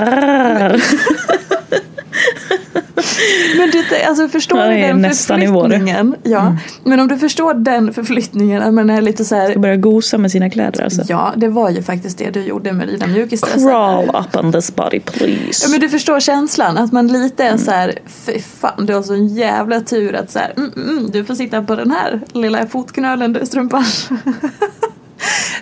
Men 3.57 3.71
du, 3.71 3.85
alltså 4.09 4.29
förstår 4.29 4.59
Ja, 4.59 4.65
du 4.69 4.75
det 4.75 4.87
den 4.87 5.03
det. 5.03 5.09
förflyttningen? 5.15 6.15
Ja, 6.23 6.57
men 6.85 7.01
om 7.01 7.09
du 7.09 7.19
förstår 7.19 7.55
den 7.55 7.95
förflyttningen, 7.95 8.63
att 8.63 8.75
man 8.75 8.91
är 8.91 9.03
lite 9.03 9.25
så 9.25 9.35
här, 9.35 9.55
Och 9.55 9.61
börja 9.61 9.77
gosa 9.77 10.19
med 10.19 10.31
sina 10.31 10.51
kläder 10.51 10.85
alltså. 10.85 11.03
Ja, 11.09 11.33
det 11.37 11.49
var 11.49 11.71
ju 11.71 11.83
faktiskt 11.83 12.19
det 12.19 12.31
du 12.31 12.43
gjorde 12.43 12.73
med 12.73 12.89
dina 12.89 13.07
mjukisdressar. 13.07 13.71
Crawl 13.71 14.09
up 14.09 14.45
on 14.45 14.53
this 14.53 14.75
body 14.77 15.01
please. 15.01 15.65
Ja, 15.67 15.71
men 15.71 15.81
du 15.81 15.89
förstår 15.89 16.21
känslan, 16.21 16.79
att 16.79 16.93
man 16.93 17.09
lite 17.09 17.45
är 17.45 17.57
så 17.57 17.71
här, 17.71 17.99
fy 18.07 18.39
fan 18.41 18.87
du 18.87 18.95
har 18.95 19.03
sån 19.03 19.29
jävla 19.29 19.81
tur 19.81 20.15
att 20.15 20.31
så 20.31 20.39
här, 20.39 20.53
mm, 20.57 20.73
mm, 20.77 21.11
du 21.11 21.25
får 21.25 21.35
sitta 21.35 21.63
på 21.63 21.75
den 21.77 21.91
här 21.91 22.21
lilla 22.33 22.67
fotknölen 22.67 23.33
du 23.33 23.47
strumpan. 23.47 23.85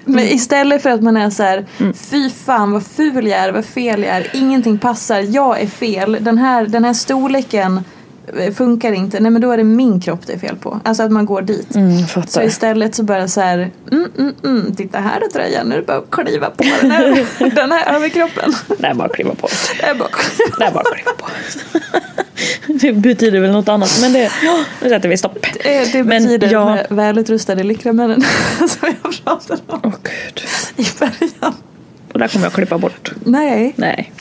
Men 0.08 0.24
istället 0.24 0.82
för 0.82 0.90
att 0.90 1.02
man 1.02 1.16
är 1.16 1.30
så 1.30 1.42
här, 1.42 1.66
fy 1.94 2.30
fan 2.30 2.72
vad 2.72 2.86
ful 2.86 3.26
jag 3.26 3.38
är, 3.38 3.52
vad 3.52 3.64
fel 3.64 4.02
jag 4.02 4.16
är, 4.16 4.30
ingenting 4.32 4.78
passar, 4.78 5.20
jag 5.20 5.60
är 5.60 5.66
fel, 5.66 6.18
den 6.20 6.38
här, 6.38 6.66
den 6.66 6.84
här 6.84 6.92
storleken 6.92 7.84
funkar 8.54 8.92
inte, 8.92 9.20
nej 9.20 9.30
men 9.30 9.42
då 9.42 9.50
är 9.50 9.56
det 9.56 9.64
min 9.64 10.00
kropp 10.00 10.26
det 10.26 10.32
är 10.32 10.38
fel 10.38 10.56
på. 10.56 10.80
Alltså 10.84 11.02
att 11.02 11.12
man 11.12 11.26
går 11.26 11.42
dit. 11.42 11.74
Mm, 11.74 11.98
jag 12.14 12.28
Så 12.28 12.42
istället 12.42 12.94
så 12.94 13.02
bara 13.02 13.28
så 13.28 13.40
här, 13.40 13.70
mm, 13.92 14.10
mm, 14.18 14.34
mm, 14.44 14.74
titta 14.74 15.00
här 15.00 15.20
är 15.20 15.28
tröjan, 15.28 15.68
nu 15.68 15.74
är 15.74 15.78
det 15.78 15.86
bara 15.86 15.98
att 15.98 16.10
kliva 16.10 16.50
på 16.50 16.64
den 16.80 16.90
här, 16.90 17.26
den 17.54 17.72
här 17.72 17.94
överkroppen. 17.94 18.52
Det 18.78 18.86
är 18.86 18.94
bara 18.94 19.06
att 19.06 19.14
kliva 19.14 19.34
på. 19.34 19.48
Det 19.80 19.86
är 19.86 19.94
bara 19.94 20.04
att 20.04 20.58
Det 20.58 20.64
är 20.64 20.70
bara 20.70 20.80
att 20.80 20.94
kliva 20.94 21.12
på. 21.18 21.26
Det 22.66 22.92
betyder 22.92 23.40
väl 23.40 23.52
något 23.52 23.68
annat 23.68 23.98
men 24.00 24.12
det, 24.12 24.32
nu 24.82 24.88
sätter 24.88 25.08
vi 25.08 25.16
stopp. 25.16 25.46
Det, 25.62 25.92
det 25.92 26.04
Men 26.04 26.22
betyder 26.22 26.52
ja. 26.52 26.74
med 26.74 26.86
välutrustade 26.90 27.62
lyckramännen 27.62 28.22
som 28.58 28.88
jag 29.02 29.24
pratade 29.24 29.60
om 29.66 29.80
Åh 29.84 29.92
gud. 30.02 30.42
i 30.76 30.98
början. 30.98 31.54
Och 32.12 32.18
där 32.18 32.28
kommer 32.28 32.46
jag 32.46 32.52
klippa 32.52 32.78
bort. 32.78 33.12
Nej, 33.24 33.72
Nej. 33.76 34.12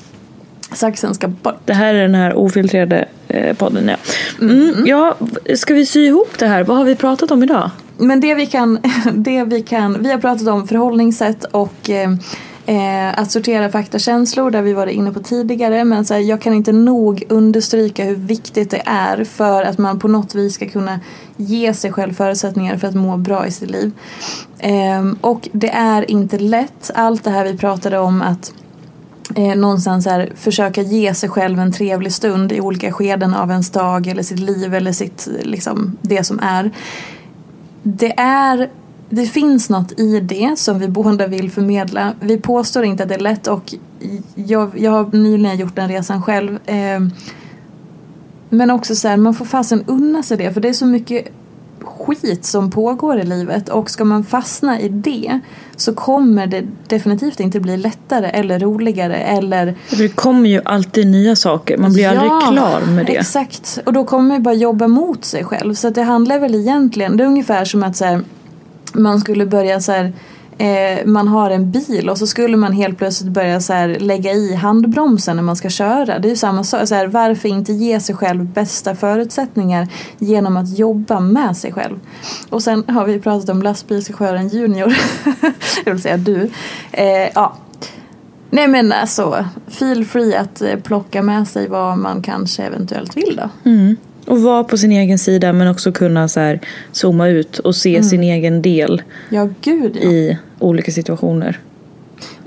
Saxen 0.73 1.13
ska 1.13 1.27
bort. 1.27 1.59
Det 1.65 1.73
här 1.73 1.93
är 1.93 2.01
den 2.01 2.15
här 2.15 2.33
ofiltrerade 2.33 3.07
eh, 3.27 3.55
podden 3.55 3.87
ja. 3.87 3.95
Mm, 4.41 4.87
ja. 4.87 5.15
Ska 5.55 5.73
vi 5.73 5.85
sy 5.85 6.05
ihop 6.05 6.39
det 6.39 6.47
här? 6.47 6.63
Vad 6.63 6.77
har 6.77 6.85
vi 6.85 6.95
pratat 6.95 7.31
om 7.31 7.43
idag? 7.43 7.71
Men 7.97 8.19
det 8.19 8.35
vi 8.35 8.45
kan, 8.45 8.79
det 9.13 9.43
vi 9.43 9.61
kan, 9.61 10.03
vi 10.03 10.11
har 10.11 10.17
pratat 10.17 10.47
om 10.47 10.67
förhållningssätt 10.67 11.43
och 11.43 11.89
eh, 11.89 12.11
eh, 12.65 13.19
att 13.19 13.31
sortera 13.31 13.69
faktakänslor 13.69 14.51
där 14.51 14.61
vi 14.61 14.73
var 14.73 14.87
inne 14.87 15.11
på 15.11 15.19
tidigare. 15.19 15.83
Men 15.83 16.05
så 16.05 16.13
här, 16.13 16.21
jag 16.21 16.41
kan 16.41 16.53
inte 16.53 16.71
nog 16.71 17.23
understryka 17.29 18.03
hur 18.03 18.15
viktigt 18.15 18.71
det 18.71 18.81
är 18.85 19.23
för 19.23 19.63
att 19.63 19.77
man 19.77 19.99
på 19.99 20.07
något 20.07 20.35
vis 20.35 20.53
ska 20.53 20.69
kunna 20.69 20.99
ge 21.37 21.73
sig 21.73 21.91
själv 21.91 22.13
förutsättningar 22.13 22.77
för 22.77 22.87
att 22.87 22.95
må 22.95 23.17
bra 23.17 23.47
i 23.47 23.51
sitt 23.51 23.71
liv. 23.71 23.91
Ehm, 24.59 25.17
och 25.21 25.49
det 25.51 25.69
är 25.69 26.11
inte 26.11 26.37
lätt. 26.37 26.91
Allt 26.95 27.23
det 27.23 27.29
här 27.29 27.45
vi 27.45 27.57
pratade 27.57 27.99
om 27.99 28.21
att 28.21 28.53
eh, 29.35 29.55
någonstans 29.55 30.05
här, 30.05 30.31
försöka 30.35 30.81
ge 30.81 31.13
sig 31.13 31.29
själv 31.29 31.59
en 31.59 31.71
trevlig 31.71 32.13
stund 32.13 32.51
i 32.51 32.61
olika 32.61 32.91
skeden 32.91 33.33
av 33.33 33.51
ens 33.51 33.69
dag 33.69 34.07
eller 34.07 34.23
sitt 34.23 34.39
liv 34.39 34.73
eller 34.73 34.91
sitt, 34.91 35.27
liksom, 35.43 35.97
det 36.01 36.23
som 36.23 36.39
är. 36.39 36.71
Det 37.83 38.19
är 38.19 38.69
det 39.09 39.25
finns 39.25 39.69
något 39.69 39.99
i 39.99 40.19
det 40.19 40.59
som 40.59 40.79
vi 40.79 40.87
båda 40.87 41.27
vill 41.27 41.51
förmedla. 41.51 42.13
Vi 42.19 42.37
påstår 42.37 42.83
inte 42.83 43.03
att 43.03 43.09
det 43.09 43.15
är 43.15 43.19
lätt 43.19 43.47
och 43.47 43.73
jag, 44.35 44.79
jag 44.79 44.91
har 44.91 45.17
nyligen 45.17 45.57
gjort 45.57 45.75
den 45.75 45.89
resan 45.89 46.21
själv. 46.21 46.59
Eh, 46.65 46.99
men 48.49 48.71
också 48.71 48.95
så 48.95 49.07
här, 49.07 49.17
man 49.17 49.33
får 49.33 49.45
fasen 49.45 49.83
unna 49.87 50.23
sig 50.23 50.37
det 50.37 50.53
för 50.53 50.61
det 50.61 50.69
är 50.69 50.73
så 50.73 50.85
mycket 50.85 51.27
skit 51.85 52.45
som 52.45 52.71
pågår 52.71 53.19
i 53.19 53.23
livet 53.23 53.69
och 53.69 53.89
ska 53.89 54.05
man 54.05 54.23
fastna 54.23 54.79
i 54.79 54.89
det 54.89 55.39
så 55.75 55.93
kommer 55.93 56.47
det 56.47 56.63
definitivt 56.87 57.39
inte 57.39 57.59
bli 57.59 57.77
lättare 57.77 58.27
eller 58.27 58.59
roligare 58.59 59.15
eller 59.15 59.75
Det 59.89 60.09
kommer 60.09 60.49
ju 60.49 60.61
alltid 60.65 61.07
nya 61.07 61.35
saker. 61.35 61.77
Man 61.77 61.93
blir 61.93 62.07
aldrig 62.07 62.31
klar 62.53 62.81
med 62.81 63.05
det. 63.05 63.15
Exakt. 63.15 63.79
Och 63.85 63.93
då 63.93 64.03
kommer 64.03 64.27
man 64.27 64.43
bara 64.43 64.53
jobba 64.53 64.87
mot 64.87 65.25
sig 65.25 65.43
själv. 65.43 65.73
Så 65.73 65.87
att 65.87 65.95
det 65.95 66.03
handlar 66.03 66.39
väl 66.39 66.55
egentligen, 66.55 67.17
det 67.17 67.23
är 67.23 67.27
ungefär 67.27 67.65
som 67.65 67.83
att 67.83 67.97
så 67.97 68.05
här, 68.05 68.21
man 68.93 69.19
skulle 69.19 69.45
börja 69.45 69.81
så 69.81 69.91
här, 69.91 70.13
eh, 70.57 71.05
man 71.05 71.27
har 71.27 71.49
en 71.49 71.71
bil 71.71 72.09
och 72.09 72.17
så 72.17 72.27
skulle 72.27 72.57
man 72.57 72.73
helt 72.73 72.97
plötsligt 72.97 73.31
börja 73.31 73.61
så 73.61 73.73
här, 73.73 73.99
lägga 73.99 74.31
i 74.31 74.55
handbromsen 74.55 75.35
när 75.35 75.43
man 75.43 75.55
ska 75.55 75.69
köra. 75.69 76.19
Det 76.19 76.27
är 76.27 76.29
ju 76.29 76.35
samma 76.35 76.63
sak. 76.63 76.87
Så 76.87 76.95
här, 76.95 77.07
varför 77.07 77.49
inte 77.49 77.73
ge 77.73 77.99
sig 77.99 78.15
själv 78.15 78.45
bästa 78.45 78.95
förutsättningar 78.95 79.87
genom 80.19 80.57
att 80.57 80.77
jobba 80.77 81.19
med 81.19 81.57
sig 81.57 81.73
själv. 81.73 81.99
Och 82.49 82.63
sen 82.63 82.83
har 82.87 83.05
vi 83.05 83.19
pratat 83.19 83.49
om 83.49 83.61
lastbilschauffören 83.61 84.47
Junior. 84.47 84.93
Jag 85.85 85.93
vill 85.93 86.01
säga 86.01 86.17
du. 86.17 86.49
Eh, 86.91 87.29
ja. 87.35 87.55
Nej 88.49 88.67
men 88.67 88.91
alltså, 88.91 89.45
feel 89.67 90.05
free 90.05 90.35
att 90.35 90.61
eh, 90.61 90.75
plocka 90.75 91.21
med 91.21 91.47
sig 91.47 91.67
vad 91.67 91.97
man 91.97 92.21
kanske 92.21 92.63
eventuellt 92.63 93.17
vill 93.17 93.41
då. 93.41 93.69
Mm. 93.69 93.97
Och 94.25 94.41
vara 94.41 94.63
på 94.63 94.77
sin 94.77 94.91
egen 94.91 95.19
sida 95.19 95.53
men 95.53 95.67
också 95.67 95.91
kunna 95.91 96.27
så 96.27 96.39
här 96.39 96.59
zooma 96.91 97.27
ut 97.27 97.59
och 97.59 97.75
se 97.75 98.03
sin 98.03 98.23
egen 98.23 98.61
del 98.61 99.01
Ja, 99.29 99.49
gud 99.61 99.95
ja. 99.95 100.01
i 100.09 100.37
olika 100.59 100.91
situationer. 100.91 101.59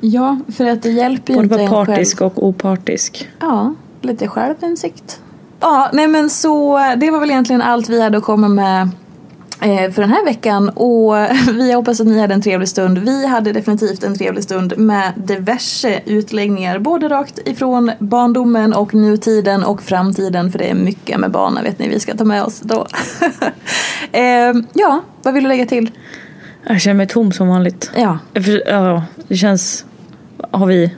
Ja, 0.00 0.40
för 0.56 0.66
att 0.68 0.82
det 0.82 0.90
hjälper 0.90 1.32
ju 1.32 1.36
Både 1.36 1.44
inte 1.44 1.54
vara 1.56 1.62
en 1.62 1.86
själv. 1.86 1.86
partisk 1.96 2.20
och 2.20 2.46
opartisk. 2.46 3.28
Ja, 3.40 3.74
lite 4.02 4.28
självinsikt. 4.28 5.20
Ja, 5.60 5.90
nej 5.92 6.08
men 6.08 6.30
så 6.30 6.78
det 6.96 7.10
var 7.10 7.20
väl 7.20 7.30
egentligen 7.30 7.62
allt 7.62 7.88
vi 7.88 8.02
hade 8.02 8.18
att 8.18 8.24
komma 8.24 8.48
med 8.48 8.90
för 9.60 10.00
den 10.00 10.10
här 10.10 10.24
veckan 10.24 10.68
och 10.68 11.14
vi 11.54 11.72
hoppas 11.72 12.00
att 12.00 12.06
ni 12.06 12.20
hade 12.20 12.34
en 12.34 12.42
trevlig 12.42 12.68
stund. 12.68 12.98
Vi 12.98 13.26
hade 13.26 13.52
definitivt 13.52 14.04
en 14.04 14.18
trevlig 14.18 14.44
stund 14.44 14.78
med 14.78 15.12
diverse 15.16 16.00
utläggningar 16.06 16.78
både 16.78 17.08
rakt 17.08 17.38
ifrån 17.44 17.90
barndomen 17.98 18.74
och 18.74 18.94
nutiden 18.94 19.64
och 19.64 19.82
framtiden 19.82 20.52
för 20.52 20.58
det 20.58 20.70
är 20.70 20.74
mycket 20.74 21.20
med 21.20 21.30
barnen 21.30 21.64
vet 21.64 21.78
ni 21.78 21.88
vi 21.88 22.00
ska 22.00 22.16
ta 22.16 22.24
med 22.24 22.42
oss 22.42 22.60
då. 22.60 22.86
eh, 24.12 24.54
ja, 24.72 25.00
vad 25.22 25.34
vill 25.34 25.42
du 25.42 25.48
lägga 25.48 25.66
till? 25.66 25.90
Jag 26.66 26.80
känner 26.80 26.94
mig 26.94 27.06
tom 27.06 27.32
som 27.32 27.48
vanligt. 27.48 27.90
Ja, 27.96 28.18
ja, 28.66 29.02
det 29.28 29.36
känns... 29.36 29.84
Har 30.50 30.66
vi... 30.66 30.94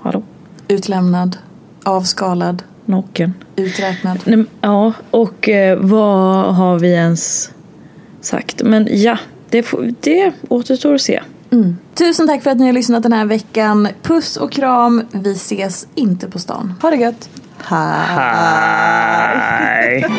Hallå? 0.00 0.22
utlämnad, 0.70 1.36
avskalad, 1.82 2.62
Naken. 2.84 3.34
uträknad. 3.56 4.44
Ja, 4.60 4.92
och 5.10 5.48
eh, 5.48 5.78
vad 5.78 6.54
har 6.54 6.78
vi 6.78 6.92
ens 6.92 7.50
sagt? 8.20 8.62
Men 8.62 8.88
ja, 8.90 9.18
det, 9.50 9.62
får, 9.62 9.94
det 10.00 10.32
återstår 10.48 10.94
att 10.94 11.00
se. 11.00 11.22
Tusen 11.94 12.26
tack 12.26 12.42
för 12.42 12.50
att 12.50 12.58
ni 12.58 12.66
har 12.66 12.72
lyssnat 12.72 13.02
den 13.02 13.12
här 13.12 13.24
veckan. 13.24 13.88
Puss 14.02 14.36
och 14.36 14.52
kram. 14.52 15.02
Vi 15.12 15.32
ses 15.32 15.88
inte 15.94 16.30
på 16.30 16.38
stan. 16.38 16.74
Ha 16.82 16.90
det 16.90 16.96
gött. 16.96 17.30
Hej! 17.58 18.06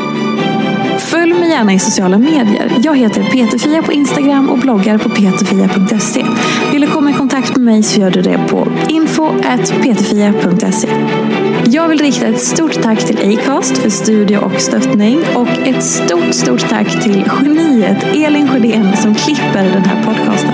Följ 1.00 1.34
mig 1.34 1.50
gärna 1.50 1.74
i 1.74 1.80
sociala 1.80 2.18
medier. 2.18 2.72
Jag 2.84 2.98
heter 2.98 3.24
Peterfia 3.24 3.84
på 3.84 3.92
Instagram 3.92 4.50
och 4.50 4.58
bloggar 4.58 4.98
på 4.98 5.10
peterfia.se. 5.10 6.26
Vill 6.72 6.82
du 6.82 6.88
komma 6.88 7.10
i 7.10 7.14
kontakt 7.14 7.56
med 7.56 7.66
mig 7.66 7.84
så 7.84 8.02
gör 8.02 8.12
du 8.12 8.22
det 8.22 8.40
på 8.50 8.68
info.peterfia.se. 8.90 10.88
Jag 11.66 11.88
vill 11.88 12.00
rikta 12.00 12.28
ett 12.28 12.42
stort 12.42 12.82
tack 12.82 13.06
till 13.06 13.38
Acast 13.40 13.78
för 13.78 13.90
studie 13.90 14.38
och 14.38 14.62
stöttning 14.62 15.20
och 15.36 15.48
ett 15.48 15.84
stort, 15.84 16.34
stort 16.34 16.70
tack 16.70 17.04
till 17.04 17.26
geniet 17.42 18.04
Elin 18.04 18.48
Sjödén 18.48 18.98
som 18.98 19.16
klipper 19.16 19.64
den 19.64 19.84
här 19.84 20.04
podcasten. 20.04 20.54